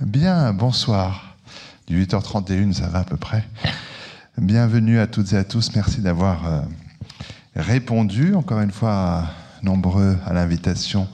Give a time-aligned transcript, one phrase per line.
[0.00, 1.36] Bien, bonsoir.
[1.86, 3.44] Du 8h31, ça va à peu près.
[4.38, 5.72] Bienvenue à toutes et à tous.
[5.74, 6.62] Merci d'avoir euh,
[7.54, 9.26] répondu, encore une fois,
[9.62, 11.06] nombreux à l'invitation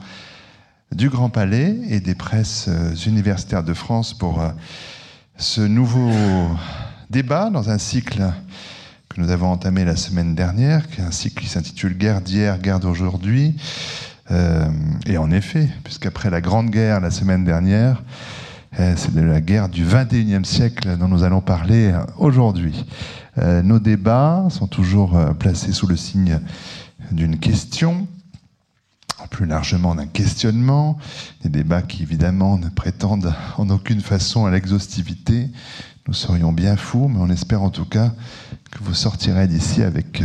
[0.93, 4.51] du Grand Palais et des presses euh, universitaires de France pour euh,
[5.35, 6.09] ce nouveau
[7.09, 8.23] débat dans un cycle
[9.09, 12.57] que nous avons entamé la semaine dernière, qui est un cycle qui s'intitule Guerre d'hier,
[12.59, 13.57] guerre d'aujourd'hui.
[15.05, 18.01] et en effet, puisqu'après la Grande Guerre la semaine dernière,
[18.75, 22.85] c'est de la guerre du 21e siècle dont nous allons parler aujourd'hui.
[23.37, 26.39] Euh, nos débats sont toujours euh, placés sous le signe
[27.11, 28.07] d'une question,
[29.29, 30.97] plus largement d'un questionnement,
[31.43, 35.49] des débats qui évidemment ne prétendent en aucune façon à l'exhaustivité.
[36.07, 38.11] Nous serions bien fous, mais on espère en tout cas
[38.71, 40.23] que vous sortirez d'ici avec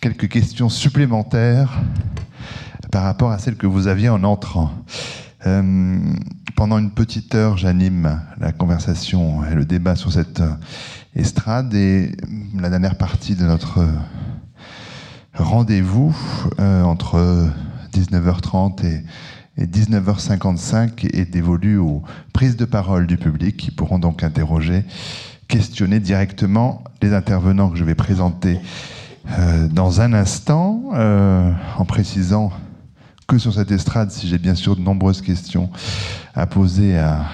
[0.00, 1.80] quelques questions supplémentaires
[2.90, 4.72] par rapport à celles que vous aviez en entrant.
[5.46, 5.98] Euh,
[6.58, 10.50] pendant une petite heure, j'anime la conversation et le débat sur cette euh,
[11.14, 11.72] estrade.
[11.72, 12.10] Et
[12.58, 13.86] la dernière partie de notre
[15.34, 16.16] rendez-vous
[16.58, 17.48] euh, entre
[17.94, 19.04] 19h30 et,
[19.66, 24.84] 19h55 est dévolu aux prises de parole du public qui pourront donc interroger,
[25.46, 28.58] questionner directement les intervenants que je vais présenter
[29.70, 32.52] dans un instant, en précisant
[33.28, 35.68] que sur cette estrade si j'ai bien sûr de nombreuses questions
[36.34, 37.26] à poser à,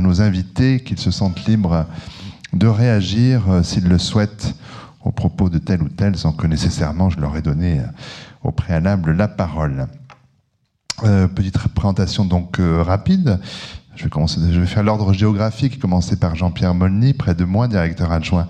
[0.00, 1.86] nos invités, qu'ils se sentent libres
[2.52, 4.54] de réagir euh, s'ils le souhaitent
[5.04, 7.84] au propos de tel ou tel, sans que nécessairement je leur ai donné euh,
[8.44, 9.88] au préalable la parole.
[11.02, 13.40] Euh, petite présentation donc rapide.
[13.96, 17.68] Je vais, commencer, je vais faire l'ordre géographique, commencer par Jean-Pierre Molny, près de moi,
[17.68, 18.48] directeur adjoint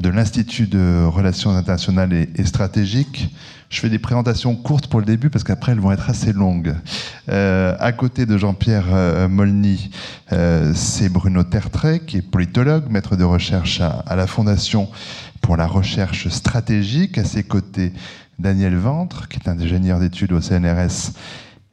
[0.00, 3.32] de l'Institut de Relations internationales et stratégiques.
[3.72, 6.74] Je fais des présentations courtes pour le début parce qu'après elles vont être assez longues.
[7.30, 9.90] Euh, à côté de Jean-Pierre euh, Molny,
[10.30, 14.90] euh, c'est Bruno Tertrais qui est politologue, maître de recherche à, la Fondation
[15.40, 17.16] pour la recherche stratégique.
[17.16, 17.94] À ses côtés,
[18.38, 21.12] Daniel Ventre, qui est un ingénieur d'études au CNRS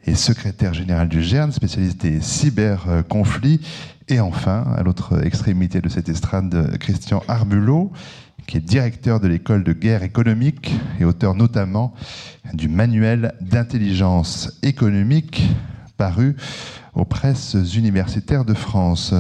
[0.06, 3.60] et secrétaire général du GERN, spécialiste des cyberconflits.
[4.08, 7.92] Et enfin, à l'autre extrémité de cette estrade, Christian Arbulot,
[8.50, 11.94] qui est directeur de l'école de guerre économique et auteur notamment
[12.52, 15.48] du manuel d'intelligence économique
[15.98, 16.36] paru
[16.96, 19.14] aux presses universitaires de France.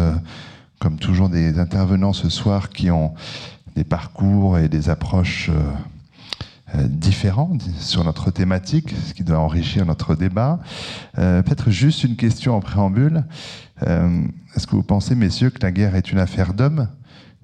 [0.79, 3.13] Comme toujours des intervenants ce soir qui ont
[3.75, 5.51] des parcours et des approches
[6.75, 10.59] euh, différents sur notre thématique, ce qui doit enrichir notre débat.
[11.19, 13.25] Euh, peut-être juste une question en préambule.
[13.88, 14.23] Euh,
[14.56, 16.88] est-ce que vous pensez, messieurs, que la guerre est une affaire d'hommes?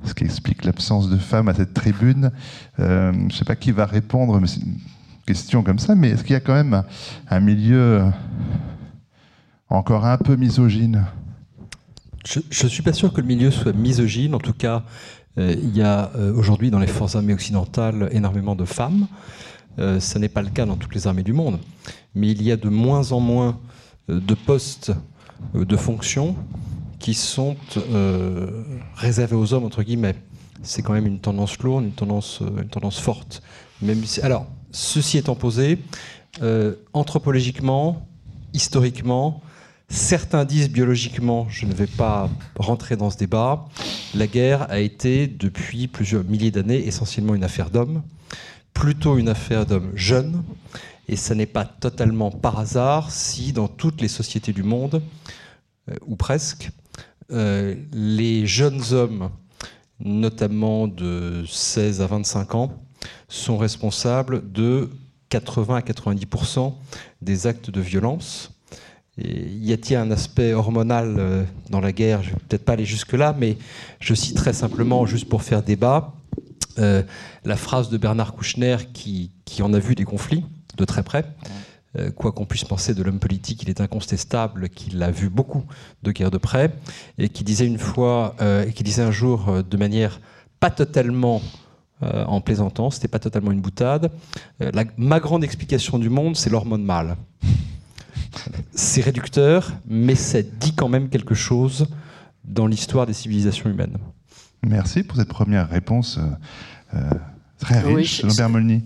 [0.05, 2.31] Ce qui explique l'absence de femmes à cette tribune.
[2.79, 4.77] Euh, je ne sais pas qui va répondre, mais c'est une
[5.25, 6.83] question comme ça, mais est-ce qu'il y a quand même
[7.29, 8.05] un, milieu
[9.69, 11.05] encore un peu misogyne?
[12.23, 14.33] Je ne suis pas sûr que le milieu soit misogyne.
[14.33, 14.83] En tout cas,
[15.37, 19.07] euh, il y a euh, aujourd'hui dans les forces armées occidentales énormément de femmes.
[19.77, 21.59] ce n'est pas le cas dans toutes les armées du monde.
[22.15, 23.59] Mais il y a de moins en moins
[24.07, 24.91] de postes
[25.53, 26.35] de fonctions
[27.05, 28.63] qui sont euh,
[28.95, 30.15] réservés aux hommes, entre guillemets.
[30.63, 33.43] C'est quand même une tendance lourde, une tendance, euh, une tendance forte.
[34.23, 35.77] Alors, ceci étant posé,
[36.41, 38.07] euh, anthropologiquement,
[38.53, 39.43] historiquement,
[39.87, 42.27] certains disent biologiquement, je ne vais pas
[42.57, 43.65] rentrer dans ce débat,
[44.15, 48.01] la guerre a été depuis plusieurs milliers d'années essentiellement une affaire d'hommes,
[48.73, 50.41] plutôt une affaire d'hommes jeunes,
[51.07, 55.03] et ça n'est pas totalement par hasard si dans toutes les sociétés du monde,
[56.07, 56.84] ou presque, euh,
[57.29, 59.29] les jeunes hommes,
[59.99, 62.85] notamment de 16 à 25 ans,
[63.27, 64.89] sont responsables de
[65.29, 66.73] 80 à 90%
[67.21, 68.51] des actes de violence.
[69.17, 72.21] Y a-t-il un aspect hormonal euh, dans la guerre?
[72.21, 73.57] Je ne vais peut-être pas aller jusque-là, mais
[73.99, 76.13] je cite très simplement, juste pour faire débat,
[76.79, 77.01] euh,
[77.45, 79.31] la phrase de Bernard Kouchner qui,
[79.61, 80.43] en a vu des conflits
[80.75, 81.23] de très près.
[81.97, 85.63] Euh, quoi qu'on puisse penser de l'homme politique, il est incontestable qu'il a vu beaucoup
[86.03, 86.73] de guerres de près,
[87.17, 90.19] et qui disait une fois, euh, et qui disait un jour euh, de manière
[90.59, 91.41] pas totalement
[92.01, 94.11] en plaisantant, c'était pas totalement une boutade.
[94.97, 97.15] ma grande explication du monde, c'est l'hormone mâle.
[98.73, 101.87] C'est réducteur, mais ça dit quand même quelque chose
[102.43, 103.97] dans l'histoire des civilisations humaines.
[104.61, 106.19] Merci pour cette première réponse
[107.59, 108.83] très riche, oui, Molny.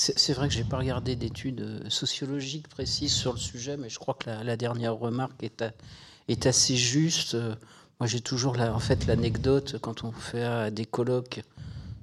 [0.00, 3.88] C'est vrai que je n'ai pas regardé d'études euh, sociologiques précises sur le sujet, mais
[3.88, 7.34] je crois que la, dernière remarque est, assez juste.
[7.34, 7.56] Euh,
[7.98, 11.42] moi, j'ai toujours en fait l'anecdote quand on fait euh, des colloques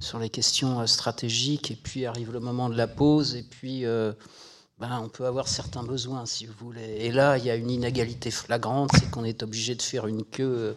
[0.02, 5.00] sur les questions stratégiques, et puis arrive le moment de la pause, et puis ben,
[5.02, 6.98] on peut avoir certains besoins, si vous voulez.
[7.00, 10.26] Et là, il y a une inégalité flagrante, c'est qu'on est obligé de faire une
[10.26, 10.76] queue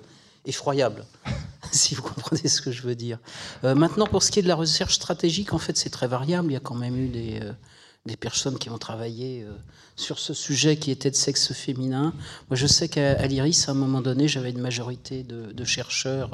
[0.49, 1.05] effroyable,
[1.73, 3.19] si vous comprenez ce que je veux dire.
[3.65, 6.51] Euh, maintenant, pour ce qui est de la recherche stratégique, en fait, c'est très variable.
[6.51, 7.53] Il y a quand même eu des, euh,
[8.07, 9.47] des personnes qui ont travaillé
[9.97, 12.15] sur ce sujet qui était de sexe féminin.
[12.49, 16.31] Moi, je sais qu'à l'IRIS, à un moment donné, j'avais une majorité de, chercheurs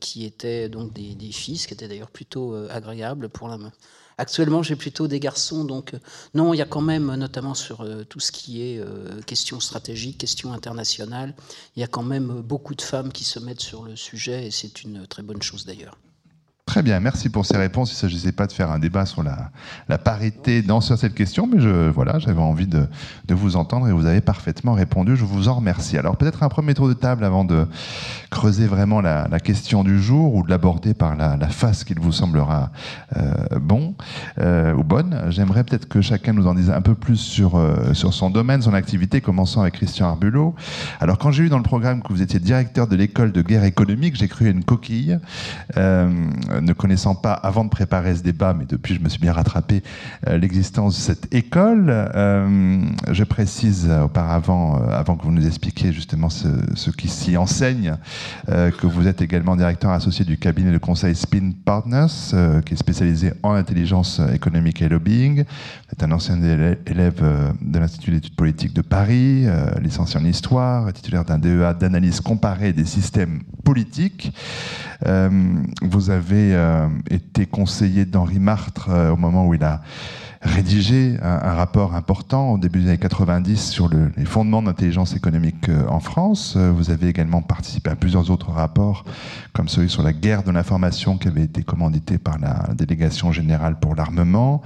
[0.00, 3.56] qui étaient donc des, des filles, qui était d'ailleurs plutôt agréable pour la
[4.18, 5.98] Actuellement, j'ai plutôt des garçons, donc euh,
[6.32, 9.60] non, il y a quand même, notamment sur euh, tout ce qui est euh, questions
[9.60, 11.34] stratégiques, questions internationales,
[11.76, 14.50] il y a quand même beaucoup de femmes qui se mettent sur le sujet, et
[14.50, 15.98] c'est une très bonne chose d'ailleurs.
[16.66, 17.92] Très bien, merci pour ces réponses.
[17.92, 19.50] Il ne s'agissait pas de faire un débat sur la,
[19.88, 22.88] la parité dans sur cette question, mais je, voilà, j'avais envie de,
[23.28, 25.16] de, vous entendre et vous avez parfaitement répondu.
[25.16, 25.96] Je vous en remercie.
[25.96, 27.68] Alors peut-être un premier tour de table avant de
[28.30, 32.00] creuser vraiment la, la question du jour ou de l'aborder par la, la face qu'il
[32.00, 32.72] vous semblera
[33.16, 33.94] euh, bon
[34.40, 35.26] euh, ou bonne.
[35.28, 38.60] J'aimerais peut-être que chacun nous en dise un peu plus sur, euh, sur son domaine,
[38.60, 40.56] son activité, commençant avec Christian Arbulot.
[40.98, 43.64] Alors quand j'ai eu dans le programme que vous étiez directeur de l'école de guerre
[43.64, 45.16] économique, j'ai cru à une coquille.
[46.56, 49.32] Euh, ne connaissant pas avant de préparer ce débat, mais depuis je me suis bien
[49.32, 49.82] rattrapé,
[50.26, 51.86] euh, l'existence de cette école.
[51.88, 52.80] Euh,
[53.10, 57.96] je précise auparavant, avant que vous nous expliquiez justement ce, ce qui s'y enseigne,
[58.46, 62.32] que vous êtes également directeur associé du cabinet de conseil Spin Partners,
[62.64, 65.44] qui est spécialisé en intelligence économique et lobbying.
[65.44, 67.22] Vous êtes un ancien élève
[67.60, 69.46] de l'Institut d'études politiques de Paris,
[69.80, 74.32] licencié en histoire, titulaire d'un DEA d'analyse comparée des systèmes politiques.
[75.82, 79.82] Vous avez euh, été conseiller d'Henri Martre euh, au moment où il a
[80.42, 85.86] rédigé un, rapport important au début des années 90 sur les fondements d'intelligence économique euh,
[85.88, 86.56] en France.
[86.56, 89.04] Vous avez également participé à plusieurs autres rapports,
[89.52, 93.78] comme celui sur la guerre de l'information qui avait été commandité par la délégation générale
[93.78, 94.62] pour l'armement.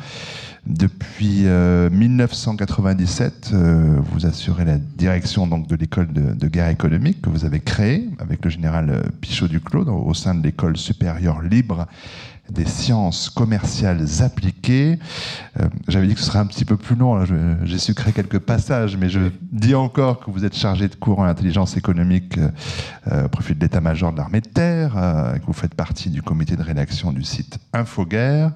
[0.67, 7.46] Depuis 1997, vous assurez la direction donc de l'école de, de, guerre économique que vous
[7.46, 11.87] avez créée avec le général Pichot Duclos au sein de l'école supérieure libre
[12.50, 14.99] des sciences commerciales appliquées.
[15.58, 17.25] Euh, j'avais dit que ce serait un petit peu plus long,
[17.64, 19.20] j'ai sucré quelques passages, mais je
[19.52, 22.38] dis encore que vous êtes chargé de cours en intelligence économique
[23.08, 26.23] euh, au profit de l'état-major de l'armée de terre, euh, que vous faites partie du
[26.23, 28.52] comité de rédaction du site Infoguerre.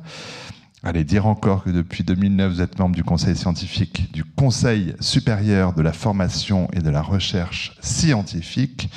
[0.82, 5.72] Allez dire encore que depuis 2009, vous êtes membre du conseil scientifique du Conseil supérieur
[5.72, 8.90] de la formation et de la recherche scientifique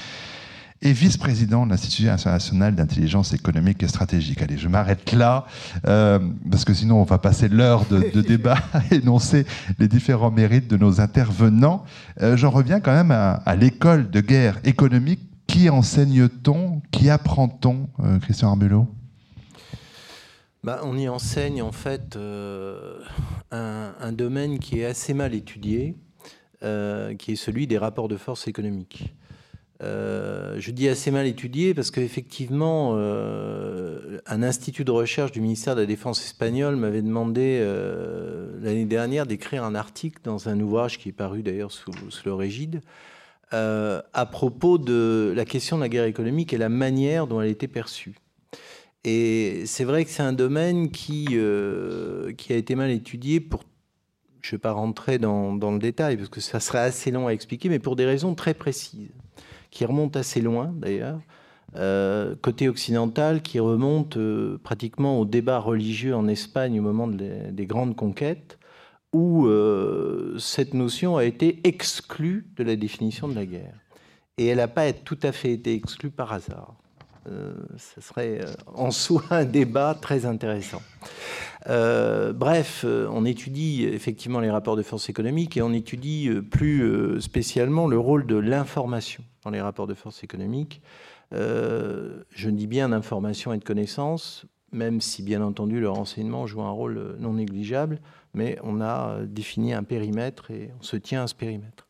[0.81, 4.41] et vice-président de l'Institut international d'intelligence économique et stratégique.
[4.41, 5.45] Allez, je m'arrête là,
[5.87, 6.19] euh,
[6.49, 9.45] parce que sinon on va passer l'heure de, débat à énoncer
[9.79, 11.83] les différents mérites de nos intervenants.
[12.21, 15.21] Euh, j'en reviens quand même à, l'école de guerre économique.
[15.47, 16.81] Qui enseigne-t-on?
[16.91, 18.87] Qui apprend-on, euh, Christian Arbulot
[20.63, 22.17] bah, on y enseigne en fait
[23.51, 25.95] un, un, domaine qui est assez mal étudié,
[26.59, 29.13] qui est celui des rapports de force économiques.
[29.83, 35.75] Euh, je dis assez mal étudié parce qu'effectivement, euh, un institut de recherche du ministère
[35.75, 40.97] de la Défense espagnol m'avait demandé euh, l'année dernière d'écrire un article dans un ouvrage
[40.97, 41.91] qui est paru d'ailleurs sous,
[42.25, 42.81] le Régide
[43.51, 47.69] à propos de la question de la guerre économique et la manière dont elle était
[47.69, 48.15] perçue.
[49.05, 53.63] Et c'est vrai que c'est un domaine qui, a été mal étudié pour
[54.41, 57.31] je ne vais pas rentrer dans, le détail parce que ça serait assez long à
[57.31, 59.11] expliquer, mais pour des raisons très précises
[59.71, 61.19] qui remonte assez loin d'ailleurs,
[61.75, 67.65] euh, côté occidental, qui remonte euh, pratiquement au débat religieux en Espagne au moment des
[67.65, 68.57] grandes conquêtes,
[69.13, 73.75] où euh, cette notion a été exclue de la définition de la guerre.
[74.37, 76.75] Et elle n'a pas tout à fait été exclue par hasard.
[77.77, 80.81] Ce serait en soi un débat très intéressant.
[81.65, 87.97] bref, on étudie effectivement les rapports de force économique et on étudie plus spécialement le
[87.97, 90.81] rôle de l'information dans les rapports de force économiques.
[91.33, 96.61] Euh, je dis bien d'information et de connaissance, même si bien entendu le renseignement joue
[96.61, 97.99] un rôle non négligeable,
[98.33, 101.87] mais on a défini un périmètre et on se tient à ce périmètre.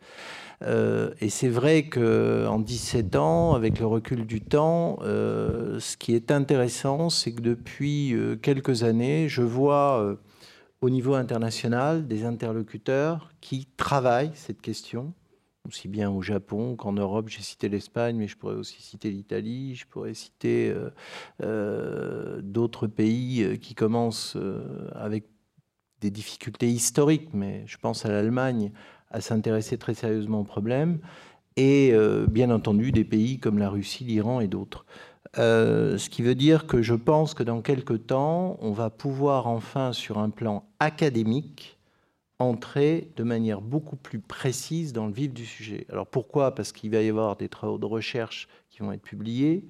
[0.64, 6.16] Euh, et c'est vrai qu'en 17 ans, avec le recul du temps, euh, ce qui
[6.16, 10.18] est intéressant, c'est que depuis quelques années, je vois
[10.82, 15.14] au niveau international des interlocuteurs qui travaillent cette question,
[15.66, 17.30] aussi bien au Japon qu'en Europe.
[17.30, 20.90] J'ai cité l'Espagne, mais je pourrais aussi citer l'Italie, je pourrais citer euh,
[21.44, 24.38] euh, d'autres pays euh, qui commencent
[24.94, 25.26] avec
[26.00, 28.72] des difficultés historiques, mais je pense à l'Allemagne,
[29.12, 31.00] à s'intéresser très sérieusement au problème,
[31.56, 31.94] et
[32.30, 34.86] bien entendu des pays comme la Russie, l'Iran et d'autres.
[35.36, 39.94] ce qui veut dire que je pense que dans quelques temps, on va pouvoir enfin,
[39.94, 41.78] sur un plan académique,
[42.40, 45.88] entrer de manière beaucoup plus précise dans le vif du sujet.
[45.90, 46.54] Alors pourquoi?
[46.54, 49.66] Parce qu'il va y avoir des travaux de recherche qui vont être publiés.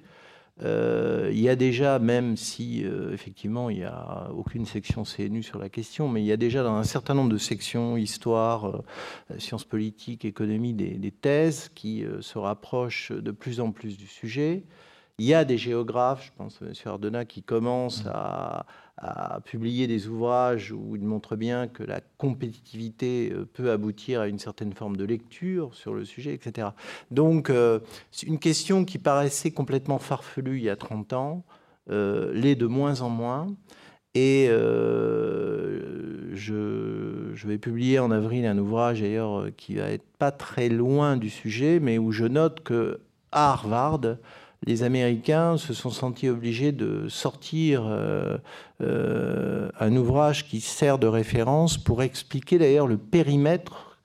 [0.62, 5.42] Euh, il y a déjà, même si euh, effectivement il n'y a aucune section CNU
[5.42, 8.66] sur la question, mais il y a déjà dans un certain nombre de sections, histoire,
[8.66, 14.06] euh, sciences politiques, économie, des, des thèses qui se rapprochent de plus en plus du
[14.06, 14.64] sujet.
[15.18, 16.72] Il y a des géographes, je pense à M.
[16.86, 18.66] Ardena, qui commencent à,
[19.00, 24.28] à publier des ouvrages où il montre bien que la compétitivité euh, peut aboutir à
[24.28, 26.68] une certaine forme de lecture sur le sujet, etc.
[27.10, 27.78] Donc, euh,
[28.26, 31.44] une question qui paraissait complètement farfelue il y a 30 ans,
[31.90, 33.46] euh, l'est de moins en moins.
[34.14, 36.32] Et je,
[37.34, 41.30] je, vais publier en avril un ouvrage d'ailleurs qui va être pas très loin du
[41.30, 42.98] sujet, mais où je note que
[43.30, 44.16] à Harvard,
[44.66, 48.38] les Américains se sont sentis obligés de sortir euh,
[48.80, 53.98] euh, un ouvrage qui sert de référence pour expliquer d'ailleurs le périmètre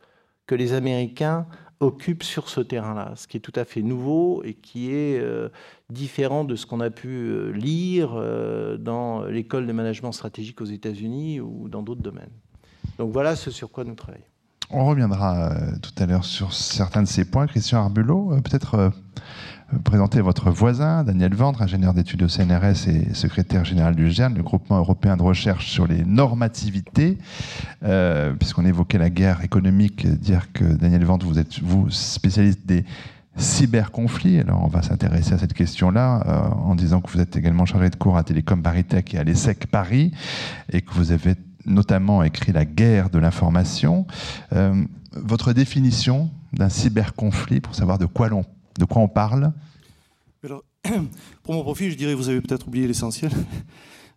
[0.45, 1.47] que les Américains
[1.79, 5.49] occupent sur ce terrain-là, ce qui est tout à fait nouveau et qui est euh,
[5.89, 8.13] différent de ce qu'on a pu lire
[8.79, 12.31] dans l'école de management stratégique aux États-Unis ou dans d'autres domaines.
[12.97, 14.32] Donc voilà ce sur quoi nous travaillons.
[14.75, 15.51] On reviendra
[15.83, 17.45] tout à l'heure sur certains de ces points.
[17.45, 18.91] Christian Arbulot, peut-être
[19.83, 24.43] présenter votre voisin, Daniel Vendre, ingénieur d'études au CNRS et secrétaire général du GERN, le
[24.43, 27.17] groupement européen de recherche sur les normativités.
[27.83, 32.83] Euh, puisqu'on évoquait la guerre économique, dire que Daniel Vendre, vous êtes vous spécialiste des
[33.37, 34.39] cyberconflits.
[34.39, 37.89] Alors on va s'intéresser à cette question-là euh, en disant que vous êtes également chargé
[37.89, 40.11] de cours à Télécom Paritech et à l'ESSEC Paris
[40.71, 44.05] et que vous avez notamment écrit La guerre de l'information.
[44.53, 48.29] Euh, votre définition d'un cyberconflit pour savoir de quoi
[48.95, 49.53] on parle?
[50.43, 50.63] Alors,
[51.43, 53.31] Pour mon profil, je dirais, vous avez peut-être oublié l'essentiel.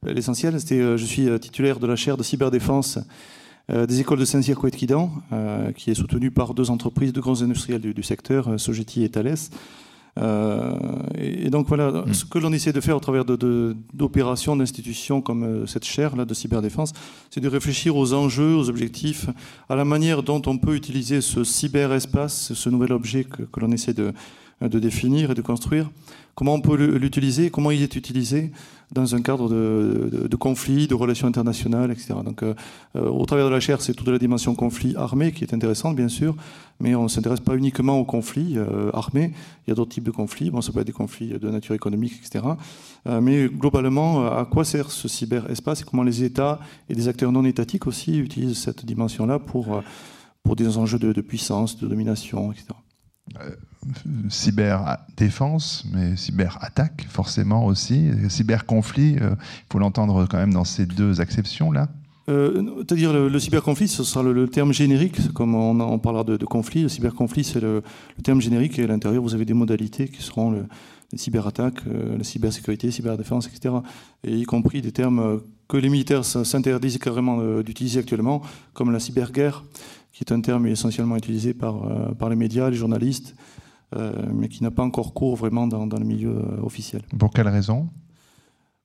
[0.05, 2.99] Euh, l'essentiel, c'était, euh, je suis titulaire de la chaire de cyberdéfense
[3.69, 5.11] des écoles de Saint-Cyr Quidan,
[5.75, 9.35] qui est soutenue par deux entreprises, de grands industriels du, secteur, Sogeti et Thales.
[10.19, 12.15] Et, donc voilà, hmm.
[12.15, 16.35] ce que l'on essaie de faire au travers d'opérations, d'institutions comme cette chaire là, de
[16.35, 16.93] cyberdéfense,
[17.31, 19.27] c'est de réfléchir aux enjeux, aux objectifs,
[19.69, 23.95] à la manière dont on peut utiliser ce cyberespace, ce nouvel objet que l'on essaie
[23.95, 24.13] de,
[24.61, 25.91] de définir et de construire,
[26.35, 28.53] comment on peut l'utiliser, comment il est utilisé
[28.93, 32.15] dans un cadre de, conflits, de relations internationales, etc.
[32.25, 32.55] Donc, euh,
[32.95, 35.97] euh, au travers de la chaire, c'est toute la dimension conflit armé qui est intéressante,
[35.97, 36.37] bien sûr,
[36.79, 39.33] mais on ne s'intéresse pas uniquement aux conflits euh, armés.
[39.67, 40.51] Il y a d'autres types de conflits.
[40.51, 42.45] Bon, ça peut être des conflits de nature économique, etc.
[43.21, 47.45] mais globalement, à quoi sert ce cyberespace et comment les États et des acteurs non
[47.45, 49.83] étatiques aussi utilisent cette dimension-là pour,
[50.43, 52.67] pour des enjeux de puissance, de domination, etc.
[53.85, 58.11] Euh, cyber-défense, mais cyber-attaque, forcément aussi.
[58.29, 61.89] Cyber-conflit, euh, il faut l'entendre quand même dans ces deux acceptions-là.
[62.29, 66.83] Euh, c'est-à-dire le, cyberconflit, ce sera le, terme générique, comme on, parlera de, conflit.
[66.83, 67.83] Le cyberconflit, c'est le,
[68.25, 70.65] terme générique, et à l'intérieur, vous avez des modalités qui seront le,
[71.13, 73.77] les cyberattaques, la cybersécurité, cyberdéfense, etc.
[74.25, 78.43] Et y compris des termes que les militaires s'interdisent carrément d'utiliser actuellement,
[78.75, 79.63] comme la cyberguerre,
[80.17, 83.56] qui est un terme essentiellement utilisé par, euh, les médias, les journalistes, euh,
[83.95, 87.03] mais qui n'a pas encore cours vraiment dans, dans le milieu euh, officiel.
[87.19, 87.89] Pour quelle raison?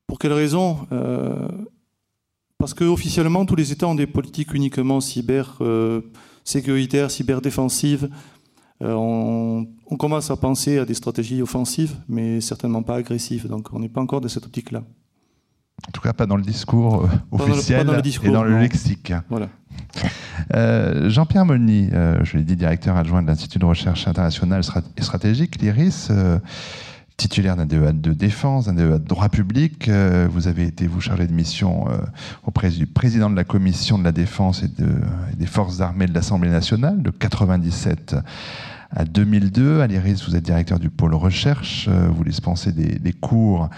[0.07, 0.87] Pour quelle raison?
[2.57, 5.59] Parce qu'officiellement, tous les États ont des politiques uniquement cyber
[6.43, 8.09] sécuritaires, cyberdéfensives.
[8.81, 13.47] On, on, commence à penser à des stratégies offensives, mais certainement pas agressives.
[13.47, 14.83] Donc on n'est pas encore dans cette optique-là.
[15.87, 17.89] En tout cas, pas dans le discours officiel
[18.23, 19.13] et dans le lexique.
[19.29, 19.49] Voilà.
[20.55, 24.61] Euh, Jean-Pierre Molny, euh, je l'ai dit, directeur adjoint de l'Institut de recherche internationale
[24.97, 26.39] et stratégique, l'IRIS, euh,
[27.17, 29.89] titulaire d'un DEA de défense, d'un DEA de droit public.
[30.29, 31.85] vous avez été, vous, chargé de mission
[32.47, 34.89] auprès du président de la commission de la défense et, de,
[35.31, 38.15] et des forces armées de l'Assemblée nationale de 97
[38.95, 39.81] à 2002.
[39.81, 41.87] À l'IRIS, vous êtes directeur du pôle recherche.
[41.89, 43.69] Euh, vous dispensez des, cours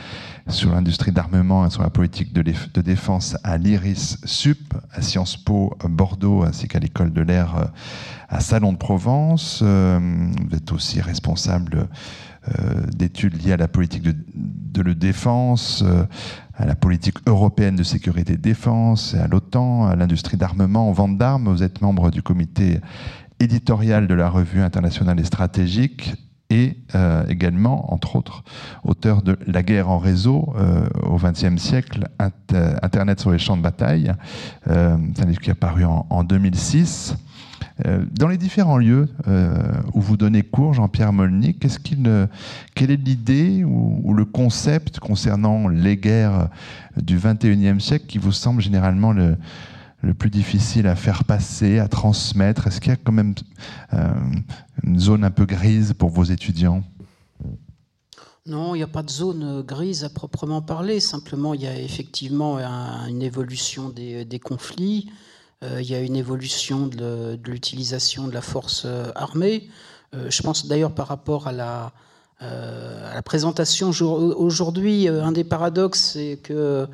[0.48, 2.42] sur l'industrie d'armement et sur la politique de,
[2.82, 7.66] défense à l'IRIS SUP, à Sciences Po Bordeaux, ainsi qu'à l'école de l'air euh,
[8.30, 9.62] à Salon de Provence.
[9.64, 10.00] Euh,
[10.48, 11.88] vous êtes aussi responsable
[12.94, 15.82] d'études liées à la politique de, la défense,
[16.58, 21.18] à la politique européenne de sécurité et défense, à l'OTAN, à l'industrie d'armement, aux ventes
[21.18, 21.48] d'armes.
[21.48, 22.82] Vous êtes membre du comité
[23.44, 26.14] éditorial de la revue internationale et stratégique
[26.50, 28.44] et euh, également, entre autres,
[28.84, 32.08] auteur de La guerre en réseau euh, au XXe siècle,
[32.82, 34.14] Internet sur les champs de bataille,
[34.68, 37.16] euh, un livre qui est apparu en, 2006.
[38.12, 39.10] dans les différents lieux
[39.94, 41.58] où vous donnez cours, Jean-Pierre Molny,
[42.76, 46.50] quelle est l'idée ou, ou, le concept concernant les guerres
[47.02, 49.38] du XXIe siècle qui vous semble généralement le,
[50.04, 53.34] le plus difficile à faire passer, à transmettre Est-ce qu'il y a quand même
[54.84, 56.84] une zone un peu grise pour vos étudiants?
[58.46, 61.00] Non, il n'y a pas de zone grise à proprement parler.
[61.00, 62.60] Simplement, il y a effectivement
[63.08, 65.10] une évolution des, conflits.
[65.64, 69.70] Euh, il y a une évolution de, l'utilisation de la force euh, armée.
[70.14, 71.94] Euh, je pense d'ailleurs par rapport à la,
[72.44, 76.88] à la présentation aujourd'hui, un des paradoxes, c'est qu'il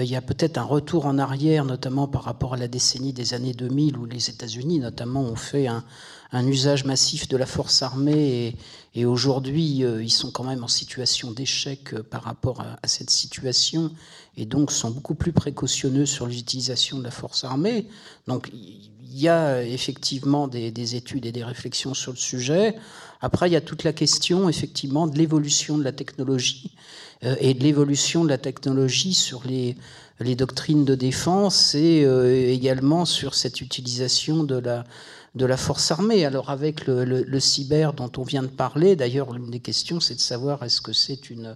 [0.00, 3.34] il y a peut-être un retour en arrière, notamment par rapport à la décennie des
[3.34, 5.82] années 2000, où les États-Unis, notamment, ont fait un,
[6.46, 8.56] usage massif de la force armée
[8.94, 13.10] et, aujourd'hui euh, ils sont quand même en situation d'échec euh, par rapport à, cette
[13.10, 13.90] situation
[14.36, 17.86] et donc sont beaucoup plus précautionneux sur l'utilisation de la force armée.
[18.26, 22.76] Donc il y a effectivement des, études et des réflexions sur le sujet.
[23.20, 26.72] Après il y a toute la question effectivement de l'évolution de la technologie
[27.24, 29.76] euh, et de l'évolution de la technologie sur les
[30.20, 32.00] les doctrines de défense et
[32.50, 34.84] également sur cette utilisation de la,
[35.34, 36.24] de la force armée.
[36.24, 40.20] Alors avec le, cyber dont on vient de parler, d'ailleurs l'une des questions c'est de
[40.20, 41.54] savoir est-ce que c'est une,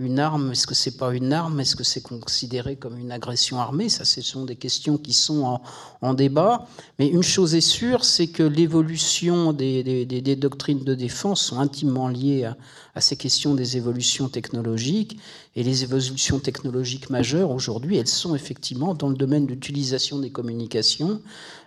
[0.00, 3.60] une arme, est-ce que c'est pas une arme, est-ce que c'est considéré comme une agression
[3.60, 3.88] armée?
[3.88, 5.60] Ça, ce sont des questions qui sont
[6.00, 6.66] en, débat.
[6.98, 12.42] Mais une chose est sûre, c'est que l'évolution des, doctrines de défense sont intimement liées
[12.42, 12.56] à,
[12.96, 15.16] à, ces questions des évolutions technologiques.
[15.54, 20.30] Et les évolutions technologiques majeures aujourd'hui, elles sont effectivement dans le domaine de l'utilisation des
[20.30, 21.20] communications,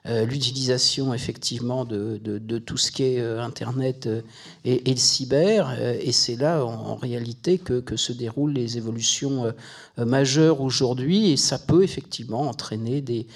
[0.07, 2.17] euh, l'utilisation effectivement de,
[2.59, 4.21] tout ce qui est euh, Internet euh,
[4.63, 5.77] et, le cyber.
[5.81, 9.53] et c'est là, en, réalité, que, se déroulent les évolutions
[9.97, 11.31] majeures aujourd'hui.
[11.31, 13.27] Et ça peut effectivement entraîner des,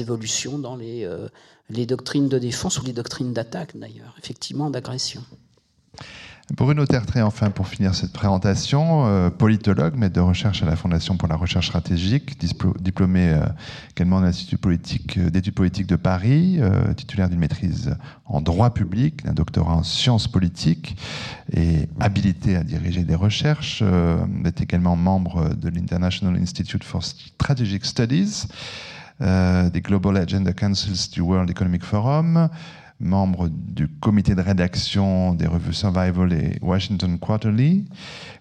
[0.00, 5.22] évolutions dans les doctrines de défense ou les doctrines d'attaque, d'ailleurs, effectivement, d'agression.
[6.56, 11.18] Bruno Tertré, enfin, pour finir cette présentation, euh, politologue, maître de recherche à la Fondation
[11.18, 12.40] pour la recherche stratégique,
[12.80, 13.44] diplômé euh,
[13.94, 16.58] également de l'Institut politique, euh, d'études politiques de Paris,
[16.96, 20.96] titulaire d'une maîtrise en droit public, d'un doctorat en sciences politiques
[21.52, 23.82] et habilité à diriger des recherches.
[24.44, 28.46] est également membre de l'International Institute for Strategic Studies,
[29.20, 32.48] des Global Agenda Councils du World Economic Forum,
[33.00, 37.84] membre du comité de rédaction des revues Survival et Washington Quarterly.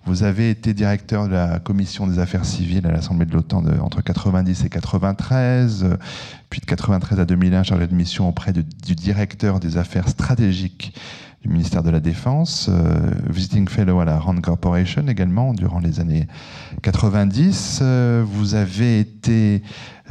[0.06, 4.02] Vous avez été directeur de la commission des affaires civiles à l'Assemblée de l'OTAN entre
[4.02, 5.98] 90 et 93,
[6.50, 8.64] puis de 93 à 2001 chargé de mission auprès du
[8.96, 10.94] directeur des affaires stratégiques
[11.42, 16.00] du ministère de la Défense, euh, visiting fellow à la Rand Corporation également durant les
[16.00, 16.28] années
[16.82, 17.80] 90.
[17.82, 19.62] Euh, vous avez été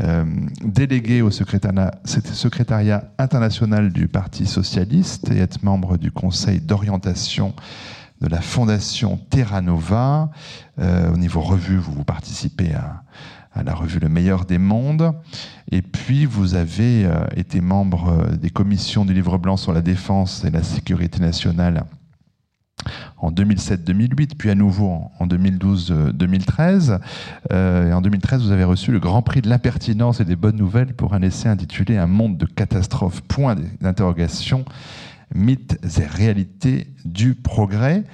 [0.01, 0.25] euh,
[0.65, 7.55] délégué au secrétariat, international du Parti socialiste et être membre du conseil d'orientation
[8.21, 10.31] de la fondation Terra Nova.
[10.79, 13.03] au niveau revue, vous, vous participez à,
[13.57, 15.12] à la revue Le meilleur des mondes.
[15.73, 19.83] Et puis, vous avez euh, été membre euh, des commissions du livre blanc sur la
[19.83, 21.85] défense et la sécurité nationale
[23.19, 27.01] en 2007-2008, puis à nouveau en 2012-2013.
[27.51, 30.57] Euh, et en 2013, vous avez reçu le Grand Prix de l'impertinence et des bonnes
[30.57, 34.64] nouvelles pour un essai intitulé Un monde de catastrophes, point d'interrogation,
[35.35, 38.05] mythes et réalités du progrès.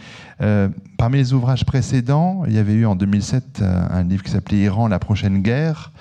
[0.40, 4.31] Euh, parmi les ouvrages précédents, il y avait eu en 2007 euh, un livre qui
[4.31, 5.92] s'appelait Iran, la prochaine guerre,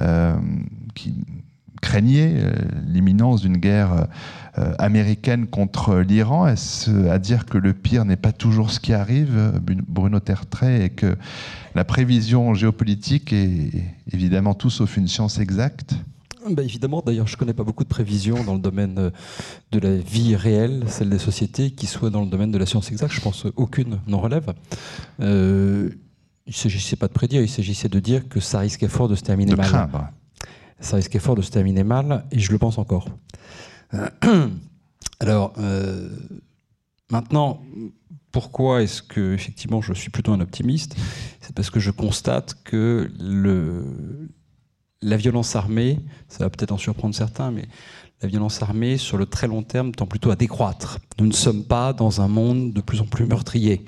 [0.00, 0.36] euh,
[0.94, 1.14] qui
[1.82, 2.52] craignait
[2.86, 4.06] l'imminence d'une guerre
[4.78, 6.48] américaine contre l'Iran.
[6.48, 9.52] Est-ce à dire que le pire n'est pas toujours ce qui arrive,
[9.86, 11.16] Bruno Tertrais, et que
[11.74, 15.94] la prévision géopolitique est évidemment tout sauf une science exacte?
[16.50, 19.10] Bah, évidemment, d'ailleurs, je ne connais pas beaucoup de prévisions dans le domaine euh,
[19.72, 22.90] de la vie réelle, celle des sociétés, qui soient dans le domaine de la science
[22.90, 23.12] exacte.
[23.12, 24.54] Je pense aucune n'en relève.
[25.20, 25.90] Euh,
[26.46, 29.14] il ne s'agissait pas de prédire, il s'agissait de dire que ça risquait fort de
[29.14, 29.66] se terminer de mal.
[29.66, 30.08] Craindre.
[30.78, 33.08] Ça risquait fort de se terminer mal, et je le pense encore.
[35.20, 36.08] Alors, euh,
[37.10, 37.62] maintenant,
[38.30, 40.96] pourquoi est-ce que effectivement je suis plutôt un optimiste?
[41.40, 44.28] C'est parce que je constate que le,
[45.02, 47.66] la violence armée, ça va peut-être en surprendre certains, mais
[48.22, 50.98] la violence armée, sur le très long terme, tend plutôt à décroître.
[51.18, 53.84] Nous ne sommes pas dans un monde de plus en plus meurtrier.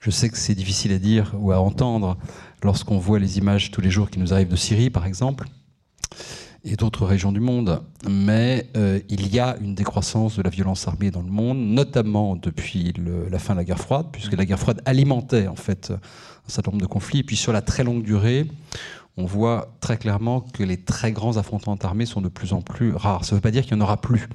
[0.00, 2.18] Je sais que c'est difficile à dire ou à entendre
[2.62, 5.48] lorsqu'on voit les images tous les jours qui nous arrivent de Syrie, par exemple,
[6.64, 7.82] et d'autres régions du monde.
[8.08, 12.36] Mais euh, il y a une décroissance de la violence armée dans le monde, notamment
[12.36, 12.92] depuis
[13.30, 16.72] la fin de la guerre froide, puisque la guerre froide alimentait en fait un certain
[16.72, 17.20] nombre de conflits.
[17.20, 18.46] Et puis sur la très longue durée,
[19.16, 22.94] on voit très clairement que les très grands affrontements armés sont de plus en plus
[22.94, 23.24] rares.
[23.24, 24.28] Ça ne veut pas dire qu'il n'y en aura plus.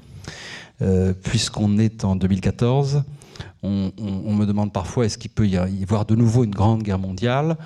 [0.80, 3.04] Euh, puisqu'on est en 2014,
[3.62, 7.56] on, me demande parfois est-ce qu'il peut y avoir de nouveau une grande guerre mondiale?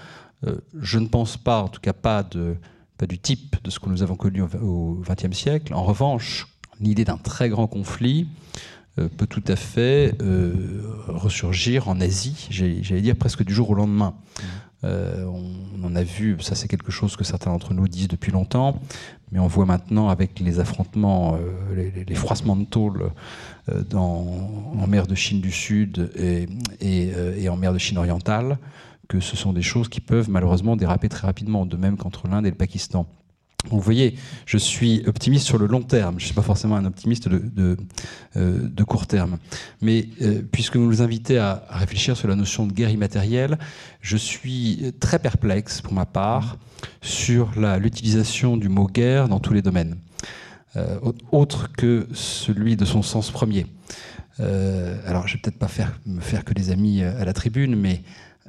[0.46, 4.02] Euh, je ne pense pas, en tout cas pas du type de ce que nous
[4.02, 5.72] avons connu au XXe siècle.
[5.72, 6.46] En revanche,
[6.81, 8.29] l'idée d'un très grand conflit
[8.98, 10.14] euh, peut tout à fait
[11.09, 14.12] ressurgir en Asie, j'allais dire presque du jour au lendemain.
[14.12, 14.42] Mmh.
[14.85, 18.33] Euh, on, en a vu, ça c'est quelque chose que certains d'entre nous disent depuis
[18.33, 18.81] longtemps,
[19.33, 21.39] mais on voit maintenant avec les affrontements,
[21.75, 23.11] les, froissements de tôle
[23.95, 26.11] en mer de Chine du Sud
[26.81, 28.59] et, en mer de Chine orientale,
[29.09, 32.47] que ce sont des choses qui peuvent malheureusement déraper très rapidement, de même qu'entre l'Inde
[32.47, 33.07] et le Pakistan
[33.71, 36.85] vous voyez, je suis optimiste sur le long terme, je ne suis pas forcément un
[36.85, 37.77] optimiste de,
[38.37, 39.38] euh, court terme.
[39.81, 43.59] Mais euh, puisque vous nous invitez à, réfléchir sur la notion de guerre immatérielle,
[44.01, 46.59] je suis très perplexe pour ma part
[47.01, 49.97] sur l'utilisation du mot guerre dans tous les domaines,
[50.77, 50.99] euh,
[51.33, 53.66] autre que celui de son sens premier.
[54.38, 57.75] alors, je ne vais peut-être pas faire, me faire que des amis à la tribune,
[57.75, 58.03] mais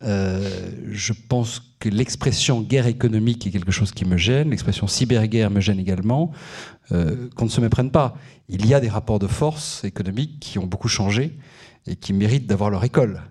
[0.04, 5.60] je pense que l'expression guerre économique est quelque chose qui me gêne, l'expression cyberguerre me
[5.60, 6.32] gêne également,
[6.92, 8.16] euh, qu'on ne se méprenne pas.
[8.50, 11.38] Il y a des rapports de force économiques qui ont beaucoup changé
[11.86, 13.22] et qui méritent d'avoir leur école.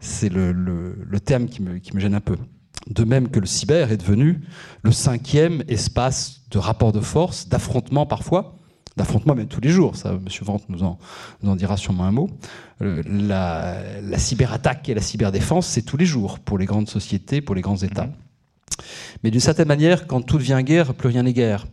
[0.00, 2.36] C'est le, terme qui me, qui me gêne un peu.
[2.88, 4.42] De même que le cyber est devenu
[4.82, 8.57] le cinquième espace de rapport de force, d'affrontement parfois,
[8.98, 9.96] d'affrontement même tous les jours.
[9.96, 10.28] Ça, M.
[10.42, 10.98] Vente nous en,
[11.42, 12.28] nous en dira sûrement un mot.
[12.82, 17.54] Euh, la, cyberattaque et la cyberdéfense, c'est tous les jours pour les grandes sociétés, pour
[17.54, 18.06] les grands États.
[18.06, 18.12] Mhm.
[19.24, 21.66] Mais d'une certaine manière, quand tout devient guerre, plus rien n'est guerre.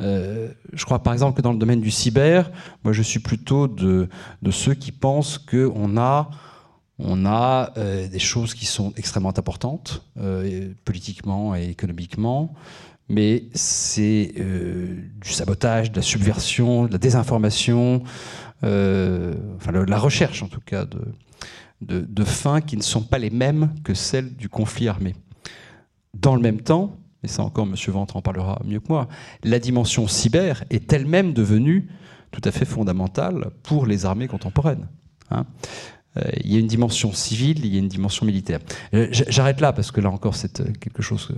[0.00, 2.52] Euh, je crois par exemple que dans le domaine du cyber,
[2.84, 4.08] moi je suis plutôt de,
[4.42, 6.30] de ceux qui pensent qu'on a,
[7.00, 10.04] on a euh, des choses qui sont extrêmement importantes,
[10.84, 12.54] politiquement et économiquement,
[13.08, 18.02] mais c'est du sabotage, de la subversion, de la désinformation,
[18.64, 23.30] euh, enfin la recherche en tout cas, de, de, fins qui ne sont pas les
[23.30, 25.14] mêmes que celles du conflit armé.
[26.14, 27.74] Dans le même temps, et ça encore M.
[27.88, 29.08] Ventre en parlera mieux que moi,
[29.44, 31.88] la dimension cyber est elle-même devenue
[32.30, 34.88] tout à fait fondamentale pour les armées contemporaines.
[35.30, 35.46] Hein.
[36.16, 38.60] Euh, il y a une dimension civile, il y a une dimension militaire.
[38.94, 41.28] Euh, j'arrête là parce que là encore c'est quelque chose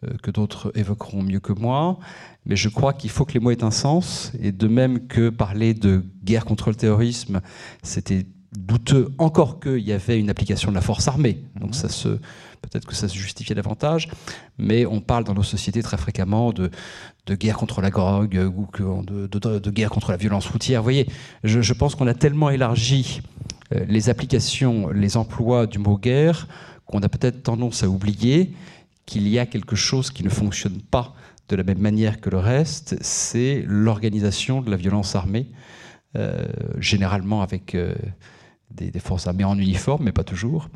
[0.00, 1.98] que, que d'autres évoqueront mieux que moi.
[2.46, 4.32] Mais je crois qu'il faut que les mots aient un sens.
[4.40, 7.40] Et de même que parler de guerre contre le terrorisme,
[7.82, 11.42] c'était douteux, encore qu'il y avait une application de la force armée.
[11.60, 14.08] Donc ça se, peut-être que ça se justifiait davantage.
[14.58, 16.70] Mais on parle dans nos sociétés très fréquemment de,
[17.26, 18.66] de guerre contre la drogue ou
[19.02, 20.80] de, de, guerre contre la violence routière.
[20.80, 21.08] Vous voyez,
[21.44, 23.20] je, je pense qu'on a tellement élargi
[23.74, 26.48] euh, les applications, les emplois du mot guerre
[26.86, 28.54] qu'on a peut-être tendance à oublier
[29.08, 31.14] qu'il y a quelque chose qui ne fonctionne pas
[31.48, 35.46] de la même manière que le reste, c'est l'organisation de la violence armée,
[36.14, 36.46] euh,
[36.78, 37.94] généralement avec euh,
[38.70, 40.68] des, forces armées en uniforme, mais pas toujours.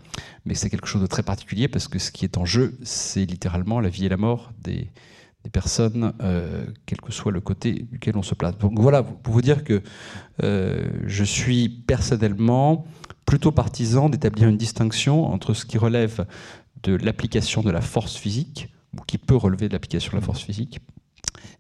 [0.46, 3.26] Mais c'est quelque chose de très particulier parce que ce qui est en jeu, c'est
[3.26, 4.90] littéralement la vie et la mort des,
[5.52, 8.56] personnes, euh, quel que soit le côté duquel on se place.
[8.56, 9.82] Donc voilà, pour vous dire que
[10.40, 12.86] je suis personnellement
[13.26, 16.26] plutôt partisan d'établir une distinction entre ce qui relève
[16.82, 20.42] de l'application de la force physique, ou qui peut relever de l'application de la force
[20.42, 20.80] physique,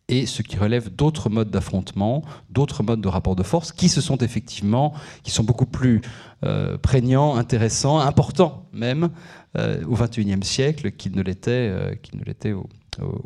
[0.08, 4.00] et ce qui relève d'autres modes d'affrontement, d'autres modes de rapport de force, qui se
[4.00, 6.02] sont effectivement, qui sont beaucoup plus
[6.44, 9.10] euh, prégnants, intéressants, importants même
[9.56, 12.68] euh, au XXIe siècle qu'ils ne l'étaient euh, ne l'étaient au,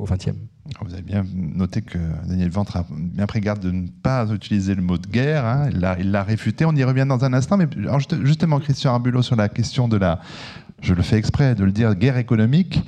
[0.04, 0.36] XXe.
[0.84, 4.76] Vous avez bien noté que Daniel Ventre a bien pris garde de ne pas utiliser
[4.76, 5.44] le mot de guerre.
[5.44, 5.70] Hein.
[5.98, 6.64] Il l'a réfuté.
[6.64, 7.56] On y revient dans un instant.
[7.56, 7.66] Mais
[8.22, 10.20] justement, Christian Arbulot, sur la question de la,
[10.80, 12.82] je le fais exprès de le dire, guerre économique,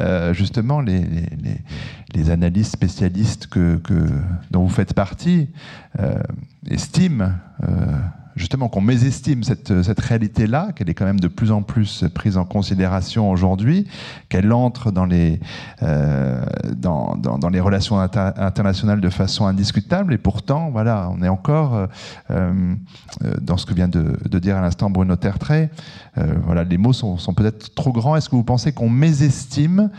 [0.00, 3.80] euh, justement, les, analystes spécialistes que,
[4.50, 5.48] dont vous faites partie
[5.98, 6.22] euh,
[6.70, 7.98] estiment euh,
[8.36, 12.36] justement qu'on mésestime cette, cette réalité-là, qu'elle est quand même de plus en plus prise
[12.36, 13.86] en considération aujourd'hui,
[14.28, 15.40] qu'elle entre dans les,
[15.82, 16.44] euh,
[16.76, 21.86] dans, dans, les relations internationales de façon indiscutable, et pourtant, voilà, on est encore euh,
[22.30, 22.74] euh,
[23.40, 25.70] dans ce que vient de, dire à l'instant Bruno Tertrais.
[26.16, 28.16] voilà, les mots sont, sont peut-être trop grands.
[28.16, 29.90] Est-ce que vous pensez qu'on mésestime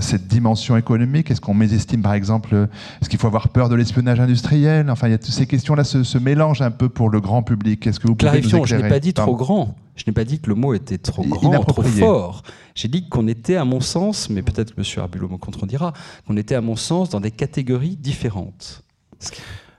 [0.00, 2.68] cette dimension économique Est-ce qu'on mésestime, par exemple,
[3.00, 4.90] est-ce qu'il faut avoir peur de l'espionnage industriel?
[4.90, 7.86] Enfin, il y a toutes ces questions-là se, mélangent un peu pour le grand public.
[7.86, 9.74] Est-ce que vous pouvez nous je n'ai pas dit trop grand.
[9.96, 12.42] Je n'ai pas dit que le mot était trop grand, trop fort.
[12.74, 15.02] J'ai dit qu'on était, à mon sens, mais peut-être que M.
[15.02, 15.92] Arbulot me contredira,
[16.26, 18.82] qu'on était, à mon sens, dans des catégories différentes.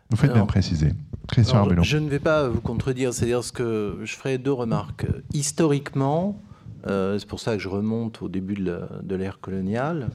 [0.10, 0.92] Vous faites bien préciser.
[1.28, 1.84] Christian Arbulot.
[1.84, 5.08] Je ne vais pas vous contredire, c'est-à-dire ce que je ferai deux remarques.
[5.34, 6.51] Historiquement, euh,
[6.86, 10.10] c'est pour ça que je remonte au début de l'ère coloniale.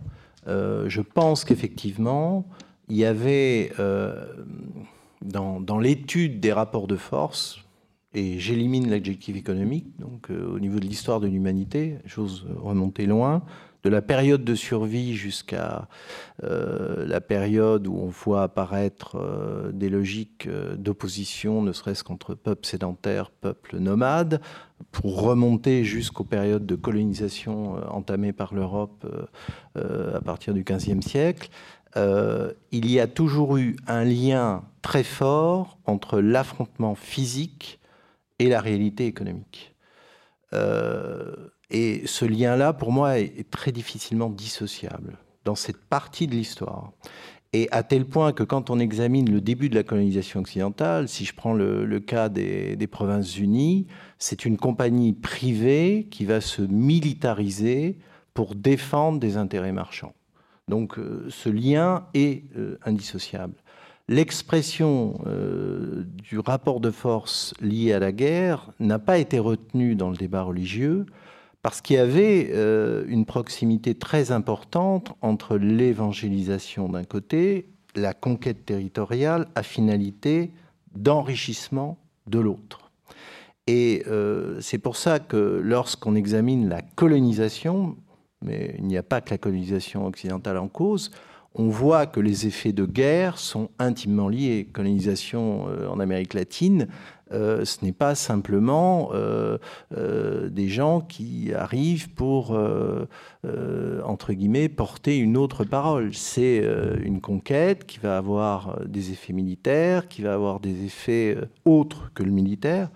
[0.49, 2.47] Euh, je pense qu'effectivement,
[2.89, 4.27] il y avait euh,
[5.23, 7.59] dans, l'étude des rapports de force,
[8.15, 13.43] et j'élimine l'adjectif économique, donc au niveau de l'histoire de l'humanité, chose remontée loin,
[13.87, 15.87] de la période de survie jusqu'à
[16.43, 22.35] euh, la période où on voit apparaître euh, des logiques euh, d'opposition, ne serait-ce qu'entre
[22.35, 24.41] peuples sédentaires, peuples nomades,
[24.91, 29.07] pour remonter jusqu'aux périodes de colonisation entamées par l'Europe
[29.75, 31.51] à partir du XVe siècle,
[31.97, 37.79] il y a toujours eu un lien très fort entre l'affrontement physique
[38.39, 39.75] et la réalité économique.
[40.53, 46.93] Et ce lien-là, pour moi, est très difficilement dissociable dans cette partie de l'histoire.
[47.59, 51.25] Et à tel point que quand on examine le début de la colonisation occidentale, si
[51.25, 53.87] je prends le, cas des, Provinces-Unies,
[54.19, 57.97] c'est une compagnie privée qui va se militariser
[58.35, 60.13] pour défendre des intérêts marchands.
[60.69, 63.55] Donc euh, ce lien est euh, indissociable.
[64.07, 70.11] L'expression euh, du rapport de force lié à la guerre n'a pas été retenue dans
[70.11, 71.07] le débat religieux
[71.67, 78.65] parce qu'il y avait euh, une proximité très importante entre l'évangélisation d'un côté, la conquête
[78.65, 80.53] territoriale à finalité
[80.95, 81.99] d'enrichissement
[82.29, 82.93] de l'autre.
[83.67, 87.97] Et euh, c'est pour ça que lorsqu'on examine la colonisation,
[88.43, 91.11] mais il n'y a pas que la colonisation occidentale en cause,
[91.57, 94.69] on voit que les effets de guerre sont intimement liés.
[94.73, 96.87] Colonisation euh, en Amérique latine,
[97.33, 99.59] euh, ce n'est pas simplement euh,
[100.49, 102.59] des gens qui arrivent pour,
[104.05, 106.15] entre guillemets, porter une autre parole.
[106.15, 106.65] C'est
[107.03, 112.23] une conquête qui va avoir des effets militaires, qui va avoir des effets autres que
[112.23, 112.91] le militaire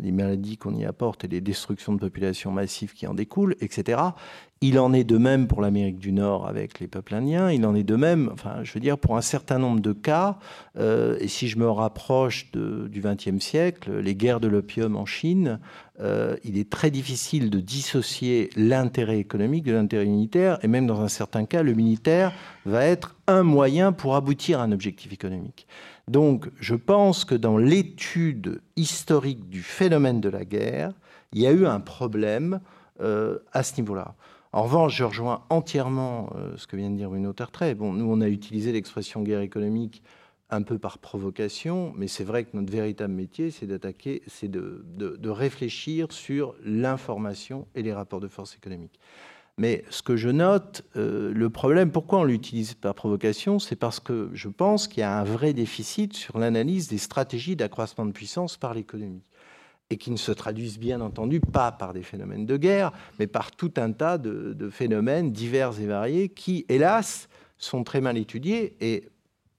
[0.00, 3.98] les maladies qu'on y apporte et les destructions de populations massives qui en découlent, etc.
[4.66, 7.50] Il en est de même pour l'Amérique du Nord avec les peuples indiens.
[7.50, 10.38] Il en est de même, enfin, je veux dire, pour un certain nombre de cas.
[10.78, 15.60] Euh, et si je me rapproche du XXe siècle, les guerres de l'opium en Chine,
[16.00, 20.58] euh, il est très difficile de dissocier l'intérêt économique de l'intérêt militaire.
[20.62, 22.32] Et même dans un certain cas, le militaire
[22.64, 25.66] va être un moyen pour aboutir à un objectif économique.
[26.08, 30.92] Donc, je pense que dans l'étude historique du phénomène de la guerre,
[31.32, 32.60] il y a eu un problème
[33.00, 34.14] euh, à ce niveau-là.
[34.52, 37.74] En revanche, je rejoins entièrement euh, ce que vient de dire Bruno Tertrais.
[37.74, 40.02] Bon, nous, on a utilisé l'expression guerre économique
[40.50, 45.28] un peu par provocation, mais c'est vrai que notre véritable métier, c'est d'attaquer, c'est de,
[45.28, 49.00] réfléchir sur l'information et les rapports de force économique.
[49.56, 54.00] Mais ce que je note, euh, le problème, pourquoi on l'utilise par provocation, c'est parce
[54.00, 58.10] que je pense qu'il y a un vrai déficit sur l'analyse des stratégies d'accroissement de
[58.10, 59.22] puissance par l'économie
[59.90, 63.52] et qui ne se traduisent bien entendu pas par des phénomènes de guerre, mais par
[63.52, 68.76] tout un tas de, phénomènes divers et variés qui, hélas, sont très mal étudiés.
[68.80, 69.08] Et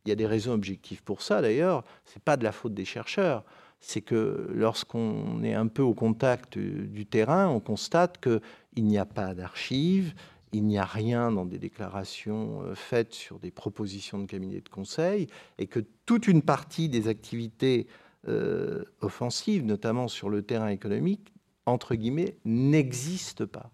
[0.05, 1.83] il y a des raisons objectives pour ça, d'ailleurs.
[2.05, 3.43] Ce n'est pas de la faute des chercheurs.
[3.79, 8.41] C'est que lorsqu'on est un peu au contact du terrain, on constate qu'il
[8.83, 10.13] n'y a pas d'archives,
[10.51, 14.69] il n'y a rien dans des déclarations euh, faites sur des propositions de cabinet de
[14.69, 17.87] conseil, et que toute une partie des activités
[18.27, 21.33] euh, offensive, notamment sur le terrain économique,
[21.65, 23.71] entre guillemets, n'existe pas.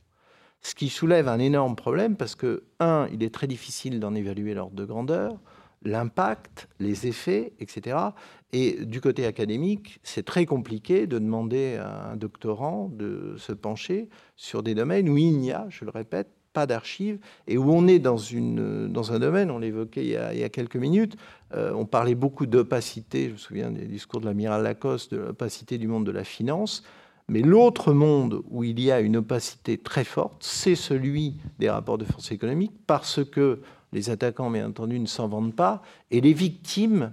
[0.62, 4.54] Ce qui soulève un énorme problème parce que, un, il est très difficile d'en évaluer
[4.54, 5.40] l'ordre de grandeur,
[5.84, 7.98] l'impact, les effets, etc.
[8.54, 14.10] Et du côté académique, c'est très compliqué de demander à un doctorant de se pencher
[14.36, 17.18] sur des domaines où il n'y a, je le répète, pas d'archives,
[17.48, 20.76] et où on est dans, une, dans un domaine, on l'évoquait il, y a quelques
[20.76, 21.16] minutes,
[21.56, 25.78] euh, on parlait beaucoup d'opacité, je me souviens des discours de l'amiral Lacoste, de l'opacité
[25.78, 26.84] du monde de la finance,
[27.30, 31.98] mais l'autre monde où il y a une opacité très forte, c'est celui des rapports
[31.98, 33.62] de force économique, parce que
[33.94, 37.12] les attaquants, bien entendu, ne s'en vendent pas, et les victimes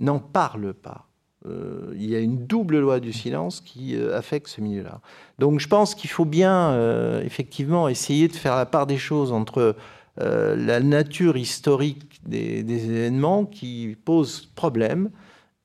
[0.00, 1.08] n'en parlent pas.
[1.46, 5.00] Euh, il y a une double loi du silence qui euh, affecte ce milieu-là.
[5.38, 9.32] Donc je pense qu'il faut bien, euh, effectivement, essayer de faire la part des choses
[9.32, 9.76] entre
[10.20, 15.10] la nature historique des, événements qui posent problème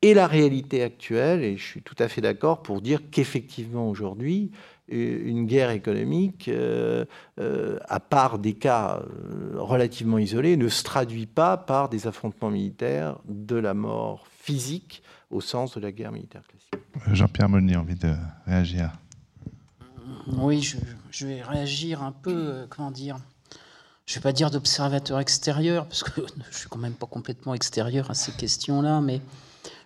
[0.00, 1.42] et la réalité actuelle.
[1.42, 4.52] Et je suis tout à fait d'accord pour dire qu'effectivement, aujourd'hui,
[4.88, 6.50] une guerre économique,
[7.38, 9.02] à part des cas
[9.54, 15.40] relativement isolés, ne se traduit pas par des affrontements militaires, de la mort physique au
[15.40, 16.74] sens de la guerre militaire classique.
[17.12, 18.14] Jean-Pierre Monnier, envie de
[18.46, 18.92] réagir
[20.28, 20.62] Oui,
[21.10, 23.16] je, vais réagir un peu, euh, comment dire,
[24.06, 26.20] je ne vais pas dire d'observateur extérieur, parce que
[26.50, 29.20] je suis quand même pas complètement extérieur à ces questions-là, mais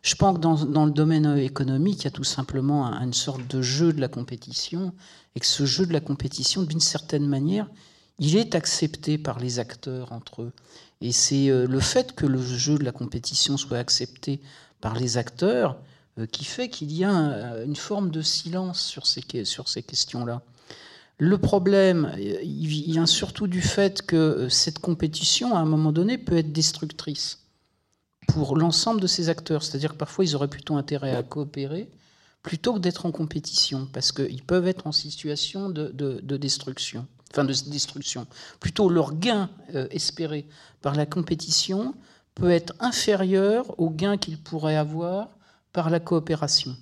[0.03, 3.63] je pense que dans, le domaine économique, il y a tout simplement une sorte de
[3.63, 4.93] jeu de la compétition,
[5.35, 7.69] et que ce jeu de la compétition, d'une certaine manière,
[8.19, 10.53] il est accepté par les acteurs entre eux.
[11.01, 14.41] Et c'est euh, le fait que le jeu de la compétition soit accepté
[14.81, 15.77] par les acteurs
[16.19, 17.11] euh, qui fait qu'il y a
[17.65, 20.43] une forme de silence sur ces, questions-là.
[21.19, 26.53] Le problème, vient surtout du fait que cette compétition, à un moment donné, peut être
[26.53, 27.41] destructrice
[28.29, 29.63] pour l'ensemble de ces acteurs.
[29.65, 31.91] C'est-à-dire que parfois, ils auraient plutôt intérêt à coopérer
[32.43, 35.91] plutôt que d'être en compétition, parce qu'ils peuvent être en situation de,
[36.37, 37.07] destruction.
[37.31, 38.27] Enfin, de destruction.
[38.61, 40.47] Plutôt, leur gain euh, espéré
[40.81, 41.95] par la compétition
[42.35, 45.29] peut être inférieur au gain qu'ils pourraient avoir
[45.73, 46.75] par la coopération.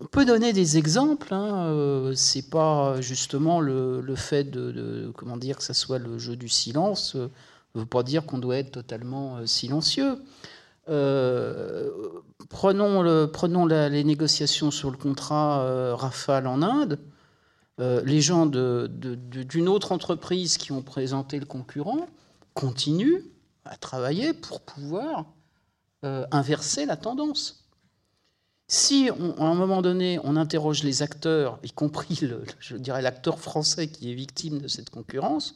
[0.00, 1.32] On peut donner des exemples.
[1.34, 6.34] Hein, euh, c'est pas justement le, fait de, comment dire que ça soit le jeu
[6.34, 7.16] du silence
[7.74, 10.22] ne veut pas dire qu'on doit être totalement euh, silencieux.
[10.88, 11.90] Euh,
[12.48, 16.98] prenons, le, les négociations sur le contrat euh, Rafale en Inde.
[17.78, 22.08] les gens d'une autre entreprise qui ont présenté le concurrent
[22.54, 23.22] continuent
[23.64, 25.26] à travailler pour pouvoir
[26.02, 27.68] inverser la tendance.
[28.66, 32.20] Si, à un moment donné, on interroge les acteurs, y compris,
[32.58, 35.54] je dirais, l'acteur français qui est victime de cette concurrence,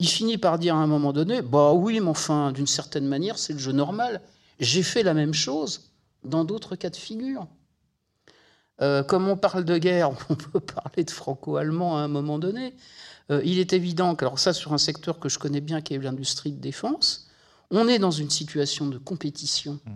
[0.00, 3.38] il finit par dire à un moment donné, bah oui, mais enfin, d'une certaine manière,
[3.38, 4.22] c'est le jeu normal.
[4.58, 5.90] J'ai fait la même chose
[6.24, 7.46] dans d'autres cas de figure.
[8.80, 12.74] Euh, comme on parle de guerre, on peut parler de franco-allemand à un moment donné.
[13.30, 15.92] Euh, il est évident que, alors ça, sur un secteur que je connais bien, qui
[15.92, 17.28] est l'industrie de défense,
[17.70, 19.80] on est dans une situation de compétition.
[19.84, 19.90] Mmh.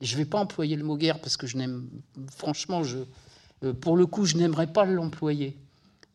[0.00, 1.88] je ne vais pas employer le mot guerre parce que je n'aime,
[2.34, 2.98] franchement, je,
[3.64, 5.58] euh, pour le coup, je n'aimerais pas l'employer.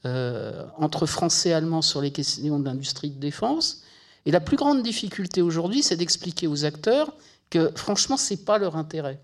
[0.08, 3.82] Euh, entre Français et Allemands sur les questions de l'industrie de défense.
[4.26, 7.14] Et la plus grande difficulté aujourd'hui, c'est d'expliquer aux acteurs
[7.50, 9.20] que franchement, ce n'est pas leur intérêt.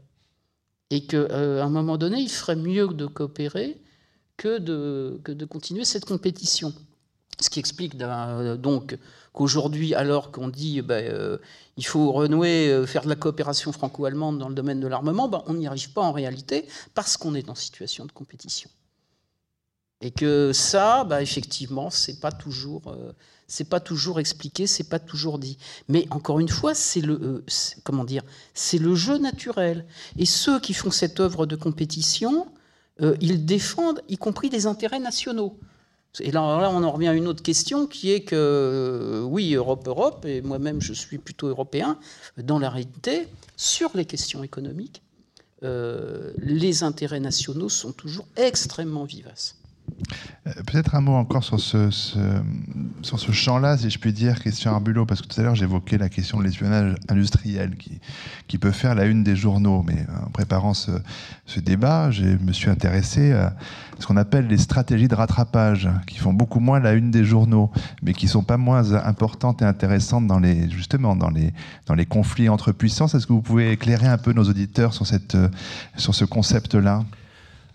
[0.90, 3.80] Et qu'à euh, un moment donné, il ferait mieux de coopérer
[4.36, 6.74] que de, continuer cette compétition.
[7.40, 8.98] Ce qui explique euh, donc
[9.32, 11.40] qu'aujourd'hui, alors qu'on dit ben,
[11.78, 15.54] il faut renouer, faire de la coopération franco-allemande dans le domaine de l'armement, ben, on
[15.54, 18.70] n'y arrive pas en réalité parce qu'on est en situation de compétition.
[20.04, 23.14] Et que ça, bah, effectivement, c'est pas toujours, euh,
[23.70, 25.58] pas toujours expliqué, c'est pas toujours dit.
[25.88, 29.86] Mais encore une fois, c'est le, euh, le jeu naturel.
[30.18, 32.48] Et ceux qui font cette œuvre de compétition,
[33.02, 35.58] euh, ils défendent, y compris des intérêts nationaux.
[36.20, 40.26] Et là, on en revient à une autre question qui est que, oui, Europe, Europe,
[40.26, 41.98] et moi-même je suis plutôt européen,
[42.38, 45.02] dans la réalité, sur les questions économiques,
[45.64, 49.56] les intérêts nationaux sont toujours extrêmement vivaces.
[50.48, 51.90] Euh, peut-être un mot encore sur ce,
[53.02, 55.98] sur ce champ-là, si je puis dire, question Arbulot, parce que tout à l'heure j'évoquais
[55.98, 58.00] la question de l'espionnage industriel qui,
[58.48, 59.84] qui peut faire la une des journaux.
[59.86, 60.92] Mais en préparant ce,
[61.46, 63.56] ce débat, je me suis intéressé à
[64.00, 67.72] ce qu'on appelle les stratégies de rattrapage, qui font beaucoup moins la une des journaux,
[68.02, 71.54] mais qui sont pas moins importantes et intéressantes dans les, justement dans les,
[71.86, 73.16] dans les conflits entre puissances.
[73.16, 75.38] Est-ce que vous pouvez éclairer un peu nos auditeurs sur, cette,
[75.96, 77.04] sur ce concept-là?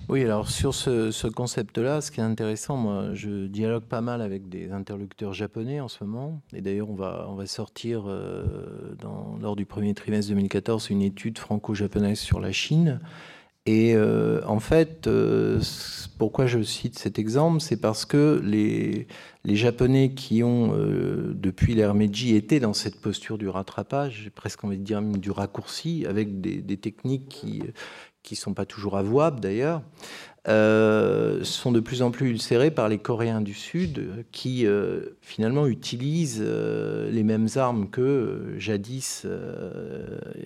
[0.08, 4.48] Oui, alors sur ce, concept-là, ce qui est intéressant, moi, je dialogue pas mal avec
[4.48, 6.40] des interlocuteurs japonais en ce moment.
[6.54, 8.96] Et d'ailleurs, on va, sortir euh,
[9.40, 13.00] lors du premier trimestre 2014 une étude franco-japonaise sur la Chine.
[13.66, 15.60] Et euh, en fait, euh,
[16.16, 19.06] pourquoi je cite cet exemple C'est parce que les,
[19.44, 20.74] Japonais qui ont,
[21.34, 26.04] depuis l'ère Meiji, été dans cette posture du rattrapage, presque envie de dire du raccourci,
[26.06, 27.62] avec des techniques qui
[28.28, 29.82] qui ne sont pas toujours avouables d'ailleurs,
[30.48, 35.66] euh, sont de plus en plus ulcérés par les Coréens du Sud qui euh, finalement
[35.66, 39.26] utilisent euh, les mêmes armes que jadis,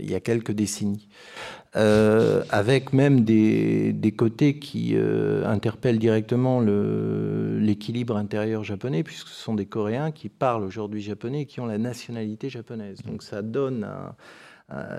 [0.00, 1.08] il y a quelques décennies.
[1.74, 4.94] avec même des, côtés qui
[5.44, 11.46] interpellent directement l'équilibre intérieur japonais, puisque ce sont des Coréens qui parlent aujourd'hui japonais et
[11.46, 12.98] qui ont la nationalité japonaise.
[13.04, 14.14] Donc ça donne un,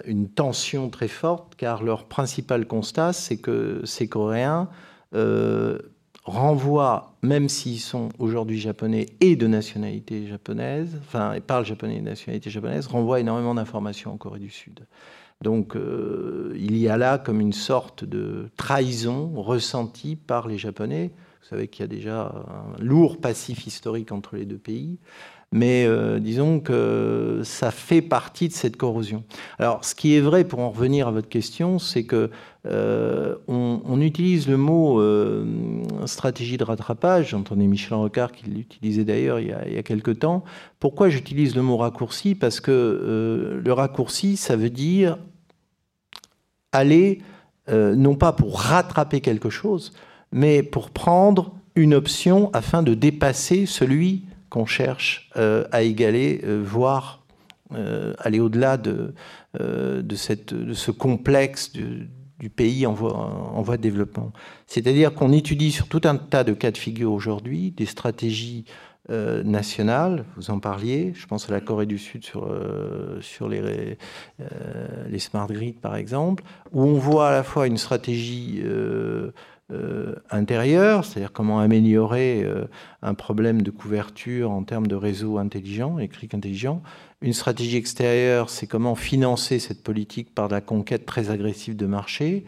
[0.05, 4.69] une tension très forte, car leur principal constat, c'est que ces Coréens
[5.15, 5.79] euh,
[6.23, 12.05] renvoient, même s'ils sont aujourd'hui japonais et de nationalité japonaise, enfin, parlent japonais et de
[12.05, 14.85] nationalité japonaise, renvoient énormément d'informations en Corée du Sud.
[15.41, 21.11] Donc euh, il y a là comme une sorte de trahison ressentie par les Japonais.
[21.41, 24.97] Vous savez qu'il y a déjà un lourd passif historique entre les deux pays
[25.53, 29.23] mais euh, disons que ça fait partie de cette corrosion.
[29.59, 32.31] Alors, ce qui est vrai, pour en revenir à votre question, c'est que
[32.65, 35.45] euh, on, utilise le mot euh,
[36.07, 37.29] stratégie de rattrapage.
[37.29, 40.43] J'entendais Michel Rocard qui l'utilisait d'ailleurs il, il, y a quelque temps.
[40.79, 42.33] Pourquoi j'utilise le mot raccourci?
[42.33, 45.19] Parce que le raccourci, ça veut dire
[46.71, 47.21] aller
[47.71, 49.93] non pas pour rattraper quelque chose,
[50.31, 54.23] mais pour prendre une option afin de dépasser celui
[54.53, 57.25] qu'on cherche euh, à égaler, euh, voire
[57.73, 59.15] euh, aller au-delà de,
[59.59, 62.07] de, cette, de, ce complexe du,
[62.55, 64.31] pays en voie, de développement.
[64.67, 68.65] C'est-à-dire qu'on étudie sur tout un tas de cas de figure aujourd'hui des stratégies
[69.09, 72.53] nationales, vous en parliez, je pense à la Corée du Sud sur,
[73.21, 73.97] sur les,
[75.09, 78.61] les smart grids par exemple, où on voit à la fois une stratégie
[80.29, 82.45] intérieure, c'est-à-dire comment améliorer
[83.01, 86.83] un problème de couverture en termes de réseaux intelligents, électriques intelligents,
[87.23, 92.43] une stratégie extérieure, c'est comment financer cette politique par la conquête très agressive de marché.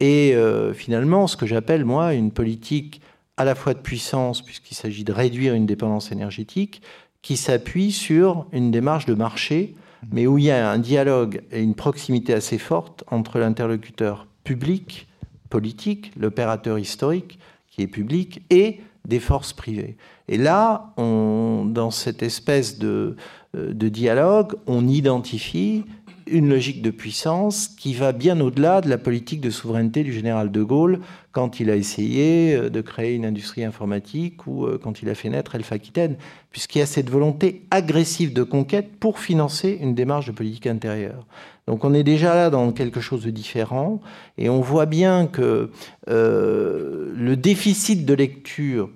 [0.00, 3.00] Et euh, finalement, ce que j'appelle, moi, une politique
[3.38, 6.82] à la fois de puissance, puisqu'il s'agit de réduire une dépendance énergétique,
[7.22, 9.74] qui s'appuie sur une démarche de marché,
[10.12, 15.07] mais où il y a un dialogue et une proximité assez forte entre l'interlocuteur public,
[15.48, 17.38] politique, l'opérateur historique,
[17.70, 19.96] qui est public, et des forces privées.
[20.28, 23.16] Et là, dans cette espèce de,
[23.56, 25.84] euh, de dialogue, on identifie
[26.30, 30.50] une logique de puissance qui va bien au-delà de la politique de souveraineté du général
[30.50, 31.00] de Gaulle
[31.32, 35.14] quand il a essayé euh, de créer une industrie informatique ou euh, quand il a
[35.14, 36.16] fait naître Elf Aquitaine,
[36.50, 41.26] puisqu'il y a cette volonté agressive de conquête pour financer une démarche de politique intérieure.
[41.68, 44.00] Donc on est déjà là dans quelque chose de différent
[44.38, 45.70] et on voit bien que
[46.06, 48.90] le déficit de lecture,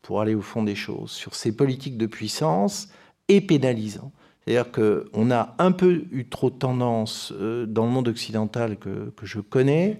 [0.00, 2.88] pour aller au fond des choses, sur ces politiques de puissance,
[3.28, 4.12] et pénalisant.
[4.44, 9.40] C'est-à-dire qu'on a un peu eu trop tendance euh, dans le monde occidental que, je
[9.40, 9.98] connais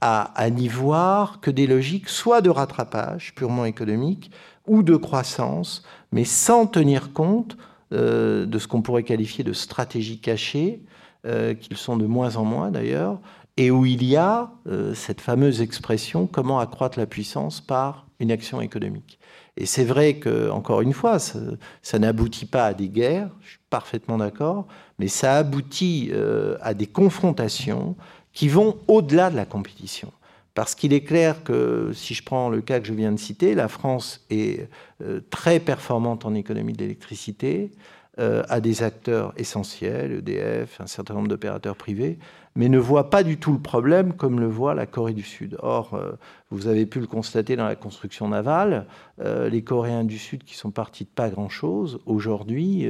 [0.00, 4.30] à, n'y voir que des logiques soit de rattrapage purement économique
[4.66, 7.56] ou de croissance, mais sans tenir compte
[7.92, 10.82] euh, de ce qu'on pourrait qualifier de stratégie cachée,
[11.24, 13.18] euh, qu'ils sont de moins en moins d'ailleurs,
[13.56, 14.50] et où il y a
[14.94, 19.20] cette fameuse expression comment accroître la puissance par une action économique.
[19.56, 23.58] Et c'est vrai que, encore une fois, ça, n'aboutit pas à des guerres, je suis
[23.70, 24.66] parfaitement d'accord,
[24.98, 27.96] mais ça aboutit euh, à des confrontations
[28.32, 30.12] qui vont au-delà de la compétition.
[30.54, 33.54] Parce qu'il est clair que, si je prends le cas que je viens de citer,
[33.54, 34.68] la France est
[35.02, 37.78] euh, très performante en économie d'électricité, euh,
[38.18, 42.18] a des acteurs essentiels, EDF, un certain nombre d'opérateurs privés,
[42.54, 45.56] mais ne voit pas du tout le problème comme le voit la Corée du Sud.
[45.60, 46.12] Or, euh,
[46.50, 48.86] vous avez pu le constater dans la construction navale,
[49.20, 52.88] euh, les Coréens du Sud qui sont partis de pas grand-chose, aujourd'hui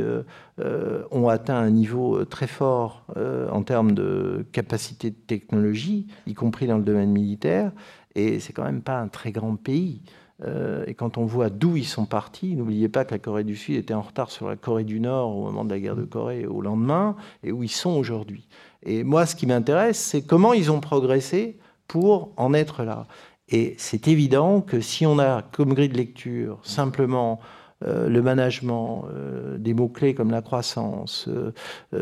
[1.10, 3.06] ont atteint un niveau très fort
[3.50, 7.72] en termes de capacité de technologie, y compris dans le domaine militaire,
[8.14, 10.02] et c'est quand même pas un très grand pays.
[10.44, 13.56] Euh, et quand on voit d'où ils sont partis, n'oubliez pas que la Corée du
[13.56, 16.04] Sud était en retard sur la Corée du Nord au moment de la guerre de
[16.04, 18.48] Corée au lendemain, et où ils sont aujourd'hui.
[18.82, 23.06] Et moi, ce qui m'intéresse, c'est comment ils ont progressé pour en être là.
[23.48, 27.40] Et c'est évident que si on a comme grille de lecture simplement
[27.86, 31.52] le management, euh, des mots-clés comme la croissance, euh,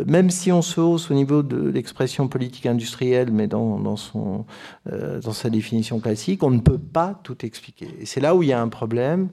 [0.07, 4.45] même si on se hausse au niveau de l'expression politique industrielle, mais dans, dans, son,
[4.87, 7.89] dans sa définition classique, on ne peut pas tout expliquer.
[8.01, 9.28] Et c'est là où il y a un problème,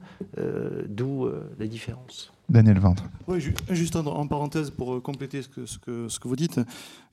[0.88, 1.28] d'où
[1.58, 2.32] la différence.
[2.48, 3.04] Daniel Ventre.
[3.28, 3.40] Oui,
[3.70, 6.60] juste en, parenthèse pour compléter ce que, ce que, ce que vous dites,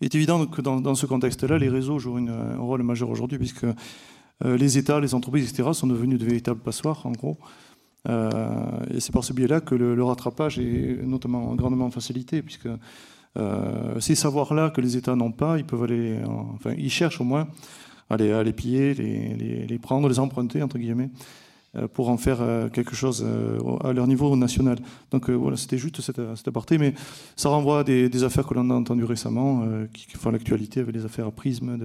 [0.01, 3.09] il est évident que dans, dans ce contexte-là, les réseaux jouent une, un rôle majeur
[3.09, 3.65] aujourd'hui, puisque
[4.43, 7.38] les États, les entreprises, etc., sont devenus de véritables passoires, en gros.
[8.07, 8.39] Euh,
[8.93, 12.69] et c'est par ce biais-là que le, rattrapage est notamment grandement facilité, puisque
[13.37, 16.17] euh, ces savoirs-là que les États n'ont pas, ils peuvent aller,
[16.53, 17.47] enfin, ils cherchent au moins
[18.09, 21.09] à les, piller, les, prendre, les emprunter, entre guillemets,
[21.75, 22.39] euh, pour en faire
[22.71, 23.25] quelque chose
[23.83, 24.77] à leur niveau national.
[25.11, 26.93] Donc voilà, c'était juste cette, aparté, mais
[27.35, 31.03] ça renvoie à des, affaires que l'on a entendues récemment, qui, font l'actualité avec les
[31.03, 31.77] affaires à prisme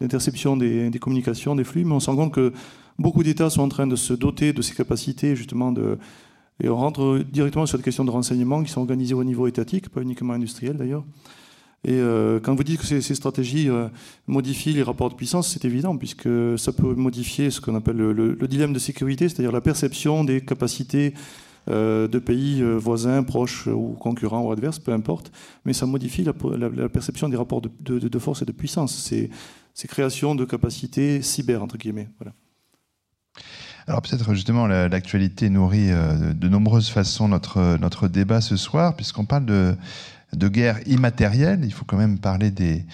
[0.00, 2.52] d'interception des, des, communications, des flux, mais on se rend compte que
[2.98, 5.98] Beaucoup d'États sont en train de se doter de ces capacités, justement, de,
[6.60, 9.88] et on rentre directement sur des questions de renseignement qui sont organisées au niveau étatique,
[9.88, 11.04] pas uniquement industriel d'ailleurs.
[11.84, 13.88] Et euh, quand vous dites que ces, stratégies euh,
[14.26, 18.48] modifient les rapports de puissance, c'est évident, puisque ça peut modifier ce qu'on appelle le,
[18.48, 21.14] dilemme de sécurité, c'est-à-dire la perception des capacités
[21.70, 25.30] euh, de pays voisins, proches ou concurrents ou adverses, peu importe,
[25.64, 26.32] mais ça modifie la,
[26.88, 29.12] perception des rapports de, force et de puissance.
[29.74, 32.08] C'est création de capacités cyber, entre guillemets.
[32.18, 32.34] Voilà.
[33.88, 39.46] Alors peut-être justement l'actualité nourrit euh, de nombreuses façons notre, débat ce soir, puisqu'on parle
[39.46, 39.74] de,
[40.34, 41.60] de guerre immatérielle.
[41.64, 42.84] Il faut quand même parler des,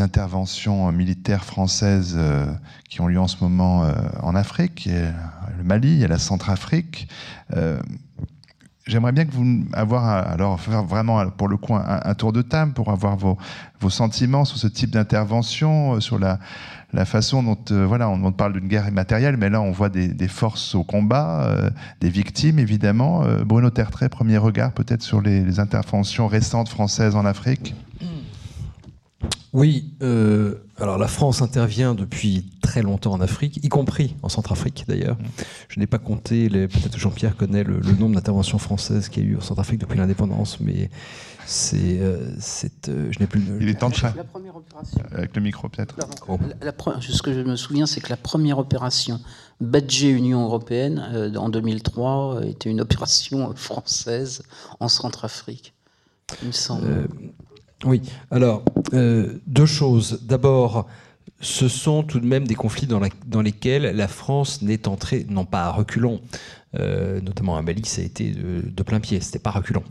[0.00, 2.46] interventions militaires françaises euh,
[2.88, 3.92] qui ont lieu en ce moment euh,
[4.22, 4.88] en Afrique.
[4.88, 7.08] Le Mali, la Centrafrique.
[8.86, 12.90] J'aimerais bien que vous avoir alors vraiment pour le coup un, tour de table pour
[12.90, 13.38] avoir vos,
[13.80, 16.38] vos sentiments sur ce type d'intervention, sur la,
[16.94, 20.28] la façon dont euh, voilà, on, parle d'une guerre immatérielle, mais là on voit des,
[20.28, 21.70] forces au combat, euh,
[22.00, 23.24] des victimes évidemment.
[23.24, 27.74] Euh, Bruno Tertrais, premier regard peut-être sur les, interventions récentes françaises en Afrique?
[29.54, 34.84] Oui, euh, alors la France intervient depuis très longtemps en Afrique, y compris en Centrafrique
[34.88, 35.16] d'ailleurs.
[35.16, 35.42] Mm.
[35.68, 39.36] Je n'ai pas compté, peut-être Jean-Pierre connaît le, nombre d'interventions françaises qu'il y a eu
[39.36, 40.90] en Centrafrique depuis l'indépendance, mais
[41.46, 42.30] c'est, euh,
[42.88, 43.42] euh, je n'ai plus.
[43.60, 45.00] Il est temps de La première opération.
[45.12, 45.94] Avec le micro peut-être.
[47.00, 49.20] ce que je me souviens, c'est que la première opération
[49.60, 54.42] Badger Union européenne en 2003 était une opération française
[54.80, 55.74] en Centrafrique.
[56.42, 57.06] Il me semble.
[57.84, 58.62] Oui, alors,
[58.94, 60.20] euh, deux choses.
[60.22, 60.86] D'abord,
[61.40, 65.64] ce sont tout de même des conflits dans, lesquels la France n'est entrée, non pas
[65.64, 66.20] à reculons,
[66.78, 69.82] euh, notamment à Mali, ça a été de, plein pied, c'était pas reculant.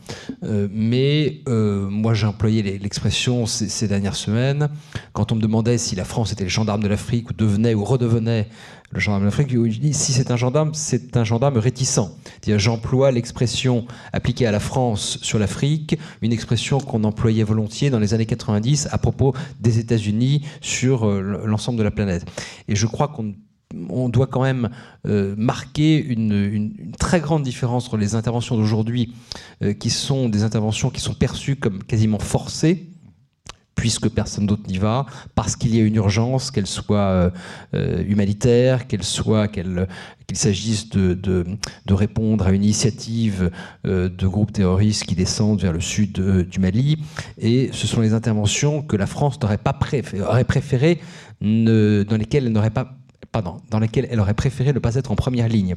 [0.43, 4.69] Euh, mais moi, j'ai employé l'expression ces, dernières semaines,
[5.13, 7.83] quand on me demandait si la France était le gendarme de l'Afrique, ou devenait ou
[7.83, 8.47] redevenait
[8.93, 9.51] le gendarme d'Afrique,
[9.93, 12.11] si c'est un gendarme, c'est un gendarme réticent.
[12.45, 18.13] J'emploie l'expression appliquée à la France sur l'Afrique, une expression qu'on employait volontiers dans les
[18.13, 22.25] années 90 à propos des États-Unis sur euh, l'ensemble de la planète.
[22.67, 23.33] Et je crois qu'on
[23.73, 24.69] doit quand même
[25.07, 29.13] euh, marquer une, très grande différence entre les interventions d'aujourd'hui,
[29.61, 32.89] euh, qui sont des interventions qui sont perçues comme quasiment forcées,
[33.75, 37.31] puisque personne d'autre n'y va, parce qu'il y a une urgence, qu'elle soit
[37.73, 39.87] euh, humanitaire, qu'elle soit qu'il
[40.33, 41.45] s'agisse de,
[41.89, 43.51] répondre à une initiative
[43.83, 46.99] de groupes terroristes qui descendent vers le sud du Mali.
[47.39, 50.99] Et ce sont les interventions que la France n'aurait pas préféré,
[51.41, 52.95] dans lesquelles elle n'aurait pas
[53.41, 55.75] dans lesquelles elle aurait préféré ne pas être en première ligne.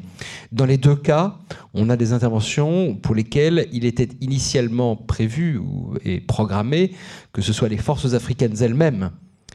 [0.53, 1.39] Dans les deux cas,
[1.75, 5.61] on a des interventions pour lesquelles il était initialement prévu
[6.05, 6.93] et programmé
[7.33, 9.11] que ce soit les forces africaines elles-mêmes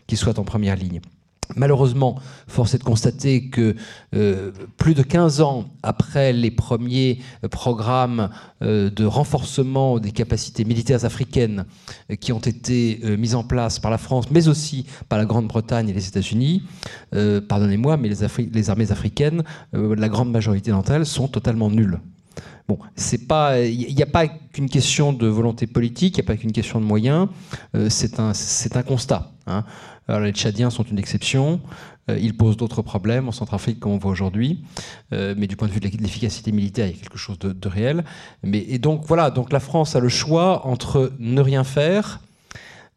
[0.07, 1.01] qui soient en première ligne.
[1.55, 3.75] Malheureusement, force est de constater que
[4.15, 8.29] euh, plus de 15 ans après les premiers euh, programmes
[8.61, 11.65] euh, de renforcement des capacités militaires africaines
[12.19, 15.93] qui ont été mis en place par la France, mais aussi par la Grande-Bretagne et
[15.93, 16.63] les États-Unis,
[17.47, 19.43] pardonnez-moi, mais les, les, armées africaines,
[19.73, 21.99] la grande majorité d'entre elles, sont totalement nulles.
[22.95, 26.37] C'est pas, il n'y a pas qu'une question de volonté politique, il n'y a pas
[26.37, 27.27] qu'une question de moyens,
[27.89, 28.33] c'est un,
[28.73, 29.31] un constat.
[29.47, 29.63] Hein.
[30.09, 31.61] Les Tchadiens sont une exception.
[32.09, 34.63] Euh, ils posent d'autres problèmes en Centrafrique, comme on voit aujourd'hui.
[35.13, 37.67] Euh, mais du point de vue de l'efficacité militaire, il y a quelque chose de,
[37.67, 38.03] réel.
[38.43, 42.21] Mais, et donc, voilà, donc la France a le choix entre ne rien faire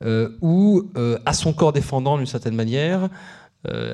[0.04, 0.90] euh, ou,
[1.24, 3.08] à son corps défendant d'une certaine manière,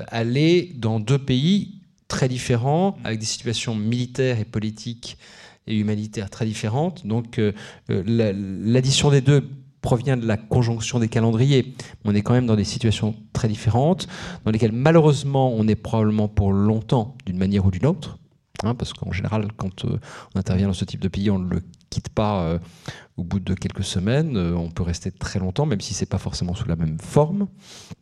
[0.09, 1.75] aller dans deux pays
[2.09, 5.17] très différents, avec des situations militaires et politiques
[5.67, 7.05] et humanitaires très différentes.
[7.05, 7.39] Donc,
[7.87, 9.47] l'addition des deux
[9.81, 11.75] provient de la conjonction des calendriers.
[12.05, 14.07] On est quand même dans des situations très différentes,
[14.45, 18.17] dans lesquelles malheureusement on est probablement pour longtemps d'une manière ou d'une autre.
[18.63, 19.97] Hein, parce qu'en général, quand euh,
[20.35, 22.59] on intervient dans ce type de pays, on ne le quitte pas euh,
[23.17, 24.37] au bout de quelques semaines.
[24.37, 26.99] Euh, on peut rester très longtemps, même si ce n'est pas forcément sous la même
[26.99, 27.47] forme.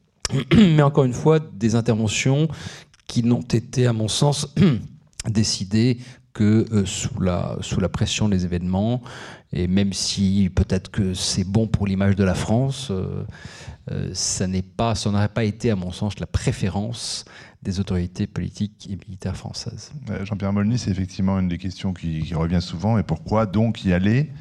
[0.53, 2.49] Mais encore une fois, des interventions
[3.07, 4.53] qui n'ont été, à mon sens,
[5.29, 5.99] décidées
[6.33, 9.01] que sous, la, sous la pression des événements
[9.51, 13.25] et même si peut-être que c'est bon pour l'image de la France, euh,
[13.91, 14.45] euh, ça
[14.95, 17.25] ça n'aurait pas été, à mon sens, la préférence
[17.63, 19.91] des autorités politiques et militaires françaises.
[20.23, 22.97] Jean-Pierre Molny, c'est effectivement une des questions qui, revient souvent.
[22.97, 24.31] Et pourquoi donc y aller?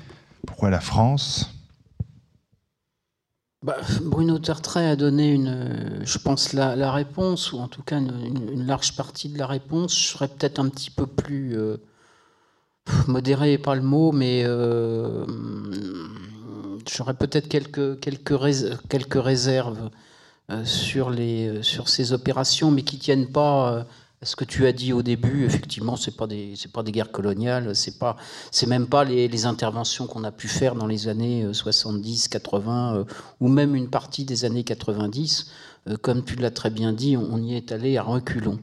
[0.47, 1.58] Pourquoi la France?
[3.63, 8.67] Bah, Bruno Tertrais a donné, une, je pense, la, réponse, ou en tout cas une,
[8.67, 9.99] large partie de la réponse.
[9.99, 11.77] Je serais peut-être un petit peu plus euh,
[13.09, 15.27] modéré pas le mot, mais euh,
[16.89, 17.99] j'aurais peut-être quelques,
[19.15, 19.91] réserves
[20.51, 23.87] euh, sur, les, sur ces opérations, mais qui tiennent pas
[24.23, 25.45] ce que tu as dit au début.
[25.45, 28.17] Effectivement, c'est pas des pas des guerres coloniales, pas
[28.51, 33.05] c'est même pas les, interventions qu'on a pu faire dans les années 70, 80
[33.41, 35.51] ou même une partie des années 90.
[36.03, 38.59] comme tu l'as très bien dit, on, y est allé à reculons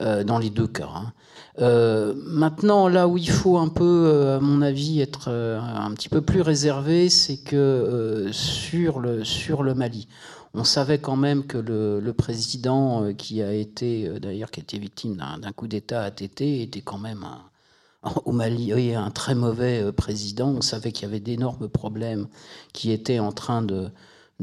[0.00, 0.88] dans les deux cas.
[0.94, 1.12] Hein.
[1.58, 5.90] Euh, maintenant, là où il faut un peu, euh, à mon avis, être euh, un
[5.92, 10.08] petit peu plus réservé, c'est que sur, le, sur le Mali,
[10.56, 15.16] on savait quand même que le, président qui a été, d'ailleurs, qui a été victime
[15.16, 20.48] d'un coup d'État à ATT, était quand même un, au Mali, un très mauvais président.
[20.48, 22.26] On savait qu'il y avait d'énormes problèmes
[22.72, 23.90] qui étaient en train de,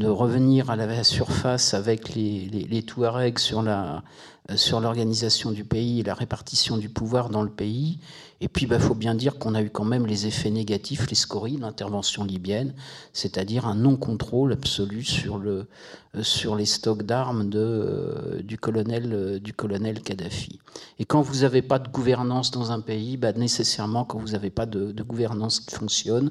[0.01, 6.03] revenir à la surface avec les, les, Touaregs sur euh, sur l'organisation du pays et
[6.03, 7.99] la répartition du pouvoir dans le pays.
[8.43, 11.09] Et puis, il bah, faut bien dire qu'on a eu quand même les effets négatifs,
[11.09, 12.73] les scories, l'intervention libyenne,
[13.13, 15.65] c'est-à-dire un non-contrôle absolu sur, euh,
[16.13, 20.59] les stocks d'armes de, euh, du, colonel, Kadhafi.
[20.99, 24.49] Et quand vous n'avez pas de gouvernance dans un pays, bah, nécessairement, quand vous n'avez
[24.49, 26.29] pas de, gouvernance qui fonctionne,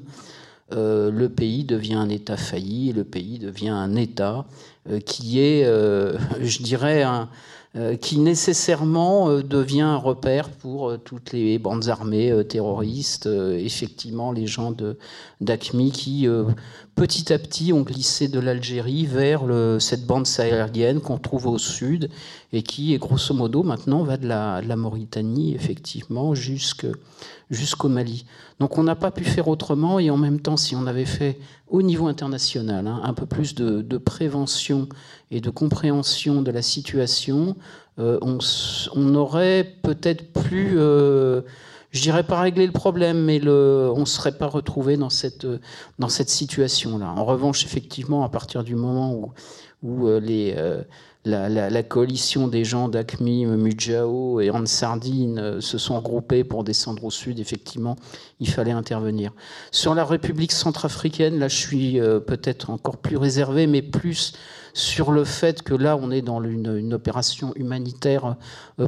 [0.69, 4.45] le pays devient un État failli, le pays devient un État
[5.05, 5.63] qui est,
[6.41, 7.25] je dirais, un, euh,
[7.99, 14.45] qui nécessairement euh, devient un repère pour euh, toutes les bandes armées terroristes, effectivement les
[14.45, 14.75] gens
[15.41, 16.27] d'ACMI qui
[16.95, 19.43] petit à petit ont glissé de l'Algérie vers
[19.79, 22.09] cette bande sahélienne qu'on trouve au sud
[22.53, 28.25] et qui, grosso modo, maintenant va de la, Mauritanie, effectivement, jusqu'au Mali.
[28.59, 31.39] Donc on n'a pas pu faire autrement et en même temps, si on avait fait
[31.67, 34.87] au niveau international hein, un peu plus de, prévention
[35.31, 37.55] et de compréhension de la situation,
[37.97, 38.37] euh, on,
[38.95, 40.77] on, aurait peut-être plus...
[40.77, 41.41] Euh,
[41.89, 45.45] je dirais pas régler le problème, mais on ne serait pas retrouvé dans cette,
[46.09, 47.13] situation-là.
[47.15, 49.31] En revanche, effectivement, à partir du moment où,
[49.83, 50.81] où euh, les, euh,
[51.25, 57.11] la, coalition des gens d'Akmi, Mujao et Ansardine euh, se sont regroupés pour descendre au
[57.11, 57.95] sud, effectivement,
[58.39, 59.31] il fallait intervenir.
[59.71, 64.33] Sur la République centrafricaine, là, je suis peut-être encore plus réservé, mais plus
[64.73, 68.35] sur le fait que là, on est dans une, opération humanitaire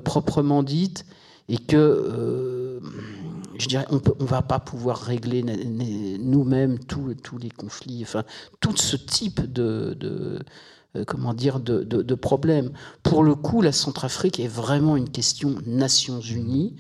[0.04, 1.06] proprement dite
[1.50, 2.80] et que euh,
[3.58, 5.44] je dirais on ne va pas pouvoir régler
[6.20, 8.24] nous-mêmes tous les conflits, enfin
[8.60, 10.40] tout ce type de, euh,
[11.08, 12.72] comment dire de, de, de, problèmes.
[13.04, 16.76] Pour le coup, la Centrafrique est vraiment une question Nations Unies,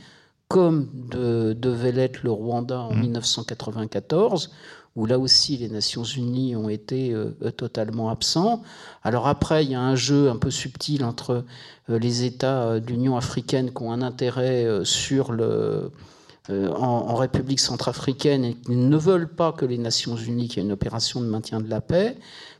[0.47, 4.51] comme devait l'être le Rwanda en 1994, mmh
[4.95, 8.63] où là aussi les Nations Unies ont été euh, totalement absents.
[9.03, 11.43] Alors après, il y a un jeu un peu subtil entre
[11.89, 15.91] euh, les États euh, de l'Union africaine qui ont un intérêt sur le,
[16.49, 21.19] en, République centrafricaine et qui ne veulent pas que les Nations Unies, ait une opération
[21.19, 22.15] de maintien de la paix.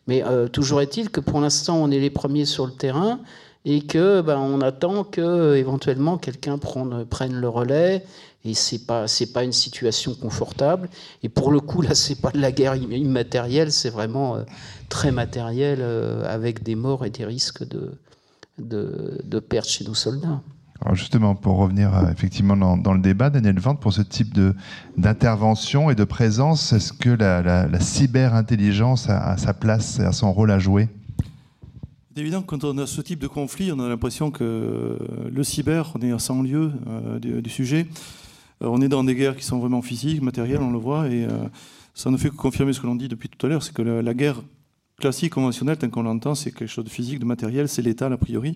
[0.08, 3.20] Mais toujours est-il que pour l'instant, on est les premiers sur le terrain
[3.66, 8.06] et que ben, on attend que éventuellement quelqu'un prenne, le relais.
[8.48, 10.88] Et c'est pas c'est pas une situation confortable.
[11.24, 13.72] Et pour le coup là c'est pas de la guerre immatérielle.
[13.72, 14.44] C'est vraiment euh,
[14.88, 17.92] très matériel euh, avec des morts et des risques de
[18.60, 20.42] de, de perte chez nos soldats.
[20.82, 24.38] Alors justement, pour revenir euh, effectivement dans, le débat, Daniel Vente, pour ce type
[24.98, 30.34] d'intervention et de présence, est-ce que la, la, la cyberintelligence a, sa place, a son
[30.34, 30.90] rôle à jouer?
[32.16, 34.98] C'est évident que quand on a ce type de conflit, on a l'impression que
[35.30, 37.88] le cyber, on est à 100 lieues euh, du, sujet.
[38.64, 41.26] Euh, on est dans des guerres qui sont vraiment physiques, matérielles, on le voit, et
[41.26, 41.30] euh,
[41.94, 43.82] ça ne fait que confirmer ce que l'on dit depuis tout à l'heure, c'est que
[43.82, 44.42] la, guerre
[44.98, 48.16] classique, conventionnelle, telle qu'on l'entend, c'est quelque chose de physique, de matériel, c'est l'état a
[48.16, 48.56] priori.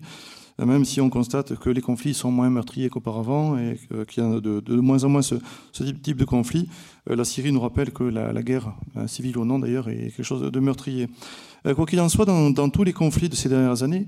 [0.60, 4.26] Euh, même si on constate que les conflits sont moins meurtriers qu'auparavant et qu'il y
[4.26, 5.36] a de, moins en moins ce,
[5.72, 6.68] ce type de conflit,
[7.06, 8.74] la Syrie nous rappelle que la, guerre,
[9.06, 11.08] civile ou non d'ailleurs, est quelque chose de meurtrier.
[11.74, 14.06] Quoi qu'il en soit, dans, tous les conflits de ces dernières années,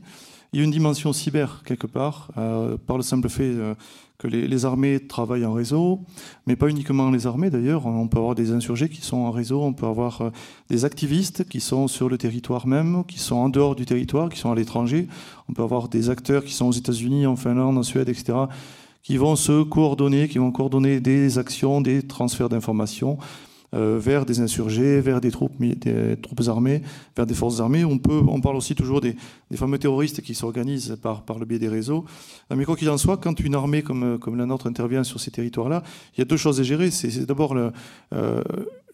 [0.53, 3.75] il y a une dimension cyber quelque part, euh, par le simple fait euh,
[4.19, 6.01] que les, armées travaillent en réseau,
[6.47, 7.87] mais pas uniquement les armées d'ailleurs.
[7.87, 10.31] On peut avoir des insurgés qui sont en réseau, on peut avoir euh,
[10.69, 14.39] des activistes qui sont sur le territoire même, qui sont en dehors du territoire, qui
[14.39, 15.09] sont à l'étranger.
[15.49, 18.35] On peut avoir des acteurs qui sont aux États-Unis, en Finlande, en Suède, etc.,
[19.03, 23.19] qui vont se coordonner, qui vont coordonner des actions, des transferts d'informations.
[23.75, 25.55] Euh, vers des insurgés, vers des troupes,
[26.47, 26.83] armées,
[27.17, 27.87] vers des forces armées.
[27.87, 29.17] On, peut, on parle aussi toujours des,
[29.55, 32.05] fameux terroristes qui s'organisent par, par le biais des réseaux.
[32.51, 35.31] Euh, mais quoi qu'il en soit, quand une armée comme, la nôtre intervient sur ces
[35.31, 35.83] territoires-là,
[36.15, 36.91] il y a deux choses à gérer.
[36.91, 37.57] C'est d'abord
[38.13, 38.43] euh,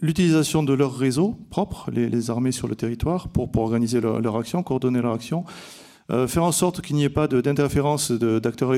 [0.01, 5.03] l'utilisation de leurs réseaux propres, les, armées sur le territoire, pour, organiser leur, action, coordonner
[5.03, 5.45] leur action.
[6.09, 8.75] Faire en sorte qu'il n'y ait pas d'interférence d'acteurs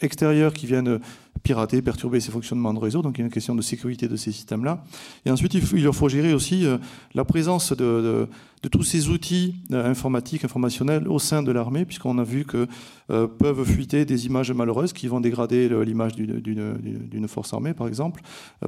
[0.00, 0.98] extérieurs qui viennent
[1.42, 3.02] pirater, perturber ces fonctionnements de réseau.
[3.02, 4.84] Donc il y a une question de sécurité de ces systèmes-là.
[5.26, 6.78] Et ensuite, il, il faut gérer aussi euh,
[7.14, 8.28] la présence de,
[8.72, 12.66] tous ces outils euh, informatiques, informationnels au sein de l'armée, puisqu'on a vu que
[13.10, 18.22] euh, peuvent fuiter des images malheureuses qui vont dégrader l'image d'une force armée, par exemple,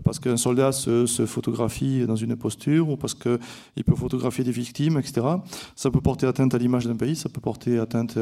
[0.04, 4.98] parce qu'un soldat se, photographie dans une posture ou parce qu'il peut photographier des victimes,
[4.98, 5.26] etc.
[5.74, 8.18] Ça peut porter atteinte à l'image d'un pays, ça peut porter atteinte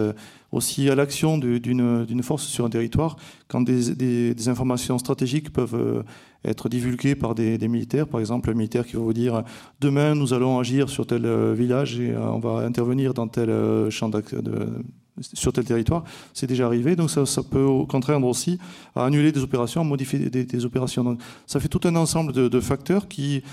[0.53, 3.17] aussi à l'action d'une force sur un territoire
[3.49, 6.03] quand des, des informations stratégiques peuvent euh,
[6.45, 9.43] être divulguées par des, militaires, par exemple un militaire qui va vous dire
[9.81, 13.51] demain nous allons agir sur tel euh, village et euh, on va intervenir dans tel
[13.91, 14.11] champ
[15.21, 18.59] sur tel territoire, c'est déjà arrivé, donc ça, peut contraindre aussi
[18.97, 21.05] à annuler des opérations, à modifier des, opérations.
[21.05, 23.45] Donc ça fait tout un ensemble de, facteurs qui,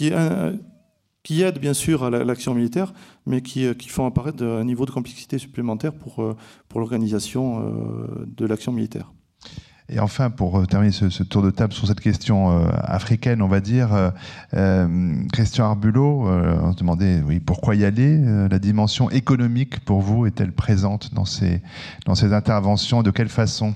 [0.00, 2.94] aident bien sûr à l'action militaire,
[3.26, 6.34] mais qui, font apparaître un niveau de complexité supplémentaire pour
[6.74, 7.70] l'organisation
[8.26, 9.12] de l'action militaire.
[9.92, 13.48] Et enfin, pour euh, terminer ce, tour de table sur cette question euh, africaine, on
[13.48, 14.12] va dire,
[14.54, 18.18] euh, Christian Arbulot, on se demandait oui, pourquoi y aller
[18.48, 21.60] La dimension économique, pour vous, est-elle présente dans ces,
[22.06, 23.74] dans ces interventions De quelle façon?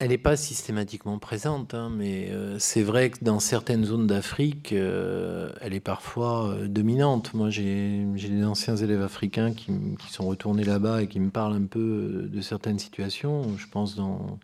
[0.00, 4.72] Elle n'est pas systématiquement présente, hein, mais euh, c'est vrai que dans certaines zones d'Afrique,
[4.72, 7.34] euh, elle est parfois euh, dominante.
[7.34, 9.72] Moi, j'ai des anciens élèves africains qui,
[10.08, 13.56] sont retournés là-bas et qui me parlent un peu de certaines situations.
[13.56, 14.38] Je pense dans,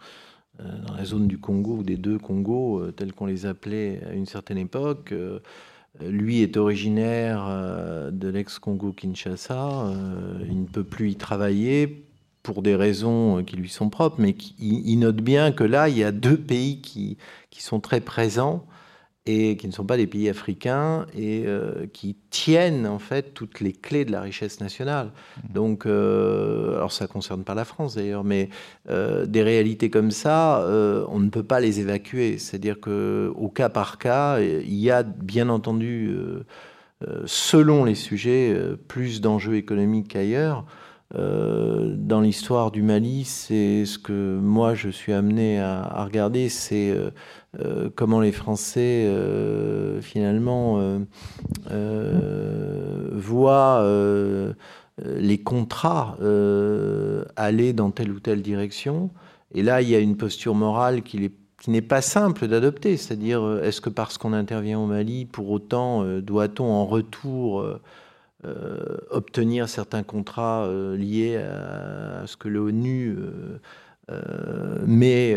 [0.58, 4.26] dans la zone du Congo ou des deux Congos, tels qu'on les appelait à une
[4.26, 5.14] certaine époque.
[6.00, 7.46] lui est originaire
[8.12, 9.92] de l'ex-Congo Kinshasa.
[10.48, 12.03] il ne peut plus y travailler
[12.44, 15.98] pour des raisons euh, qui lui sont propres, mais il note bien que là, il
[15.98, 17.16] y a deux pays qui,
[17.50, 18.66] qui sont très présents
[19.26, 23.60] et qui ne sont pas des pays africains et euh, qui tiennent en fait toutes
[23.60, 25.06] les clés de la richesse nationale.
[25.06, 25.52] Mmh.
[25.54, 28.50] Donc, euh, alors ça concerne pas la France d'ailleurs, mais
[28.86, 30.62] des réalités comme ça,
[31.08, 32.36] on ne peut pas les évacuer.
[32.36, 36.14] C'est-à-dire que au cas par cas, il y a bien entendu,
[37.24, 38.54] selon les sujets,
[38.86, 40.66] plus d'enjeux économiques qu'ailleurs.
[41.16, 46.90] Euh, dans l'histoire du Mali, c'est ce que moi je suis amené à, regarder, c'est
[46.90, 47.10] euh,
[47.60, 49.08] euh, comment les Français
[50.00, 50.98] finalement
[53.12, 53.84] voient
[54.98, 56.16] les contrats
[57.36, 59.10] aller dans telle ou telle direction.
[59.54, 61.30] Et là, il y a une posture morale qui
[61.68, 66.64] n'est pas simple d'adopter, c'est-à-dire est-ce que parce qu'on intervient au Mali, pour autant doit-on
[66.64, 67.64] en retour
[68.46, 73.16] euh, obtenir certains contrats euh, liés à, ce que l'ONU
[74.10, 75.36] euh, met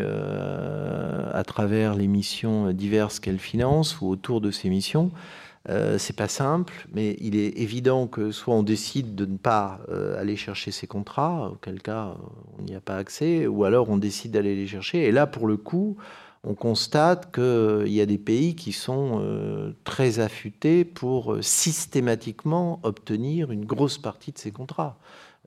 [1.34, 5.12] à travers les missions diverses qu'elle finance ou autour de ces missions.
[5.97, 9.82] C'est pas simple, mais il est évident que soit on décide de ne pas
[10.18, 12.16] aller chercher ces contrats, auquel cas
[12.58, 15.03] on n'y a pas accès, ou alors on décide d'aller les chercher.
[15.03, 15.97] Et là, pour le coup,
[16.44, 22.80] on constate qu'il y a des pays qui sont euh, très affûtés pour euh, systématiquement
[22.84, 24.98] obtenir une grosse partie de ces contrats.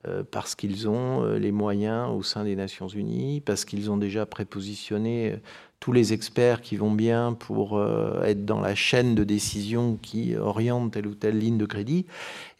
[0.08, 4.24] Euh, parce qu'ils ont les moyens au sein des Nations Unies, parce qu'ils ont déjà
[4.24, 5.36] prépositionné
[5.80, 10.36] tous les experts qui vont bien pour euh, être dans la chaîne de décision qui
[10.36, 12.04] oriente telle ou telle ligne de crédit.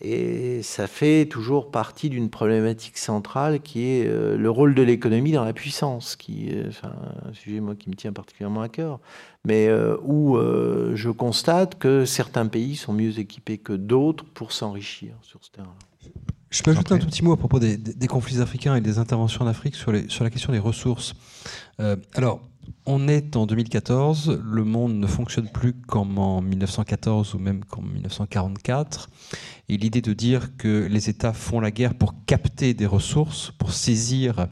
[0.01, 5.33] Et ça fait toujours partie d'une problématique centrale qui est euh, le rôle de l'économie
[5.33, 9.01] dans la puissance, qui est un sujet moi qui me tient particulièrement à cœur,
[9.45, 10.39] mais euh, où
[10.95, 15.75] je constate que certains pays sont mieux équipés que d'autres pour s'enrichir sur ce terrain.
[16.49, 19.45] Je peux ajouter un tout petit mot à propos des, conflits africains et des interventions
[19.45, 21.15] en Afrique sur, les, sur la question des ressources.
[22.15, 22.41] alors,
[22.87, 27.83] on est en 2014, le monde ne fonctionne plus comme en 1914 ou même qu'en
[27.83, 29.11] 1944.
[29.69, 33.73] Et l'idée de dire que les États font la guerre pour capter des ressources, pour
[33.73, 34.49] saisir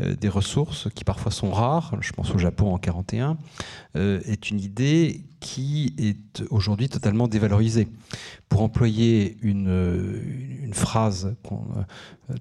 [0.00, 3.36] euh, des ressources qui parfois sont rares, je pense au Japon en 41,
[3.96, 7.88] euh, est une idée qui est aujourd'hui totalement dévalorisée.
[8.48, 11.54] Pour employer une, phrase euh,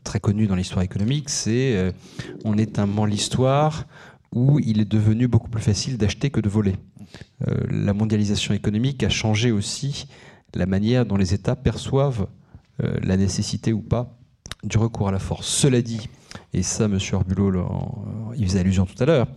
[0.03, 1.93] très connue dans l'histoire économique, c'est
[2.43, 3.85] on éteint l'histoire
[4.33, 6.75] où il est devenu beaucoup plus facile d'acheter que de voler.
[7.47, 10.07] Euh, la mondialisation économique a changé aussi
[10.53, 12.27] la manière dont les États perçoivent
[12.83, 14.17] euh, la nécessité ou pas
[14.63, 15.47] du recours à la force.
[15.47, 16.09] Cela dit,
[16.53, 16.97] et ça, M.
[17.13, 19.27] Arbulot y faisait allusion tout à l'heure,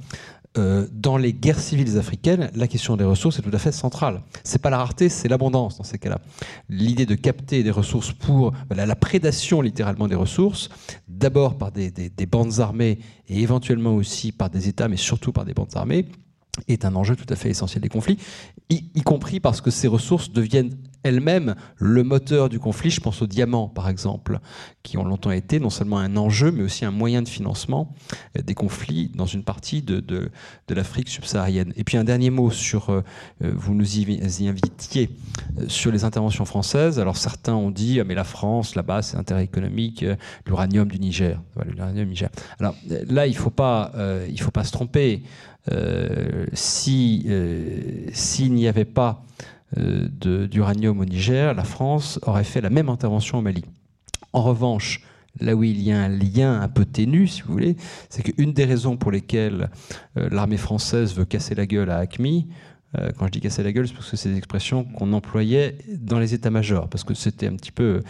[0.58, 4.22] euh, dans les guerres civiles africaines, la question des ressources est tout à fait centrale.
[4.44, 6.20] C'est pas la rareté, c'est l'abondance dans ces cas-là.
[6.68, 10.68] L'idée de capter des ressources pour la prédation littéralement des ressources,
[11.08, 11.90] d'abord par des,
[12.30, 12.98] bandes armées
[13.28, 16.06] et éventuellement aussi par des États, mais surtout par des bandes armées,
[16.68, 18.18] est un enjeu tout à fait essentiel des conflits,
[18.68, 22.90] y, compris parce que ces ressources deviennent elles-mêmes le moteur du conflit.
[22.90, 24.38] Je pense aux diamants, par exemple,
[24.82, 27.94] qui ont longtemps été non seulement un enjeu, mais aussi un moyen de financement
[28.38, 30.30] euh, des conflits dans une partie de, de,
[30.68, 31.72] l'Afrique subsaharienne.
[31.76, 33.02] Et puis un dernier mot sur, euh,
[33.42, 35.10] euh, vous nous y, invitiez,
[35.68, 37.00] sur les interventions françaises.
[37.00, 40.04] Alors certains ont dit, ah, mais la France, là-bas, c'est intérêt économique,
[40.46, 41.40] l'uranium du Niger.
[42.58, 42.74] Alors
[43.08, 45.24] là, il ne faut, faut pas se tromper.
[45.70, 47.28] Euh, si
[48.12, 49.24] s'il n'y avait pas
[49.78, 50.08] euh,
[50.48, 53.64] d'uranium au Niger, la France aurait fait la même intervention au Mali.
[54.34, 55.02] En revanche,
[55.40, 57.76] là où il y a un lien un peu ténu, si vous voulez,
[58.10, 59.70] c'est qu'une des raisons pour lesquelles
[60.18, 62.52] euh, l'armée française veut casser la gueule à ACMI, euh,
[63.18, 66.18] quand je dis casser la gueule, c'est parce que c'est des expressions qu'on employait dans
[66.18, 68.02] les états-majors, parce que c'était un petit peu...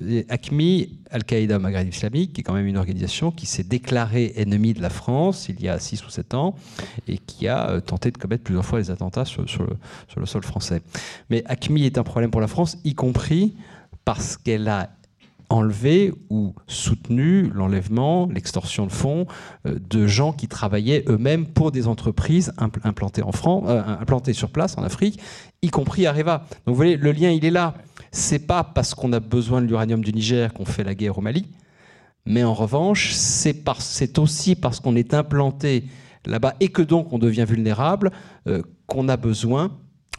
[0.00, 4.72] Euh, ACMI, Al-Qaïda Maghreb islamique, qui est quand même une organisation qui s'est déclarée ennemie
[4.72, 6.54] de la France il y a 6 ou 7 ans,
[7.08, 9.76] et qui a euh, tenté de commettre plusieurs fois des attentats sur, sur, le,
[10.08, 10.82] sur le sol français.
[11.28, 13.56] Mais ACMI est un problème pour la France, y compris
[14.04, 14.90] parce qu'elle a
[15.50, 19.26] enlevé ou soutenu l'enlèvement, l'extorsion de fonds
[19.66, 22.66] euh, de gens qui travaillaient eux-mêmes pour des entreprises euh,
[24.00, 25.20] implantées sur place en Afrique,
[25.60, 26.44] y compris Areva.
[26.64, 27.74] Donc vous voyez, le lien il est là.
[28.12, 31.20] C'est pas parce qu'on a besoin de l'uranium du Niger qu'on fait la guerre au
[31.20, 31.46] Mali,
[32.26, 35.84] mais en revanche, c'est aussi parce qu'on est implanté
[36.26, 38.10] là-bas et que donc on devient vulnérable,
[38.46, 39.76] euh, qu'on a besoin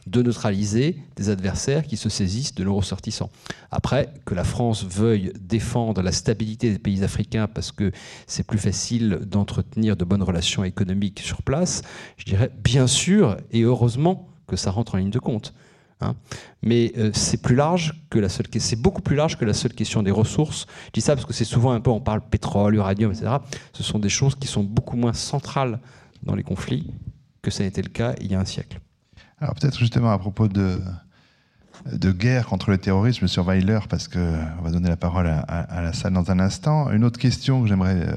[0.07, 3.29] de neutraliser des adversaires qui se saisissent de nos ressortissants.
[3.69, 7.91] Après, que la France veuille défendre la stabilité des pays africains parce que
[8.27, 11.81] c'est plus facile d'entretenir de bonnes relations économiques sur place,
[12.17, 15.53] je dirais bien sûr et heureusement que ça rentre en ligne de compte.
[16.01, 16.15] Hein.
[16.63, 19.73] Mais euh, c'est plus large que la seule, c'est beaucoup plus large que la seule
[19.73, 20.65] question des ressources.
[20.87, 23.37] Je dis ça parce que c'est souvent un peu, on parle pétrole, uranium, etc.
[23.73, 25.79] Ce sont des choses qui sont beaucoup moins centrales
[26.23, 26.91] dans les conflits
[27.41, 28.79] que ça été le cas il y a un siècle.
[29.41, 30.79] Alors peut-être justement à propos de,
[31.91, 35.93] de guerre contre le terrorisme, sur Weiler, parce qu'on va donner la parole à, la
[35.93, 36.91] salle dans un instant.
[36.91, 38.13] Une autre question que j'aimerais euh,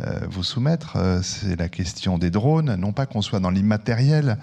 [0.00, 2.74] euh, vous soumettre, euh, c'est la question des drones.
[2.76, 4.38] Non pas qu'on soit dans l'immatériel,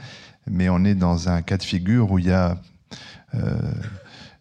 [0.48, 2.58] mais on est dans un cas de figure où il y a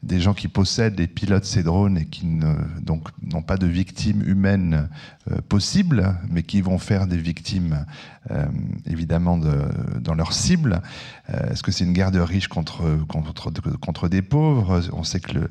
[0.02, 4.88] des gens qui possèdent et pilotent ces drones et qui n'ont pas de victimes humaines
[5.30, 7.86] euh, possibles, mais qui vont faire des victimes
[8.30, 8.46] euh,
[8.86, 10.82] évidemment dans leur cible.
[11.30, 14.80] Euh, est-ce que c'est une guerre de riches contre, contre, des pauvres?
[14.92, 15.50] On sait que le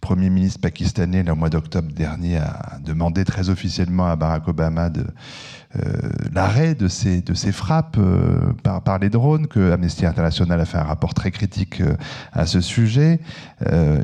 [0.00, 5.04] Premier ministre pakistanais, le mois d'octobre dernier, a demandé très officiellement à Barack Obama de
[6.32, 10.78] l'arrêt de ces, de ces frappes euh, par, les drones, que Amnesty International a fait
[10.78, 11.94] un rapport très critique euh,
[12.32, 13.20] à ce sujet.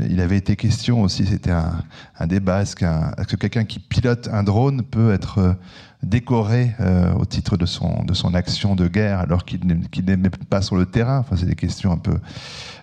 [0.08, 1.82] il avait été question aussi, c'était un,
[2.18, 5.56] un, débat, est-ce, que quelqu'un qui pilote un drone peut être
[6.02, 6.72] décoré
[7.18, 10.76] au titre de son, de son action de guerre alors qu'il n'est même pas sur
[10.76, 11.18] le terrain?
[11.18, 12.16] Enfin, c'est des questions un peu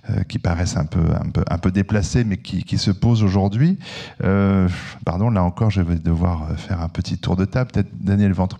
[0.09, 3.79] euh, qui paraissent un peu, un peu, un peu déplacées, mais qui, se posent aujourd'hui.
[4.21, 4.67] Euh,
[5.05, 7.71] pardon, là encore, je vais devoir faire un petit tour de table.
[7.71, 8.59] Peut-être Daniel Ventre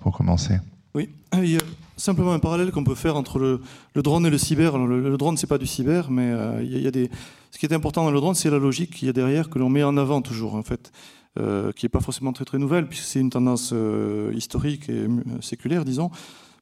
[0.95, 1.61] Oui, il y a
[1.97, 3.61] simplement un parallèle qu'on peut faire entre le,
[4.01, 4.77] drone et le cyber.
[4.77, 7.09] le, le, drone, c'est pas du cyber, mais euh, il, y a, des...
[7.51, 9.59] ce qui est important dans le drone, c'est la logique qu'il y a derrière, que
[9.59, 10.91] l'on met en avant toujours, en fait.
[11.39, 15.07] Euh, qui n'est pas forcément très très nouvelle, puisque c'est une tendance euh, historique et
[15.41, 16.11] séculaire, disons.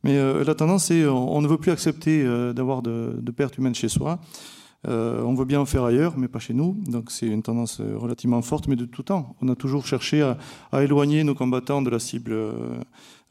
[0.04, 2.24] Mais la tendance, c'est on, ne veut plus accepter
[2.56, 4.18] d'avoir de, de, pertes humaines chez soi.
[4.88, 6.76] Euh, on veut bien en faire ailleurs, mais pas chez nous.
[6.88, 9.36] Donc c'est une tendance euh, relativement forte, mais de tout temps.
[9.42, 12.80] On a toujours cherché à, éloigner nos combattants de la cible euh,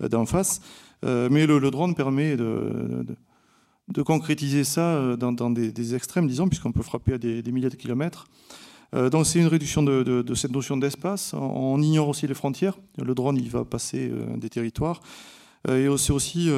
[0.09, 0.61] d'en face.
[1.03, 3.05] mais le, drone permet de,
[4.05, 8.27] concrétiser ça dans, des, extrêmes, disons, puisqu'on peut frapper à des, milliers de kilomètres.
[8.93, 11.35] donc c'est une réduction de, cette notion d'espace.
[11.35, 12.79] On, ignore aussi les frontières.
[12.99, 15.01] Le drone, il va passer des territoires.
[15.69, 16.51] et c'est aussi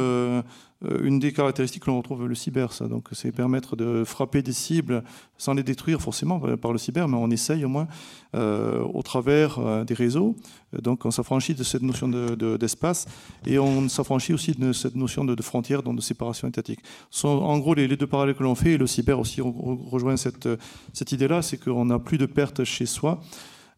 [1.02, 2.88] une des caractéristiques que l'on retrouve le cyber, ça.
[2.88, 5.02] Donc, c'est permettre de frapper des cibles
[5.38, 7.88] sans les détruire forcément par le cyber, mais on essaye au moins
[8.34, 10.36] euh, au travers euh, des réseaux.
[10.72, 13.06] Donc, on s'affranchit de cette notion d'espace
[13.44, 16.80] de, et on s'affranchit aussi de cette notion de, frontière, donc de séparation étatique.
[17.10, 20.48] sont en gros les, deux parallèles que l'on fait et le cyber aussi rejoint cette,
[20.92, 23.20] cette idée-là, c'est qu'on n'a plus de pertes chez soi.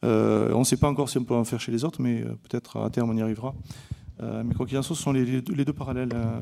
[0.02, 2.76] on ne sait pas encore si on peut en faire chez les autres, mais peut-être
[2.78, 3.54] à terme on y arrivera.
[4.22, 6.10] Euh, ce sont les, deux parallèles.
[6.14, 6.40] Euh,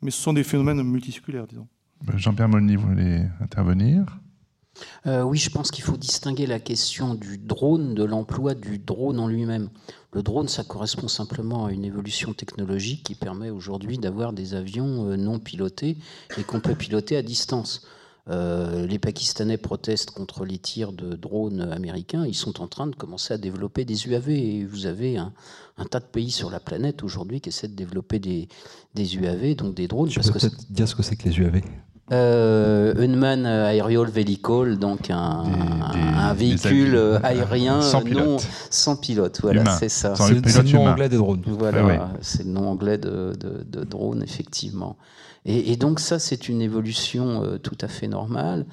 [0.00, 1.68] mais ce sont des phénomènes multisculaires, disons.
[2.04, 4.18] Ben, Jean-Pierre Molny voulait intervenir?
[5.06, 9.20] Euh, oui, je pense qu'il faut distinguer la question du drone de l'emploi du drone
[9.20, 9.68] en lui-même.
[10.12, 15.16] Le drone, ça correspond simplement à une évolution technologique qui permet aujourd'hui d'avoir des avions
[15.16, 15.98] non pilotés
[16.38, 17.86] et qu'on peut piloter à distance.
[18.30, 22.24] Euh, les Pakistanais protestent contre les tirs de drones américains.
[22.24, 24.30] Ils sont en train de commencer à développer des UAV.
[24.30, 25.32] Et vous avez un,
[25.90, 28.46] tas de pays sur la planète aujourd'hui qui essaient de développer des,
[28.96, 30.08] UAV, donc des drones.
[30.08, 31.62] Tu peux peut-être dire ce que c'est que les UAV
[32.10, 38.26] euh, Unman Aerial Vehicle, donc un, véhicule aérien sans pilote.
[38.26, 38.36] non
[38.70, 39.40] sans pilote.
[39.40, 40.14] Voilà, c'est ça.
[40.14, 41.42] C'est le nom anglais des drones.
[41.46, 44.96] Voilà, c'est le nom anglais de, de, de drone, effectivement.
[45.44, 48.64] Et, donc ça, c'est une évolution euh, tout à fait normale.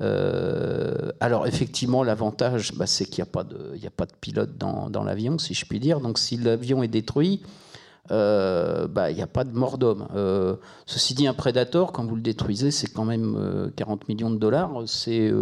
[0.00, 5.38] Euh, alors effectivement, l'avantage, bah, c'est qu'il n'y a, pas de, pilote dans, dans l'avion,
[5.38, 6.00] si je puis dire.
[6.00, 7.42] Donc si l'avion est détruit,
[8.10, 10.08] euh, bah, il n'y a pas de mort d'homme.
[10.14, 10.56] Euh,
[10.86, 14.38] ceci dit, un Predator, quand vous le détruisez, c'est quand même 40 euh, millions de
[14.38, 14.82] dollars.
[14.86, 15.32] C'est,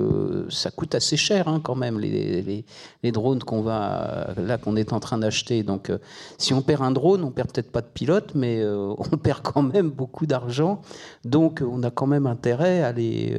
[0.49, 2.65] ça coûte assez cher hein, quand même, les,
[3.03, 5.63] les, drones qu'on va, là, qu'on est en train d'acheter.
[5.63, 5.93] Donc,
[6.39, 9.63] si on perd un drone, on perd peut-être pas de pilote, mais on perd quand
[9.63, 10.83] même beaucoup d'argent.
[11.25, 13.37] Donc, on a quand même intérêt à les,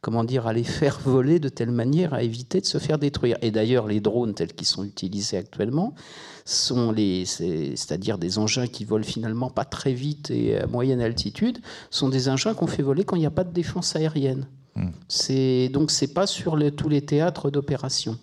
[0.00, 3.36] comment dire, à les faire voler de telle manière à éviter de se faire détruire.
[3.42, 5.94] Et d'ailleurs, les drones tels qu'ils sont utilisés actuellement,
[6.46, 11.58] sont les, c'est-à-dire des engins qui volent finalement pas très vite et à moyenne altitude,
[11.90, 14.46] sont des engins qu'on fait voler quand il n'y a pas de défense aérienne.
[14.76, 14.90] Hmm.
[15.08, 18.16] C'est donc c'est pas sur tous les théâtres d'opération.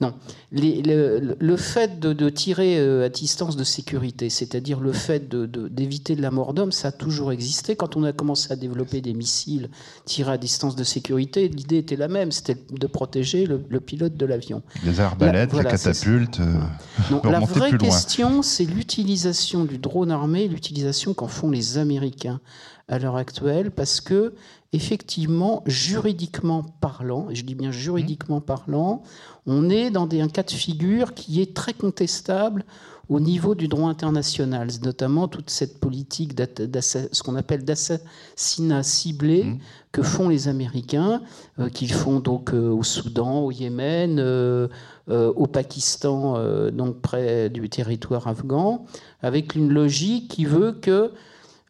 [0.00, 0.14] Non.
[0.50, 6.30] le, fait de, tirer euh, à distance de sécurité, c'est-à-dire le fait d'éviter de, la
[6.30, 7.76] mort d'homme, ça a toujours existé.
[7.76, 9.70] Quand on a commencé à développer des missiles
[10.04, 14.26] tirés à distance de sécurité, l'idée était la même, c'était de protéger le, pilote de
[14.26, 14.62] l'avion.
[14.84, 16.40] Les arbalètes, les catapultes.
[16.40, 22.40] Euh, la vraie question, c'est l'utilisation du drone armé, l'utilisation qu'en font les Américains
[22.88, 24.34] à l'heure actuelle, parce que
[24.72, 29.02] effectivement, juridiquement parlant, et je dis bien juridiquement parlant,
[29.46, 32.64] on est dans un cas de figure qui est très contestable
[33.08, 39.58] au niveau du droit international, notamment toute cette politique, ce qu'on appelle d'assassinat ciblé mmh.
[39.90, 41.20] que font les Américains,
[41.58, 44.68] euh, qu'ils font donc euh, au Soudan, au Yémen, euh,
[45.08, 46.38] au Pakistan,
[46.70, 48.86] donc près du territoire afghan,
[49.20, 51.10] avec une logique qui veut que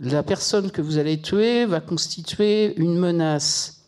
[0.03, 3.85] la personne que vous allez tuer va constituer une menace,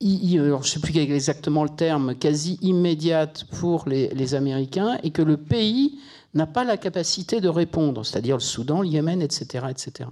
[0.00, 5.38] je ne sais plus exactement le terme, quasi immédiate pour les, Américains, et que le
[5.38, 5.98] pays
[6.34, 9.66] n'a pas la capacité de répondre, c'est-à-dire le Soudan, le Yémen, etc.
[9.70, 10.10] etc.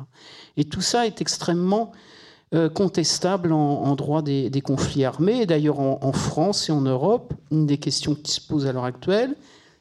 [0.56, 1.92] Et tout ça est extrêmement
[2.54, 5.44] euh, contestable en, droit des, conflits armés.
[5.44, 9.36] D'ailleurs, en, France et en Europe, une des questions qui se posent à l'heure actuelle,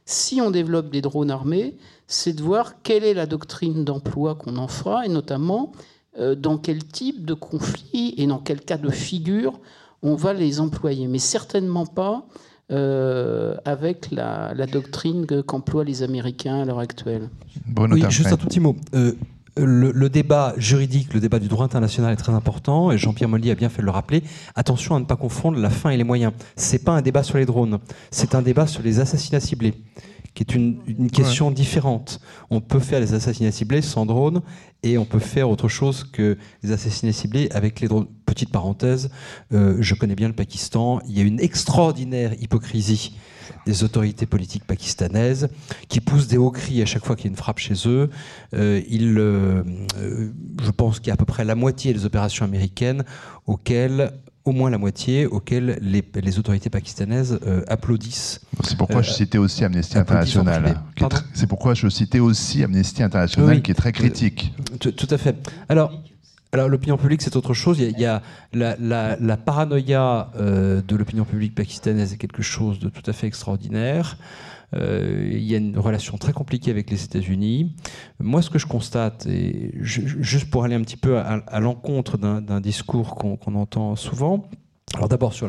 [0.06, 1.78] si on développe des drones armés,
[2.10, 5.72] c'est de voir quelle est la doctrine d'emploi qu'on en fera, et notamment
[6.18, 9.60] euh, dans quel type de conflit et dans quel cas de figure
[10.02, 11.08] on va les employer.
[11.08, 12.26] Mais certainement pas
[12.72, 17.30] euh, avec la, doctrine qu'emploient les Américains à l'heure actuelle.
[17.78, 18.76] oui, juste un tout petit mot.
[18.96, 19.14] Euh,
[19.56, 23.56] le, débat juridique, le débat du droit international est très important, et Jean-Pierre Molly a
[23.56, 24.24] bien fait de le rappeler.
[24.56, 26.34] Attention à ne pas confondre la fin et les moyens.
[26.56, 27.78] Ce n'est pas un débat sur les drones,
[28.10, 29.76] c'est un débat sur les assassinats ciblés
[30.34, 32.20] qui est une, question différente.
[32.50, 34.42] On peut faire des assassinats ciblés sans drone
[34.84, 38.08] et on peut faire autre chose que les assassinats ciblés avec les drones.
[38.26, 39.10] Petite parenthèse,
[39.54, 41.02] euh, je connais bien le Pakistan.
[41.08, 43.18] Il y a une extraordinaire hypocrisie
[43.66, 45.50] des autorités politiques pakistanaises
[45.88, 48.10] qui poussent des hauts cris à chaque fois qu'il y a une frappe chez eux.
[48.54, 49.64] Euh, euh,
[50.62, 53.04] je pense qu'il y a à peu près la moitié des opérations américaines
[53.48, 54.12] auxquelles
[54.50, 58.42] au moins la moitié, auxquelles les, autorités pakistanaises euh, applaudissent.
[58.64, 60.82] C'est pourquoi je euh, citais aussi Amnesty International.
[61.34, 64.54] C'est pourquoi je citais aussi Amnesty International, qui est très critique.
[64.80, 65.36] Tout, à fait.
[65.70, 65.92] Alors,
[66.52, 67.80] alors l'opinion publique, c'est autre chose.
[67.80, 68.22] Il y a,
[68.54, 74.18] la, paranoïa euh, de l'opinion publique pakistanaise est quelque chose de tout à fait extraordinaire.
[74.76, 77.76] Euh, il y a une relation très compliquée avec les États-Unis.
[78.20, 82.62] Moi, ce que je constate, et juste pour aller un petit peu à, l'encontre d'un
[82.62, 84.50] discours qu'on entend souvent,
[84.96, 85.48] alors d'abord sur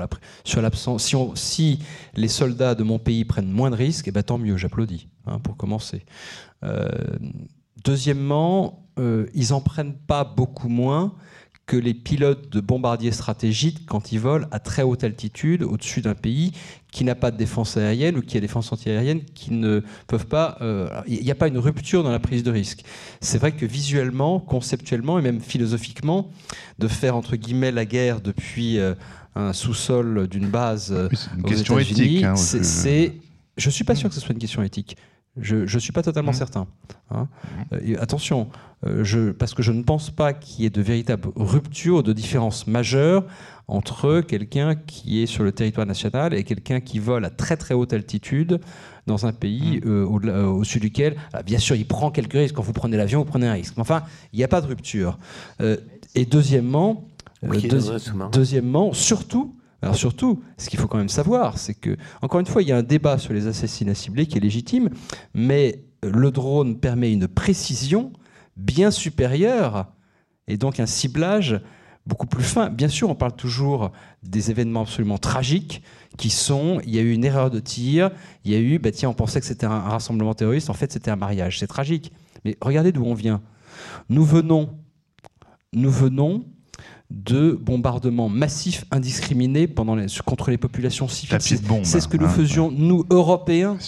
[0.62, 1.78] l'absence, si,
[2.14, 5.38] les soldats de mon pays prennent moins de risques, eh ben, tant mieux, j'applaudis, hein,
[5.38, 6.04] pour commencer.
[6.62, 6.88] Euh,
[7.84, 11.14] deuxièmement, euh, ils n'en prennent pas beaucoup moins
[11.70, 16.16] que les pilotes de bombardiers stratégiques quand ils volent à très haute altitude au-dessus d'un
[16.16, 16.50] pays
[16.90, 20.26] qui n'a pas de défense aérienne ou qui a des défense antiaérienne qui ne peuvent
[20.26, 20.58] pas.
[20.62, 22.82] Euh, il n'y a pas une rupture dans la prise de risque.
[23.20, 26.32] C'est vrai que visuellement, conceptuellement et même philosophiquement,
[26.80, 28.94] de faire entre guillemets la guerre depuis euh,
[29.36, 32.24] un sous-sol d'une base euh, une question éthique.
[32.24, 33.12] Hein, c'est,
[33.56, 34.96] je suis pas sûr que ce soit une question éthique.
[35.36, 36.34] Je ne suis pas totalement mmh.
[36.34, 36.66] certain.
[37.10, 37.28] Hein.
[37.70, 37.94] Mmh.
[38.00, 38.48] attention,
[38.84, 42.12] euh, je, parce que je ne pense pas qu'il y ait de véritables ruptures, de
[42.12, 43.24] différences majeures
[43.68, 47.74] entre quelqu'un qui est sur le territoire national et quelqu'un qui vole à très très
[47.74, 48.60] haute altitude
[49.06, 49.88] dans un pays mmh.
[49.88, 51.16] euh, au, euh, au, duquel,
[51.46, 52.56] bien sûr, il prend quelques risques.
[52.56, 53.74] Quand vous prenez l'avion, vous prenez un risque.
[53.76, 54.02] Mais enfin,
[54.32, 55.18] il n'y a pas de rupture.
[55.60, 57.06] et deuxièmement,
[58.32, 62.62] deuxièmement, surtout, alors surtout, ce qu'il faut quand même savoir, c'est que, encore une fois,
[62.62, 64.90] il y a un débat sur les assassinats ciblés qui est légitime,
[65.34, 68.12] mais le drone permet une précision
[68.56, 69.86] bien supérieure
[70.48, 71.60] et donc un ciblage
[72.06, 72.68] beaucoup plus fin.
[72.70, 75.82] Bien sûr, on parle toujours des événements absolument tragiques
[76.16, 78.10] qui sont, il y a eu une erreur de tir,
[78.44, 80.92] il y a eu, bah tiens, on pensait que c'était un rassemblement terroriste, en fait
[80.92, 81.58] c'était un mariage.
[81.58, 82.12] C'est tragique.
[82.44, 83.42] Mais regardez d'où on vient.
[84.08, 84.76] Nous venons,
[85.72, 86.44] nous venons
[87.10, 91.40] de bombardements massifs indiscriminés pendant contre les populations civiles.
[91.40, 93.78] C'est ce que nous hein, faisions, nous, Européens,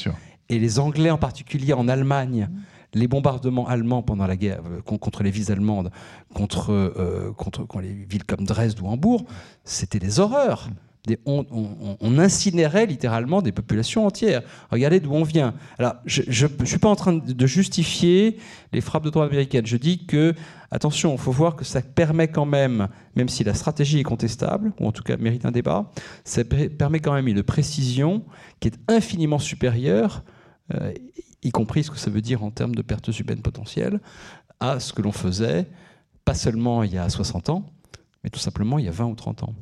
[0.48, 2.48] et les Anglais en particulier en Allemagne.
[2.94, 5.90] Les bombardements allemands pendant la guerre euh, contre les villes allemandes,
[6.34, 9.24] contre, euh, contre, contre, les villes comme Dresde ou Hambourg,
[9.64, 10.68] c'était des horreurs
[11.26, 14.42] on, incinérait littéralement des populations entières.
[14.70, 15.54] Regardez d'où on vient.
[15.78, 18.38] Alors, je ne suis pas en train de justifier
[18.72, 19.66] les frappes de droit américaines.
[19.66, 20.34] Je dis que,
[20.70, 24.72] attention, il faut voir que ça permet quand même, même si la stratégie est contestable,
[24.78, 25.90] ou en tout cas mérite un débat,
[26.24, 28.24] ça permet quand même une précision
[28.60, 30.22] qui est infiniment supérieure,
[30.72, 30.92] euh,
[31.42, 34.00] y compris ce que ça veut dire en termes de pertes humaines potentielles,
[34.60, 35.66] à ce que l'on faisait,
[36.24, 37.66] pas seulement il y a 60 ans,
[38.22, 39.54] mais tout simplement il y a 20 ou 30 ans.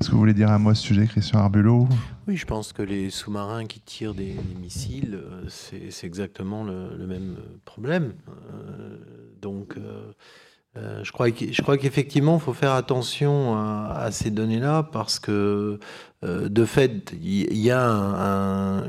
[0.00, 1.86] Est-ce que vous voulez dire un mot à ce sujet, Christian Arbulot?
[2.26, 7.36] Oui, je pense que les sous-marins qui tirent des, missiles, euh, c'est exactement le, même
[7.66, 8.14] problème.
[8.30, 8.96] Euh,
[9.42, 15.78] donc, euh, je crois qu'effectivement, il faut faire attention à, ces données-là parce que,
[16.22, 18.82] de fait, il y, a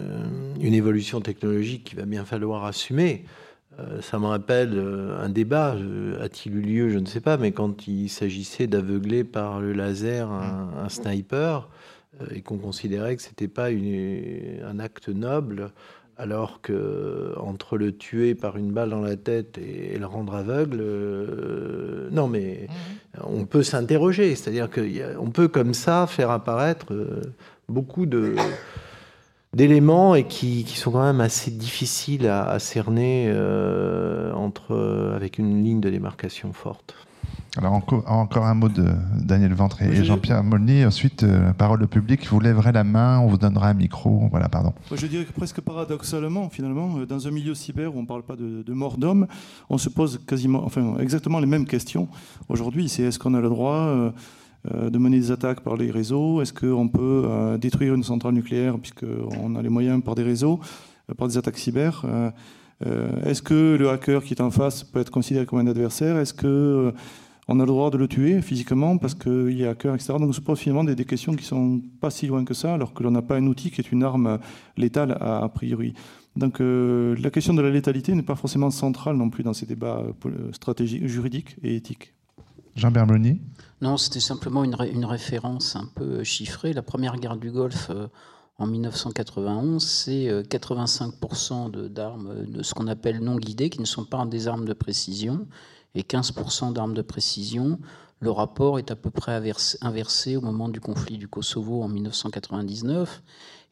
[0.62, 3.26] une évolution technologique qu'il va bien falloir assumer.
[3.80, 5.76] Euh, ça me rappelle euh, un débat,
[6.22, 10.30] a-t-il eu lieu, je ne sais pas, mais quand il s'agissait d'aveugler par le laser
[10.30, 11.70] un, sniper,
[12.22, 15.72] euh, et qu'on considérait que ce n'était pas un acte noble,
[16.18, 20.84] alors que entre le tuer par une balle dans la tête et, le rendre aveugle,
[22.12, 23.24] non mais mhm.
[23.24, 26.94] on peut s'interroger, c'est-à-dire qu'on peut comme ça faire apparaître
[27.70, 28.36] beaucoup de
[29.54, 35.64] d'éléments et qui, sont quand même assez difficiles à, cerner euh, entre, euh, avec une
[35.64, 36.96] ligne de démarcation forte.
[37.58, 38.86] Alors encore, un mot de
[39.18, 40.86] Daniel Ventre et Jean-Pierre Molny.
[40.86, 42.26] Ensuite, euh, parole au public.
[42.28, 44.30] Vous lèverez la main, on vous donnera un micro.
[44.32, 44.74] Voilà, pardon.
[44.90, 48.38] Je dirais que presque paradoxalement, finalement, dans un milieu cyber où on ne parle pas
[48.38, 49.28] de, de mort d'homme,
[49.70, 52.08] on se pose quasiment, enfin, exactement les mêmes questions.
[52.48, 54.12] Aujourd'hui, c'est est-ce qu'on a le droit euh,
[54.70, 58.78] de mener des attaques par les réseaux Est-ce qu'on peut euh, détruire une centrale nucléaire
[58.78, 60.60] puisqu'on a les moyens par des réseaux,
[61.10, 62.06] euh, par des attaques cyber
[63.26, 66.18] Est-ce que le hacker qui est en face peut être considéré comme un adversaire?
[66.18, 66.94] Est-ce que
[67.48, 70.14] on a le droit de le tuer physiquement parce qu'il est hacker, etc.
[70.14, 72.94] Donc on se pose finalement des, questions qui sont pas si loin que ça, alors
[72.94, 74.40] que l'on n'a pas un outil qui est une arme
[74.78, 75.94] létale a, priori.
[76.36, 80.04] Donc la question de la létalité n'est pas forcément centrale non plus dans ces débats
[80.54, 82.14] stratégiques, juridiques et éthiques.
[82.76, 83.42] Jean Bermoni
[83.82, 86.72] non, c'était simplement une, référence un peu chiffrée.
[86.72, 88.08] La première guerre du Golfe euh,
[88.60, 93.86] en 1991, c'est 85% euh, d'armes euh, de, ce qu'on appelle non guidées, qui ne
[93.86, 95.48] sont pas des armes de précision,
[95.96, 97.80] et 15% d'armes de précision.
[98.20, 99.42] Le rapport est à peu près
[99.82, 103.24] inversé au moment du conflit du Kosovo en 1999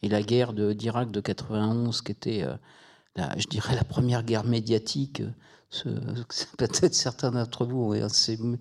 [0.02, 2.46] et la guerre d'Irak de, 91, qui était,
[3.16, 5.22] je dirais, la première guerre médiatique
[6.58, 8.58] Peut-être certains d'entre vous ont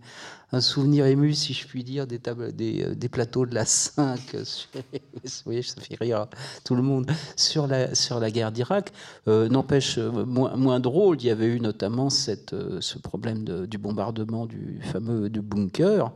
[0.53, 4.21] un souvenir ému, si je puis dire, des, tables, des, euh, plateaux de la 5.
[4.35, 6.27] Vous voyez, ça fait rire
[6.65, 8.93] tout le monde sur la, guerre d'Irak.
[9.27, 14.81] Euh, n'empêche, euh, moins, drôle, il y avait eu notamment ce problème du bombardement du
[14.93, 16.13] fameux du bunker,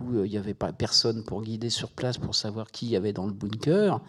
[0.00, 3.12] où il n'y avait pas personne pour guider sur place pour savoir qui y avait
[3.12, 4.00] dans le bunker.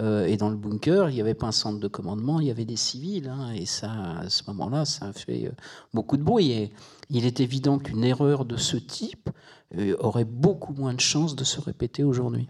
[0.00, 2.50] Euh, et dans le bunker, il n'y avait pas un centre de commandement, il y
[2.50, 3.28] avait des civils.
[3.28, 3.90] Hein, et ça,
[4.20, 5.52] à ce moment-là, ça a fait euh,
[5.92, 6.52] beaucoup de bruit.
[6.52, 6.72] Et
[7.10, 9.30] il est évident qu'une erreur de ce type
[9.76, 12.48] euh, aurait beaucoup moins de chances de se répéter aujourd'hui.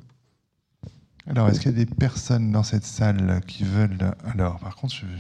[1.26, 4.14] Alors, est-ce qu'il y a des personnes dans cette salle qui veulent...
[4.24, 5.16] Alors, par contre, je ne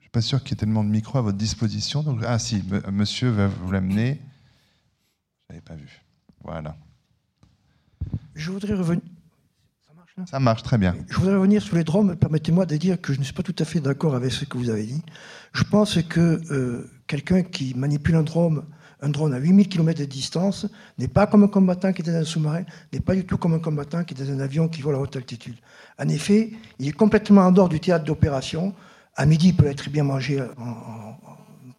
[0.00, 2.02] suis pas sûr qu'il y ait tellement de micros à votre disposition.
[2.02, 2.20] Donc...
[2.26, 4.20] Ah si, monsieur va vous l'amener.
[5.48, 6.02] Je n'avais pas vu.
[6.42, 6.76] Voilà.
[8.34, 9.02] Je voudrais revenir...
[10.26, 10.94] Ça marche très bien.
[11.08, 12.16] Je voudrais revenir sur les drones.
[12.16, 14.58] Permettez-moi de dire que je ne suis pas tout à fait d'accord avec ce que
[14.58, 15.02] vous avez dit.
[15.52, 18.64] Je pense que euh, quelqu'un qui manipule un drone,
[19.00, 20.66] un drone à 8000 km de distance
[20.98, 22.62] n'est pas comme un combattant qui est dans un sous-marin,
[22.92, 24.98] n'est pas du tout comme un combattant qui est dans un avion qui vole à
[24.98, 25.56] haute altitude.
[25.98, 28.74] En effet, il est complètement en dehors du théâtre d'opération.
[29.16, 30.42] À midi, il peut être bien mangé,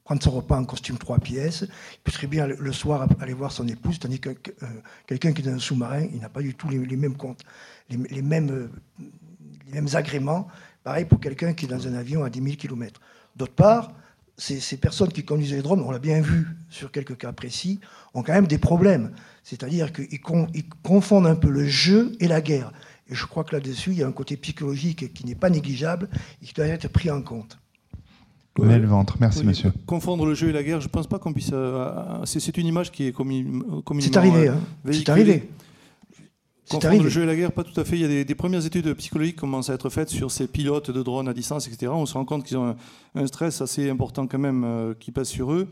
[0.04, 1.62] prendre son repas en costume trois pièces.
[1.62, 4.68] Il peut très bien le soir aller voir son épouse, tandis que euh,
[5.08, 7.44] quelqu'un qui est dans un sous-marin, il n'a pas du tout les, mêmes comptes
[7.90, 10.48] les, mêmes, les mêmes agréments.
[10.84, 13.00] Pareil pour quelqu'un qui est dans un avion à 10 000 km.
[13.36, 13.94] D'autre part,
[14.38, 17.80] ces, personnes qui conduisent les drones, on l'a bien vu sur quelques cas précis,
[18.14, 19.12] ont quand même des problèmes.
[19.44, 20.22] C'est-à-dire qu'ils
[20.82, 22.72] confondent un peu le jeu et la guerre.
[23.08, 26.10] Et je crois que là-dessus, il y a un côté psychologique qui n'est pas négligeable
[26.42, 27.58] et qui doit être pris en compte.
[28.60, 29.72] Mais le ventre, merci monsieur.
[29.88, 31.52] Confondre le jeu et la guerre, je ne pense pas qu'on puisse.
[31.54, 31.90] Euh,
[32.22, 33.84] euh, c'est une image qui est communément.
[34.00, 34.60] C'est arrivé, hein.
[34.92, 35.50] C'est arrivé.
[36.70, 37.98] Confondre le jeu et la guerre, pas tout à fait.
[37.98, 40.92] Il y a des, premières études psychologiques qui commencent à être faites sur ces pilotes
[40.92, 41.92] de drones à distance, etc.
[41.94, 42.76] On se rend compte qu'ils ont
[43.16, 45.68] un, stress assez important quand même euh, qui passe sur eux.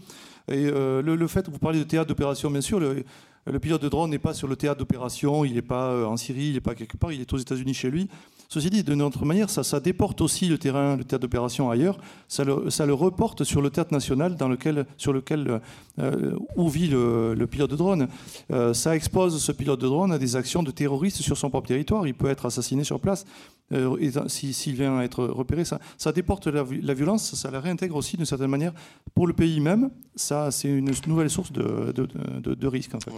[0.50, 3.04] Et euh, le, fait vous parlez de théâtre d'opération, bien sûr, le,
[3.46, 6.48] le pilote de drone n'est pas sur le théâtre d'opération, il n'est pas en Syrie,
[6.48, 8.10] il n'est pas quelque part, il est aux États-Unis chez lui.
[8.54, 11.98] Ceci dit, de notre manière, ça, ça déporte aussi le terrain, le théâtre d'opération ailleurs.
[12.28, 15.62] Ça le, ça le, reporte sur le théâtre national dans lequel, sur lequel
[16.00, 18.10] euh, où vit le, pilote de drone.
[18.52, 21.70] Euh, ça expose ce pilote de drone à des actions de terroristes sur son propre
[21.70, 22.06] territoire.
[22.06, 23.24] Il peut être assassiné sur place.
[23.72, 28.18] Euh, s'il vient à être repéré, ça, ça déporte la, violence, ça la réintègre aussi
[28.18, 28.74] d'une certaine manière
[29.16, 29.92] pour le pays même.
[30.18, 32.96] Ça, c'est une nouvelle source de, de, de, risque.
[32.96, 33.12] En fait.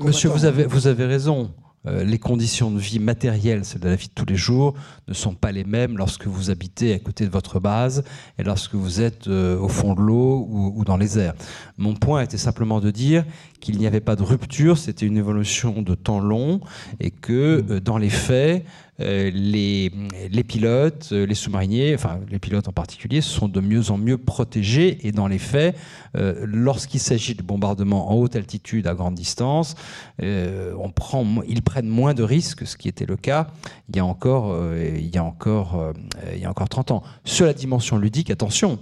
[0.00, 1.50] Monsieur, vous avez, vous avez raison.
[1.86, 4.74] Euh, les conditions de vie matérielles, celles de la vie de tous les jours,
[5.08, 8.04] ne sont pas les mêmes lorsque vous habitez à côté de votre base
[8.38, 11.34] et lorsque vous êtes euh, au fond de l'eau ou, dans les airs.
[11.78, 13.24] Mon point était simplement de dire
[13.60, 16.60] qu'il n'y avait pas de rupture, c'était une évolution de temps long
[17.00, 18.64] et que euh, dans les faits,
[18.98, 19.90] les,
[20.30, 24.16] les, pilotes, euh, les sous-mariniers, enfin les pilotes en particulier, sont de mieux en mieux
[24.16, 25.76] protégés et dans les faits,
[26.16, 29.74] euh, lorsqu'il s'agit de bombardements en haute altitude à grande distance,
[30.18, 33.48] ils prennent moins de risques, ce qui était le cas
[33.88, 35.92] il y a encore, il y a encore,
[36.32, 37.02] il y a encore 30 ans.
[37.24, 38.78] Sur la dimension ludique, attention,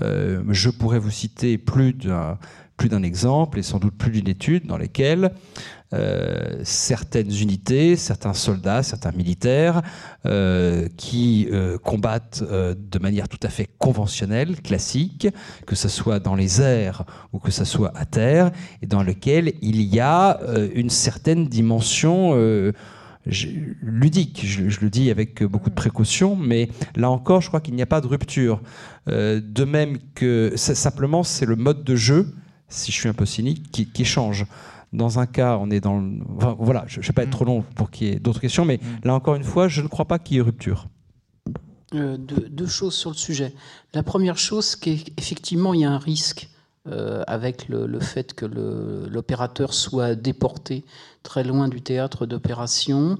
[0.00, 2.38] je pourrais vous citer plus d'un
[2.76, 5.32] plus d'un exemple et sans doute plus d'une étude dans lesquelles
[5.94, 9.82] euh, certaines unités, certains soldats, certains militaires
[10.24, 15.28] euh, qui euh, combattent de manière tout à fait conventionnelle, classique,
[15.66, 17.04] que ce soit dans les airs
[17.34, 20.40] ou que ce soit à terre, et dans lequel il y a
[20.74, 22.34] une certaine dimension
[23.26, 24.42] ludique.
[24.44, 27.86] Je, le dis avec beaucoup de précaution, mais là encore, je crois qu'il n'y a
[27.86, 28.60] pas de rupture.
[29.06, 32.34] de même que simplement, c'est le mode de jeu,
[32.68, 34.46] si je suis un peu cynique, qui change.
[34.92, 36.02] Dans un cas, on est dans.
[36.58, 38.76] voilà, je ne vais pas être trop long pour qu'il y ait d'autres questions, mais
[38.76, 39.06] mm.
[39.06, 40.86] là encore une fois, je ne crois pas qu'il y ait rupture.
[41.94, 43.52] Euh, deux, choses sur le sujet.
[43.92, 46.48] La première chose, c'est qu'effectivement, il y a un risque
[46.88, 50.84] euh, avec le, fait que l'opérateur soit déporté
[51.22, 53.18] très loin du théâtre d'opération.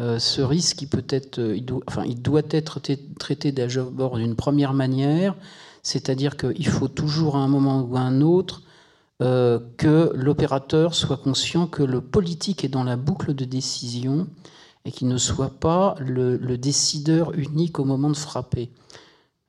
[0.00, 2.78] Euh, ce risque, il peut être, il doit, enfin, il doit être
[3.18, 5.34] traité d'abord d'une première manière,
[5.82, 8.62] c'est-à-dire qu'il faut toujours à un moment ou à un autre
[9.20, 14.26] euh, que l'opérateur soit conscient que le politique est dans la boucle de décision
[14.86, 18.70] et qu'il ne soit pas le, décideur unique au moment de frapper.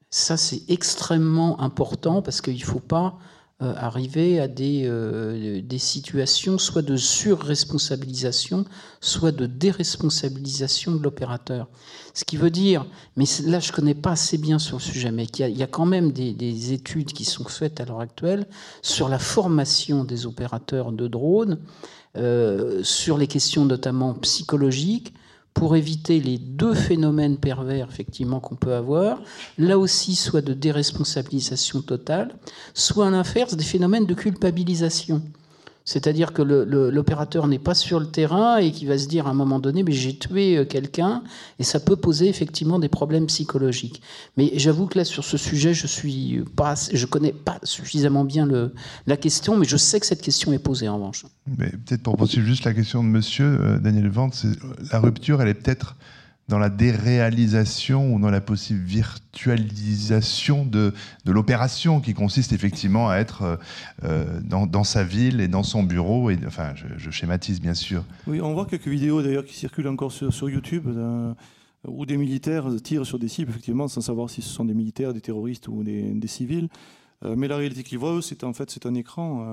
[0.09, 3.17] Ça, c'est extrêmement important parce qu'il ne faut pas
[3.61, 8.65] euh, arriver à des, euh, des, situations soit de surresponsabilisation,
[9.01, 11.67] soit de déresponsabilisation de l'opérateur.
[12.15, 15.11] Ce qui veut dire, mais là je ne connais pas assez bien sur le sujet,
[15.11, 18.47] mais qu'il y, a quand même des, des, études qui sont faites à l'heure actuelle
[18.81, 21.59] sur la formation des opérateurs de drones,
[22.17, 25.13] euh, sur les questions notamment psychologiques,
[25.53, 29.21] pour éviter les deux phénomènes pervers effectivement qu'on peut avoir,
[29.57, 32.33] là aussi soit de déresponsabilisation totale,
[32.73, 35.21] soit à l'inverse des phénomènes de culpabilisation.
[35.85, 39.33] C'est-à-dire que l'opérateur n'est pas sur le terrain et qui va se dire à un
[39.33, 41.23] moment donné, mais j'ai tué euh, quelqu'un,
[41.59, 44.01] et ça peut poser effectivement des problèmes psychologiques.
[44.37, 48.47] Mais j'avoue que là, sur ce sujet, je suis pas, je connais pas suffisamment bien
[49.07, 51.25] la question, mais je sais que cette question est posée en revanche.
[51.57, 54.45] Peut-être pour poursuivre juste la question de Monsieur euh, Daniel Vente,
[54.91, 55.95] la rupture, elle est peut-être
[56.47, 60.93] dans la déréalisation ou dans la possible virtualisation de,
[61.25, 63.55] de l'opération qui consiste effectivement à être euh,
[64.03, 66.29] euh, dans, sa ville et dans son bureau.
[66.29, 68.03] Et, enfin, je, schématise bien sûr.
[68.27, 70.87] Oui, on voit quelques vidéos d'ailleurs qui circulent encore sur, sur YouTube
[71.87, 75.13] où des militaires tirent sur des cibles, effectivement, sans savoir si ce sont des militaires,
[75.13, 76.69] des terroristes ou des, des civils.
[77.23, 79.45] Euh, mais la réalité qu'ils voient, c'est en fait un écran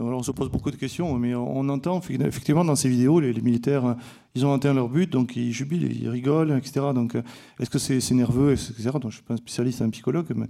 [0.00, 3.96] on se pose beaucoup de questions, mais on entend effectivement dans ces vidéos, les, militaires,
[4.34, 6.86] ils ont atteint leur but, donc ils jubilent, ils rigolent, etc.
[6.94, 7.16] Donc
[7.58, 8.90] est-ce que c'est nerveux, etc.
[8.94, 10.46] Donc, je ne suis pas un spécialiste, un psychologue, mais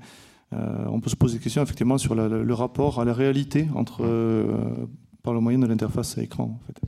[0.52, 4.05] euh, on peut se poser des questions effectivement sur le rapport à la réalité entre,
[4.05, 4.86] euh,
[5.22, 6.60] par le moyen de l'interface à écran.
[6.60, 6.81] En fait.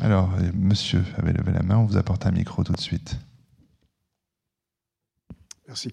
[0.00, 3.18] Alors, euh, monsieur avait levé la main, on vous apporte un micro tout de suite.
[5.68, 5.92] Merci.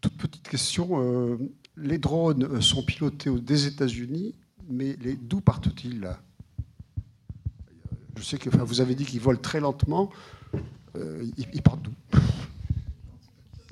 [0.00, 1.38] toute petite question.
[1.76, 4.34] les drones sont pilotés des États-Unis
[4.68, 6.08] mais d'où partent-ils
[8.16, 10.10] Je sais que vous avez dit qu'ils volent très lentement.
[10.96, 11.92] Euh, ils, partent d'où?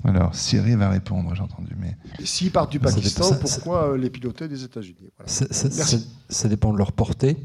[0.03, 1.75] Alors, Syrie va répondre, j'ai entendu.
[1.77, 1.95] Mais...
[2.23, 5.11] s'ils partent du Pakistan, pourquoi les piloter des États-Unis?
[5.25, 7.37] Ça, dépend de leur portée.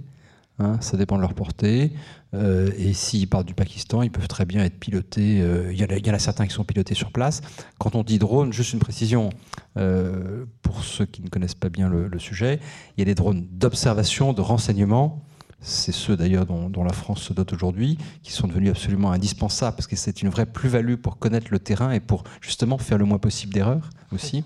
[0.59, 1.93] Hein, ça dépend de leur portée.
[2.35, 5.41] Euh, et s'ils partent du Pakistan, ils peuvent très bien être pilotés.
[5.43, 7.43] Euh, il y, en a certains qui sont pilotés sur place.
[7.79, 9.31] Quand on dit drone, juste une précision
[9.77, 12.61] euh, pour ceux qui ne connaissent pas bien le, sujet,
[12.97, 15.23] il y a des drones d'observation, de renseignement.
[15.61, 19.87] C'est ceux d'ailleurs dont, la France se dote aujourd'hui, qui sont devenus absolument indispensables parce
[19.87, 23.19] que c'est une vraie plus-value pour connaître le terrain et pour justement faire le moins
[23.19, 24.45] possible d'erreurs aussi.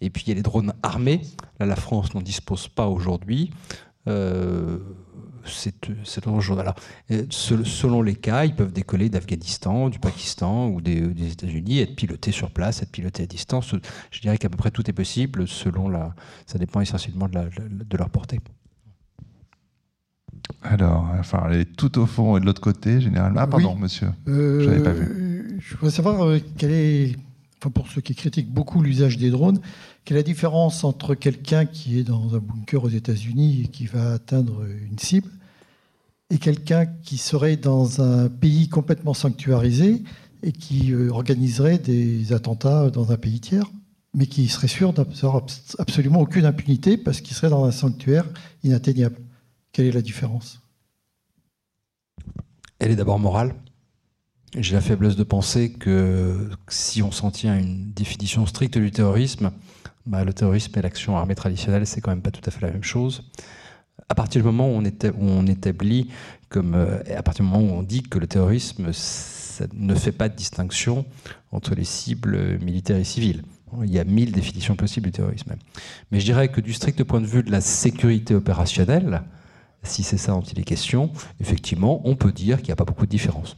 [0.00, 1.22] Et puis il y a les drones armés.
[1.58, 3.50] Là, la France n'en dispose pas aujourd'hui.
[5.52, 6.56] C'est dangereux.
[6.56, 6.74] Voilà.
[7.30, 12.50] selon les cas, ils peuvent décoller d'Afghanistan, du Pakistan ou des, États-Unis, être pilotés sur
[12.50, 13.74] place, être pilotés à distance.
[14.10, 16.14] Je dirais qu'à peu près tout est possible, selon la.
[16.46, 17.38] Ça dépend essentiellement de,
[17.84, 18.40] de leur portée.
[20.62, 23.40] Alors, enfin, elle est tout au fond et de l'autre côté, généralement.
[23.40, 24.08] Ah, pardon, monsieur.
[24.28, 25.58] Euh, je n'avais pas vu.
[25.60, 27.16] Je voudrais savoir euh, quel est,
[27.58, 29.60] enfin, pour ceux qui critiquent beaucoup l'usage des drones,
[30.04, 33.86] quelle est la différence entre quelqu'un qui est dans un bunker aux États-Unis et qui
[33.86, 35.30] va atteindre une cible
[36.30, 40.02] et quelqu'un qui serait dans un pays complètement sanctuarisé
[40.42, 43.70] et qui euh, organiserait des attentats dans un pays tiers,
[44.14, 45.44] mais qui serait sûr d'avoir
[45.78, 48.26] absolument aucune impunité parce qu'il serait dans un sanctuaire
[48.62, 49.16] inatteignable.
[49.72, 50.60] Quelle est la différence?
[52.78, 53.54] Elle est d'abord morale.
[54.56, 58.90] J'ai la faiblesse de penser que si on s'en tient à une définition stricte du
[58.90, 59.52] terrorisme,
[60.06, 62.72] bah, le terrorisme et l'action armée traditionnelle, c'est quand même pas tout à fait la
[62.72, 63.30] même chose.
[64.10, 64.82] À partir du moment où on,
[67.82, 68.90] dit que le terrorisme
[69.72, 71.06] ne fait pas de distinction
[71.52, 73.44] entre les cibles militaires et civiles.
[73.84, 75.54] Il y a mille définitions possibles du terrorisme.
[76.10, 79.22] Mais je dirais que du strict point de vue de la sécurité opérationnelle,
[79.84, 82.84] si c'est ça dont il est question, effectivement, on peut dire qu'il n'y a pas
[82.84, 83.56] beaucoup de différence.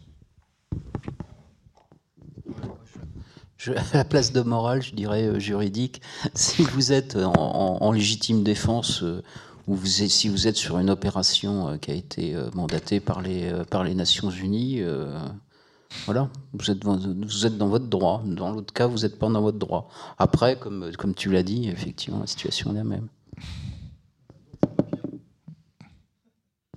[3.92, 6.02] à la place de morale, je dirais euh, juridique,
[6.34, 9.22] si vous êtes en, légitime défense euh,
[9.66, 13.52] ou vous si vous êtes sur une opération euh, qui a été mandatée par les,
[13.70, 14.82] par les Nations Unies,
[16.06, 18.22] voilà, vous êtes, vous êtes dans votre droit.
[18.24, 19.88] Dans l'autre cas, vous n'êtes pas dans votre droit.
[20.18, 23.08] Après, comme, comme tu l'as dit, effectivement, la situation est la même.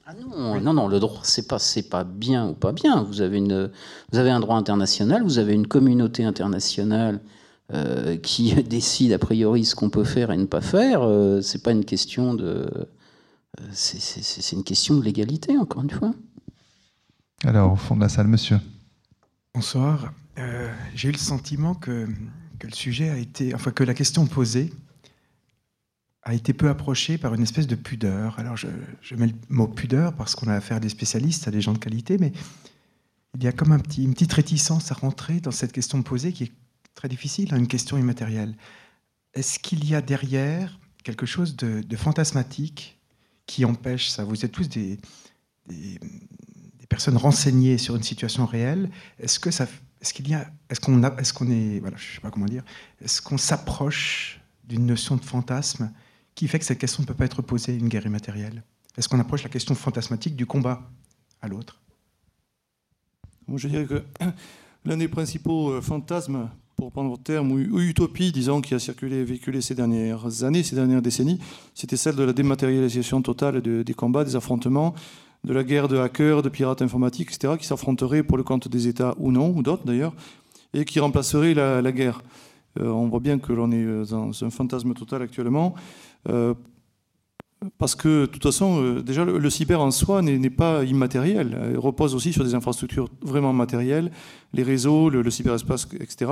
[0.08, 3.02] Ah non, non, non, le droit, c'est pas, c'est pas bien ou pas bien.
[3.04, 3.72] Vous avez, une,
[4.12, 7.22] vous avez un droit international, vous avez une communauté internationale
[7.74, 11.02] euh, qui décide a priori ce qu'on peut faire et ne pas faire.
[11.02, 12.70] Euh, c'est pas une question de,
[13.60, 16.14] euh, c'est, une question de légalité, encore une fois.
[17.44, 18.60] Alors, au fond de la salle, monsieur.
[19.56, 20.14] Bonsoir.
[20.94, 22.08] j'ai eu le sentiment que,
[22.60, 24.72] que, le sujet a été, enfin que la question posée
[26.22, 28.38] a été peu approché par une espèce de pudeur.
[28.38, 28.68] Alors je,
[29.16, 31.80] mets le mot pudeur parce qu'on a affaire à des spécialistes, à des gens de
[31.80, 32.32] qualité, mais
[33.36, 36.32] il y a comme un petit, une petite réticence à rentrer dans cette question posée
[36.32, 36.52] qui est
[36.96, 38.56] très difficile, hein, une question immatérielle.
[39.34, 43.00] Est-ce qu'il y a derrière quelque chose de, fantasmatique
[43.46, 44.24] qui empêche ça?
[44.24, 45.00] Vous êtes tous des,
[46.90, 48.90] personnes renseignées sur une situation réelle.
[49.20, 49.68] Est-ce que ça,
[50.02, 52.46] est-ce qu'il y a, est-ce qu'on a, est-ce qu'on est, voilà, je sais pas comment
[52.46, 52.64] dire,
[53.02, 55.92] est-ce qu'on s'approche d'une notion de fantasme
[56.36, 58.64] qui fait que cette question ne peut pas être posée, une guerre immatérielle?
[58.98, 60.90] Est-ce qu'on approche la question fantasmatique du combat
[61.42, 61.82] à l'autre?
[63.54, 64.04] Je dirais que
[64.86, 69.18] l'un des principaux euh, fantasmes, pour prendre votre terme, ou utopie, disons, qui a circulé
[69.18, 71.40] et véhiculé ces dernières années, ces dernières décennies,
[71.74, 74.94] c'était celle de la dématérialisation totale des combats, des affrontements,
[75.46, 78.88] de la guerre de hackers, de pirates informatiques, etc., qui s'affronteraient pour le compte des
[78.88, 80.14] États ou non, ou d'autres d'ailleurs,
[80.74, 82.22] et qui remplaceraient la, guerre.
[82.80, 85.76] Euh, on voit bien que l'on est euh, dans un fantasme total actuellement.
[86.28, 86.54] Euh,
[87.78, 91.58] parce que, de toute façon, euh, déjà, le, cyber en soi n'est pas immatériel.
[91.72, 94.12] Il repose aussi sur des infrastructures vraiment matérielles.
[94.54, 96.32] Les réseaux, le, cyberespace, etc.,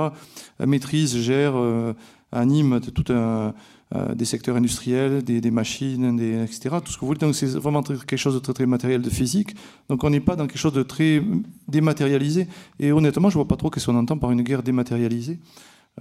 [0.64, 1.92] maîtrise, gère, euh,
[2.32, 3.54] anime tout un,
[4.14, 6.76] des secteurs industriels, des, machines, etc.
[6.84, 7.18] Tout ce que vous voulez.
[7.18, 9.54] Donc, c'est vraiment quelque chose de très, très matériel, de physique.
[9.88, 11.22] Donc, on n'est pas dans quelque chose de très
[11.68, 12.48] dématérialisé.
[12.80, 15.38] Et honnêtement, je ne vois pas trop ce qu'on entend par une guerre dématérialisée.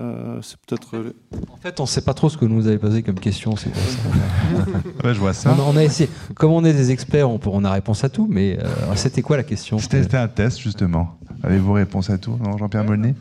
[0.01, 0.95] Euh, c'est peut-être.
[0.95, 1.13] Euh,
[1.51, 3.55] en fait, on ne sait pas trop ce que nous avez posé comme question.
[3.55, 3.69] C'est
[5.03, 5.55] je vois ça.
[5.59, 6.09] On, a essayé.
[6.33, 8.27] Comme on est des experts, on, peut, on a réponse à tout.
[8.27, 9.77] Mais euh, c'était quoi la question?
[9.77, 11.19] C'était un test justement.
[11.43, 13.13] Avez-vous réponse à tout, Jean-Pierre Molny?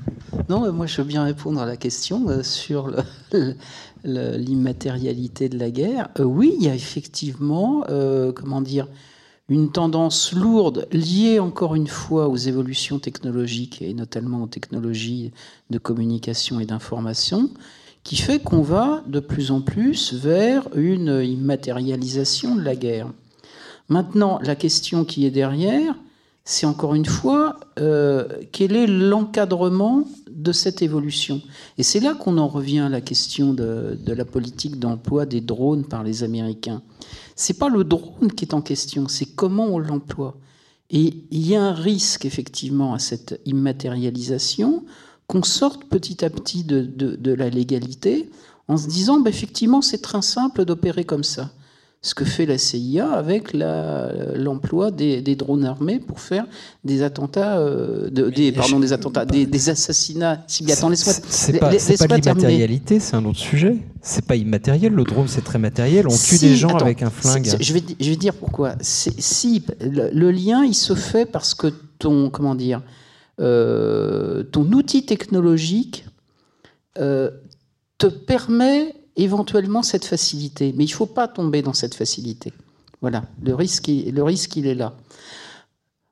[0.49, 2.93] Non, moi je veux bien répondre à la question sur
[4.05, 6.09] l'immatérialité de la guerre.
[6.20, 7.82] oui, il y a effectivement,
[8.35, 8.86] comment dire,
[9.53, 15.31] une tendance lourde liée encore une fois aux évolutions technologiques et notamment aux technologies
[15.69, 17.51] de communication et d'information
[18.03, 23.12] qui fait qu'on va de plus en plus vers une immatérialisation de la guerre.
[23.91, 25.95] Maintenant, la question qui est derrière,
[26.45, 31.43] c'est encore une fois euh, quel est l'encadrement de cette évolution?
[31.77, 35.43] Et c'est là qu'on en revient à la question de, de la politique d'emploi des
[35.43, 36.83] drones par les Américains.
[37.43, 40.36] C'est pas le drone qui est en question, c'est comment on l'emploie.
[40.90, 44.85] Et il y a un risque effectivement à cette immatérialisation
[45.27, 48.31] qu'on sorte petit à petit de, de, la légalité
[48.69, 51.51] en se disant bah, effectivement c'est très simple d'opérer comme ça
[52.05, 56.45] ce que fait la CIA avec l'emploi des, drones armés pour faire
[56.85, 60.45] des attentats, euh, des, pardon, des attentats, des, assassinats.
[60.49, 63.77] C'est pas, pas l'immatérialité, c'est un autre sujet.
[64.01, 64.93] C'est pas immatériel.
[64.93, 66.09] Le drone, c'est très matériel.
[66.09, 67.47] On tue des gens avec un flingue.
[67.61, 68.74] je, vais, je vais dire pourquoi.
[68.81, 71.69] Si le, lien, il se fait parce que
[72.01, 72.83] ton, comment dire,
[73.41, 76.05] euh, ton outil technologique
[76.99, 77.31] euh,
[77.99, 80.74] te permet éventuellement cette facilité.
[80.76, 82.52] Mais il ne faut pas tomber dans cette facilité.
[83.01, 84.94] Voilà, le risque, le risque, il est là.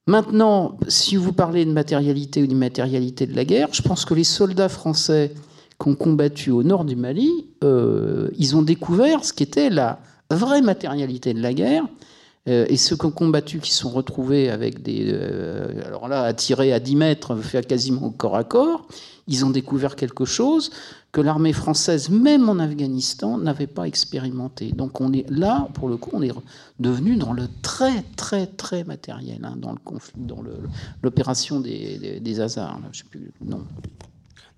[0.07, 4.25] Maintenant, si vous parlez de matérialité ou d'immatérialité de la guerre, je pense que les
[4.25, 5.33] soldats français
[5.81, 7.31] qui ont combattu au nord du Mali,
[7.63, 10.01] euh, ils ont découvert ce qu'était la
[10.31, 11.85] vraie matérialité de la guerre,
[12.49, 15.11] Euh, et ceux qui ont combattu, qui sont retrouvés avec des.
[15.13, 18.87] Euh, alors là, tirer à 10 mètres, fait quasiment corps à corps,
[19.29, 20.71] ils ont découvert quelque chose
[21.13, 24.73] que l'armée française, même en Afghanistan, n'avait pas expérimenté.
[24.73, 26.33] Donc on est là, pour le coup, on est
[26.79, 30.43] devenu dans le très, très, très matériel, hein, dans le conflit, dans
[31.03, 32.81] l'opération des, des, hasards.
[32.93, 33.65] je sais plus, non.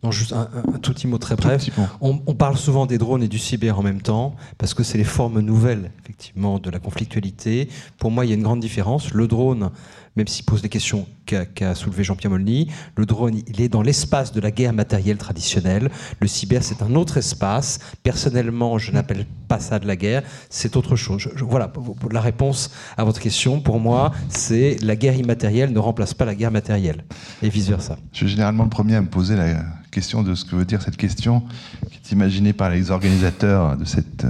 [0.03, 0.47] Non, juste un,
[0.83, 1.71] tout petit mot très bref.
[2.01, 4.99] On, on, parle souvent des drones et du cyber en même temps, parce que c'est
[4.99, 7.69] les formes nouvelles, effectivement, de la conflictualité.
[7.99, 9.15] Pour moi, il y a une grande différence.
[9.15, 9.71] Le drone,
[10.17, 12.69] même s'il pose des questions qu'a soulevé Jean-Pierre Molny.
[12.97, 15.91] Le drone, il est dans l'espace de la guerre matérielle traditionnelle.
[16.21, 17.79] Le cyber, c'est un autre espace.
[18.03, 21.29] Personnellement, je n'appelle pas ça de la guerre, c'est autre chose.
[21.41, 21.73] voilà,
[22.11, 26.35] la réponse à votre question, pour moi, c'est la guerre immatérielle ne remplace pas la
[26.35, 27.05] guerre matérielle,
[27.43, 27.99] et vice-versa.
[28.13, 30.83] Je suis généralement le premier à me poser la question de ce que veut dire
[30.83, 31.43] cette question,
[31.91, 34.27] qui est imaginée par les organisateurs de, cette,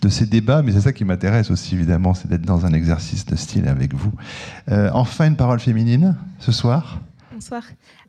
[0.00, 3.26] de ces débats, mais c'est ça qui m'intéresse aussi, évidemment, c'est d'être dans un exercice
[3.26, 4.12] de style avec vous.
[4.70, 7.00] Euh, enfin, une parole féminine ce soir
[7.32, 7.64] Bonsoir.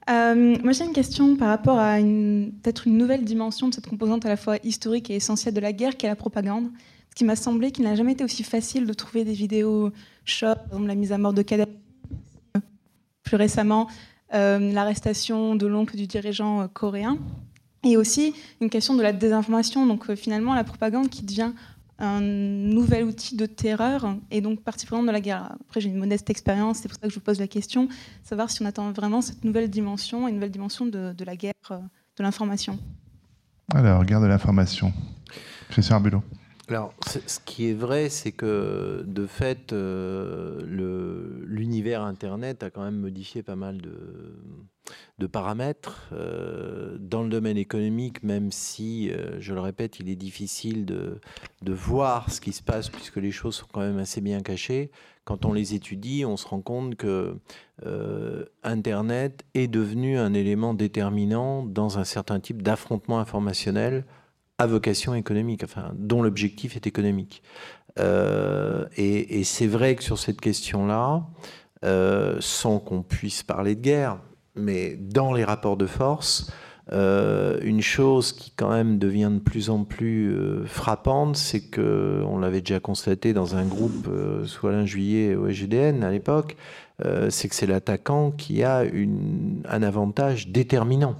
[0.09, 4.25] Euh, moi, j'ai une question par rapport à peut-être une nouvelle dimension de cette composante
[4.25, 6.69] à la fois historique et essentielle de la guerre, qui est la propagande.
[7.09, 9.91] Ce qui m'a semblé qu'il n'a jamais été aussi facile de trouver des vidéos
[10.41, 11.71] par exemple la mise à mort de Kadhafi,
[13.23, 13.87] plus récemment
[14.33, 17.17] l'arrestation de l'oncle du dirigeant euh, coréen,
[17.83, 19.85] et aussi une question de la désinformation.
[19.85, 21.51] Donc finalement, la propagande qui devient
[21.99, 25.55] un nouvel outil de terreur, et donc particulièrement dans la guerre.
[25.61, 27.87] Après, j'ai une modeste expérience, c'est pour ça que je vous pose la question,
[28.23, 31.77] savoir si on attend vraiment cette nouvelle dimension, une nouvelle dimension de, la guerre, euh,
[32.17, 32.79] de l'information.
[33.73, 34.91] Alors, guerre de l'information.
[35.69, 36.23] Christian Arbulot.
[36.69, 40.61] Alors, ce qui est vrai, c'est que de fait, euh,
[41.45, 46.09] l'univers Internet a quand même modifié pas mal de, paramètres.
[46.11, 51.19] Euh, dans le domaine économique, même si, euh, je le répète, il est difficile de,
[51.65, 54.91] voir ce qui se passe puisque les choses sont quand même assez bien cachées,
[55.25, 57.37] quand on les étudie, on se rend compte que
[58.63, 64.05] Internet est devenu un élément déterminant dans un certain type d'affrontement informationnel
[64.57, 67.41] à vocation économique, enfin, dont l'objectif est économique.
[67.99, 71.25] Euh, et, c'est vrai que sur cette question-là,
[71.85, 74.19] euh, sans qu'on puisse parler de guerre,
[74.55, 76.51] mais dans les rapports de force,
[76.91, 80.35] euh, une chose qui quand même devient de plus en plus
[80.65, 84.09] frappante, c'est que, on l'avait déjà constaté dans un groupe
[84.45, 86.55] sous Alain Juillet au SGDN à l'époque,
[87.29, 88.83] c'est que c'est l'attaquant qui a
[89.65, 91.15] un avantage déterminant.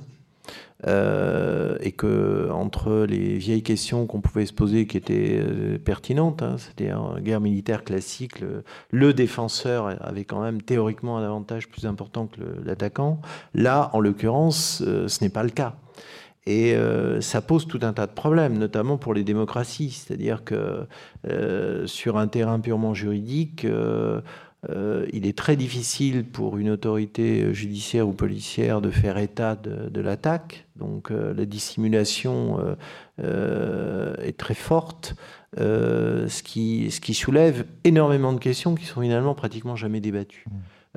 [0.86, 6.42] Euh, et que entre les vieilles questions qu'on pouvait se poser qui étaient euh, pertinentes,
[6.42, 8.44] hein, c'est-à-dire guerre militaire classique,
[8.92, 13.22] le, défenseur avait quand même théoriquement un avantage plus important que l'attaquant.
[13.54, 15.76] Là, en l'occurrence, euh, ce n'est pas le cas.
[16.46, 16.76] Et
[17.22, 19.92] ça pose tout un tas de problèmes, notamment pour les démocraties.
[19.92, 20.86] C'est-à-dire que
[21.86, 24.20] sur un terrain purement juridique, euh,
[25.12, 30.66] il est très difficile pour une autorité judiciaire ou policière de faire état de, l'attaque.
[30.76, 32.76] Donc euh, la dissimulation
[33.22, 35.16] euh, est très forte,
[35.58, 40.46] ce, qui, ce qui soulève énormément de questions qui sont finalement pratiquement jamais débattues.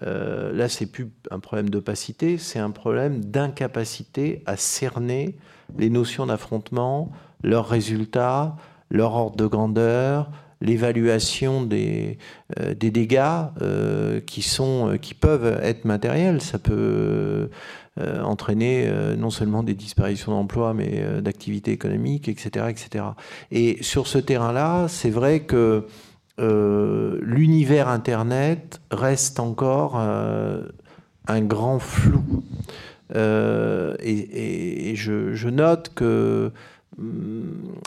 [0.00, 5.36] là, c'est plus un problème d'opacité, c'est un problème d'incapacité à cerner
[5.78, 7.10] les notions d'affrontement,
[7.42, 8.56] leurs résultats,
[8.90, 10.30] leur ordre de grandeur,
[10.60, 12.18] l'évaluation des,
[12.60, 13.20] euh, des dégâts
[13.60, 16.40] euh, qui, sont, euh, qui peuvent être matériels.
[16.40, 17.50] Ça peut
[17.98, 23.06] entraîner non seulement des disparitions d'emplois, mais d'activités économiques, etc., etc.
[23.50, 25.86] Et sur ce terrain-là, c'est vrai que
[26.36, 32.22] l'univers Internet reste encore un grand flou.
[33.14, 36.52] et, je, note que
[36.98, 37.44] hum,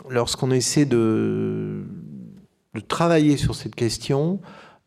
[0.08, 1.84] lorsqu'on essaie de
[2.74, 4.40] de travailler sur cette question,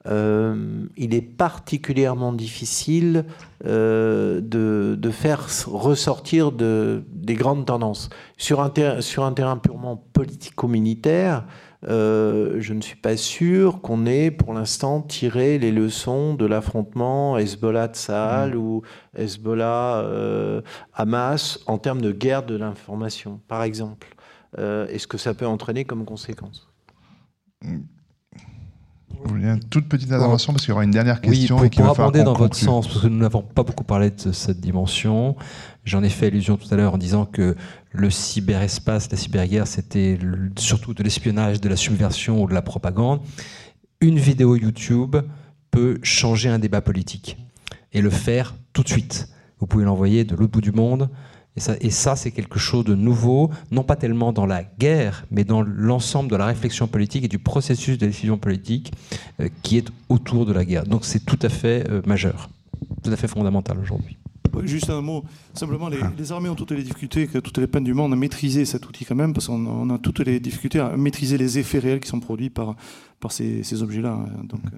[0.06, 3.24] euh, il est particulièrement difficile
[3.66, 8.10] euh, de, faire ressortir de, des grandes tendances.
[8.38, 11.46] Sur un, sur un terrain purement politico-militaire,
[11.88, 17.38] euh, je ne suis pas sûr qu'on ait pour l'instant tiré les leçons de l'affrontement
[17.38, 18.58] Hezbollah-Tsahal mmh.
[18.58, 18.82] ou
[19.18, 24.10] Hezbollah-Hamas en termes de guerre de l'information, par exemple.
[24.56, 26.73] Est-ce que ça peut entraîner comme conséquence?
[29.24, 31.58] Vous voulez une toute petite intervention parce qu'il y aura une dernière question.
[31.58, 34.32] Oui, pour, pour aborder dans votre sens, parce que nous n'avons pas beaucoup parlé de
[34.32, 35.36] cette dimension.
[35.86, 37.56] J'en ai fait allusion tout à l'heure en disant que
[37.92, 40.20] le cyberespace, la cyberguerre, c'était
[40.58, 43.22] surtout de l'espionnage, de la subversion ou de la propagande.
[44.02, 45.16] Une vidéo YouTube
[45.72, 47.38] peut changer un débat politique
[47.94, 49.30] et le faire tout de suite.
[49.60, 51.10] Vous pouvez l'envoyer de l'autre bout du monde
[51.56, 55.26] Et ça, et ça c'est quelque chose de nouveau, non pas tellement dans la guerre,
[55.30, 58.92] mais dans l'ensemble de la réflexion politique et du processus de décision politique
[59.40, 60.86] euh, qui est autour de la guerre.
[60.86, 62.50] Donc c'est tout à fait euh, majeur,
[63.04, 64.18] tout à fait fondamental aujourd'hui.
[64.64, 65.24] Juste un mot,
[65.54, 68.88] simplement, les, armées ont toutes les difficultés, toutes les peines du monde à maîtriser cet
[68.88, 72.08] outil quand même, parce qu'on a toutes les difficultés à maîtriser les effets réels qui
[72.08, 72.76] sont produits par,
[73.20, 74.12] par ces, objets-là.
[74.12, 74.44] Hein.
[74.44, 74.78] Donc, euh,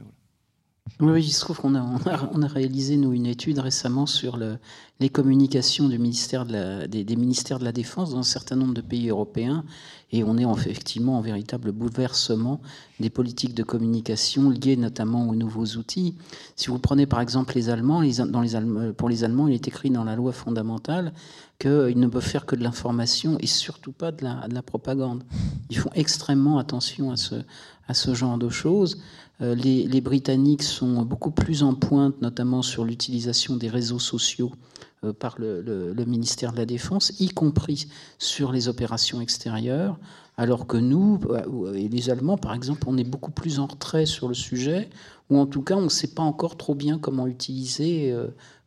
[1.01, 4.57] oui, il se trouve qu'on a, réalisé, nous, une étude récemment sur le,
[5.01, 9.65] les communications des, ministères de la Défense dans un certain nombre de pays européens.
[10.13, 12.61] Et on est effectivement en véritable bouleversement
[13.01, 16.15] des politiques de communication liées notamment aux nouveaux outils.
[16.55, 18.01] Si vous prenez par exemple les Allemands,
[18.95, 21.11] pour les Allemands, il est écrit dans la loi fondamentale
[21.59, 25.23] qu'ils ne peuvent faire que de l'information et surtout pas de la, de la propagande.
[25.69, 29.01] Ils font extrêmement attention à ce genre de choses.
[29.41, 34.51] Euh, les, Britanniques sont beaucoup plus en pointe, notamment sur l'utilisation des réseaux sociaux
[35.03, 37.87] euh, par le, ministère de la Défense, y compris
[38.17, 39.99] sur les opérations extérieures,
[40.37, 44.05] alors que nous, euh, et les Allemands par exemple, on est beaucoup plus en retrait
[44.05, 44.89] sur le sujet,
[45.29, 48.15] ou en tout cas on ne sait pas encore trop bien comment utiliser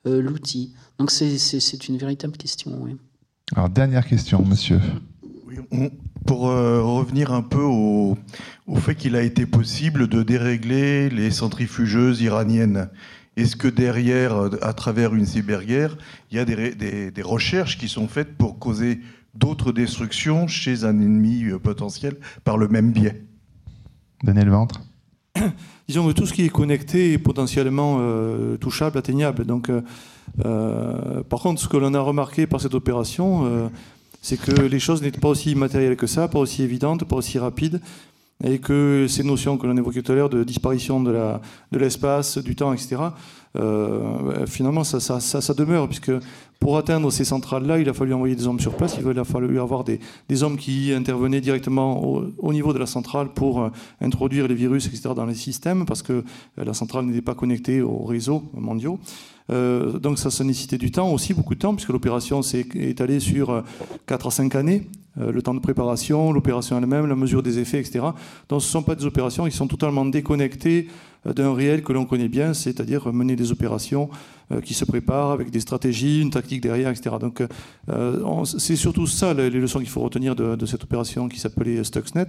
[0.04, 0.74] l'outil.
[0.98, 2.88] Donc c'est une véritable question.
[3.54, 4.80] Alors dernière question, monsieur.
[6.28, 8.18] Pour revenir un peu au,
[8.66, 12.90] au fait qu'il a été possible de dérégler les centrifugeuses iraniennes.
[13.38, 15.96] Est-ce que derrière, à travers une cyberguerre,
[16.30, 19.00] il y a des, recherches qui sont faites pour causer
[19.34, 23.24] d'autres destructions chez un ennemi euh, potentiel par le même biais?
[24.22, 24.82] Daniel Ventre
[25.88, 29.46] Disons que tout ce qui est connecté est potentiellement euh, touchable, atteignable.
[29.46, 33.70] Donc, euh, par contre, ce que l'on a remarqué par cette opération,
[34.22, 37.38] c'est que les choses n'étaient pas aussi matérielles que ça, pas aussi évidentes, pas aussi
[37.38, 37.80] rapides
[38.44, 41.40] et que ces notions que l'on évoquait tout à l'heure de disparition de
[41.72, 42.96] l'espace, du temps, etc.,
[43.58, 46.12] euh, finalement, ça, demeure, puisque
[46.60, 49.60] pour atteindre ces centrales-là, il a fallu envoyer des hommes sur place, il a fallu
[49.60, 52.02] avoir des, hommes qui intervenaient directement
[52.38, 53.70] au, niveau de la centrale pour euh,
[54.00, 57.82] introduire les virus, etc., dans les systèmes, parce que euh, la centrale n'était pas connectée
[57.82, 58.98] aux réseaux mondiaux.
[59.50, 63.64] Donc ça, ça nécessitait du temps, aussi beaucoup de temps, puisque l'opération s'est étalée sur
[64.06, 64.86] 4 à 5 années.
[65.20, 68.00] Euh, le temps de préparation, l'opération elle-même, la mesure des effets, etc.
[68.48, 70.88] Donc ce ne sont pas des opérations qui sont totalement déconnectées
[71.26, 74.10] euh, d'un réel que l'on connaît bien, c'est-à-dire mener des opérations
[74.52, 77.16] euh, qui se préparent avec des stratégies, une tactique derrière, etc.
[77.20, 77.42] Donc
[78.44, 82.28] c'est surtout ça les leçons qu'il faut retenir de, de cette opération qui s'appelait Stuxnet.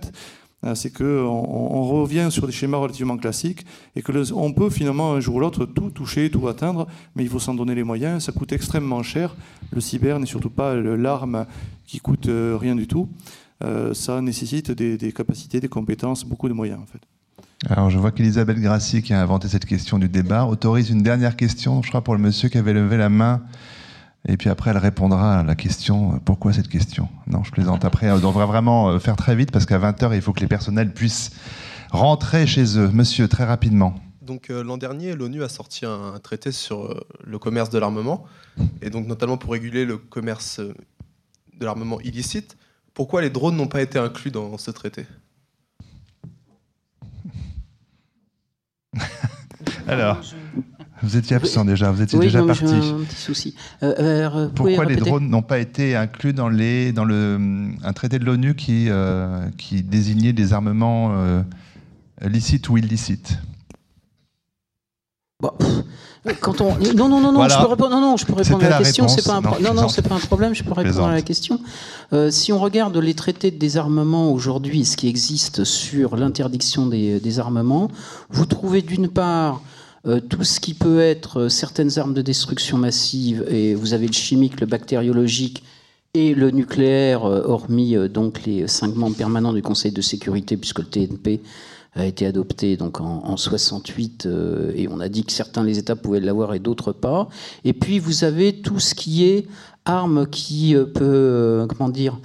[0.65, 3.65] Euh, c'est qu'on on revient sur des schémas relativement classiques
[3.95, 7.29] et que on peut finalement un jour ou l'autre tout toucher, tout atteindre, mais il
[7.29, 8.25] faut s'en donner les moyens.
[8.25, 9.35] Ça coûte extrêmement cher.
[9.71, 11.45] Le cyber n'est surtout pas l'arme
[11.85, 13.07] qui coûte euh, rien du tout.
[13.63, 17.01] Euh, ça nécessite des, capacités, des compétences, beaucoup de moyens en fait.
[17.69, 21.35] Alors je vois qu'Elisabeth Grassi, qui a inventé cette question du débat, autorise une dernière
[21.35, 23.41] question, je crois, pour le monsieur qui avait levé la main
[24.27, 27.07] et puis après, elle répondra à la question euh, pourquoi cette question?
[27.27, 27.85] Non, je plaisante.
[27.85, 30.47] Après, on devrait vraiment euh, faire très vite parce qu'à 20h, il faut que les
[30.47, 31.31] personnels puissent
[31.91, 32.89] rentrer chez eux.
[32.89, 33.95] Monsieur, très rapidement.
[34.21, 38.25] Donc euh, l'an dernier, l'ONU a sorti un, traité sur le commerce de l'armement,
[38.81, 42.57] et donc notamment pour réguler le commerce de l'armement illicite.
[42.93, 45.07] Pourquoi les drones n'ont pas été inclus dans ce traité?
[49.87, 50.21] Alors,
[51.01, 52.65] vous étiez absent déjà, vous étiez déjà parti.
[52.65, 53.55] un petit souci.
[53.83, 58.19] Euh, euh, Pourquoi les drones n'ont pas été inclus dans, les, dans le, un traité
[58.19, 61.13] de l'ONU qui, euh, qui désignait des armements
[62.21, 63.37] licites ou illicites?
[66.41, 66.75] Quand on...
[66.95, 69.07] Non, non, non, non, je peux répondre, non, non, je peux répondre à la, question.
[69.07, 70.53] C'est pas un non, non, c'est pas un problème.
[70.53, 71.61] Je peux répondre à la question.
[72.29, 77.39] si on regarde les traités de désarmement aujourd'hui, ce qui existe sur l'interdiction des, des,
[77.39, 77.89] armements,
[78.29, 79.61] vous trouvez d'une part
[80.05, 84.07] euh, tout ce qui peut être euh, certaines armes de destruction massive, et vous avez
[84.07, 85.63] le chimique, le bactériologique
[86.13, 90.79] et le nucléaire, euh, hormis donc les cinq membres permanents du Conseil de sécurité, puisque
[90.79, 91.41] le TNP
[91.95, 94.27] a été adopté donc en, en 68
[94.75, 97.27] et on a dit que certains les États pouvaient l'avoir et d'autres pas.
[97.65, 99.47] Et puis vous avez tout ce qui est
[99.85, 102.19] arme qui euh, peut, euh, comment dire,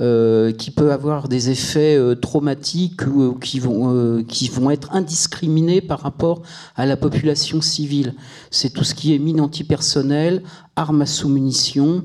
[0.00, 6.42] euh, qui peut avoir des effets traumatiques ou qui vont, être indiscriminés par rapport
[6.76, 8.14] à la population civile.
[8.50, 10.42] C'est tout ce qui est mine antipersonnelle,
[10.76, 12.04] armes à sous-munitions.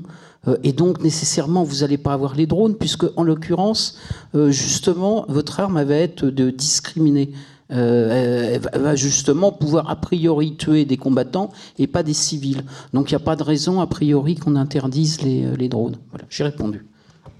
[0.62, 3.98] Et donc nécessairement, vous n'allez pas avoir les drones, puisque en l'occurrence,
[4.34, 7.32] justement, votre arme va être de discriminer.
[7.70, 12.64] Euh, va justement pouvoir a priori tuer des combattants et pas des civils.
[12.94, 15.96] Donc il n'y a pas de raison a priori qu'on interdise les, euh, les drones.
[16.10, 16.86] Voilà, j'ai répondu.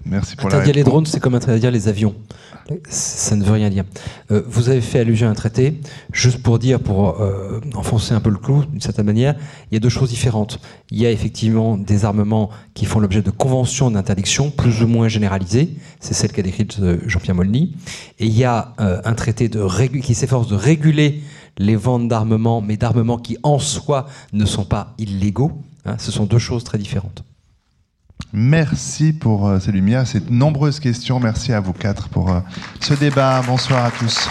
[0.05, 2.15] Merci pour la Interdire les drones, c'est comme interdire les avions.
[2.87, 3.83] Ça ne veut rien dire.
[4.31, 5.81] Euh, vous avez fait allusion à un traité,
[6.13, 9.35] juste pour dire, pour euh, enfoncer un peu le clou d'une certaine manière,
[9.69, 10.59] il y a deux choses différentes.
[10.91, 15.07] Il y a effectivement des armements qui font l'objet de conventions d'interdiction plus ou moins
[15.07, 15.69] généralisées,
[15.99, 17.75] c'est celle qu'a décrite euh, Jean-Pierre Molny,
[18.19, 19.67] et il y a euh, un traité de
[20.01, 21.21] qui s'efforce de réguler
[21.57, 25.53] les ventes d'armements, mais d'armements qui en soi ne sont pas illégaux.
[25.85, 25.95] hein.
[25.97, 27.23] ce sont deux choses très différentes.
[28.31, 31.19] Merci pour euh, ces lumières, ces nombreuses questions.
[31.19, 32.39] Merci à vous quatre pour euh,
[32.79, 33.41] ce débat.
[33.45, 34.29] Bonsoir à tous.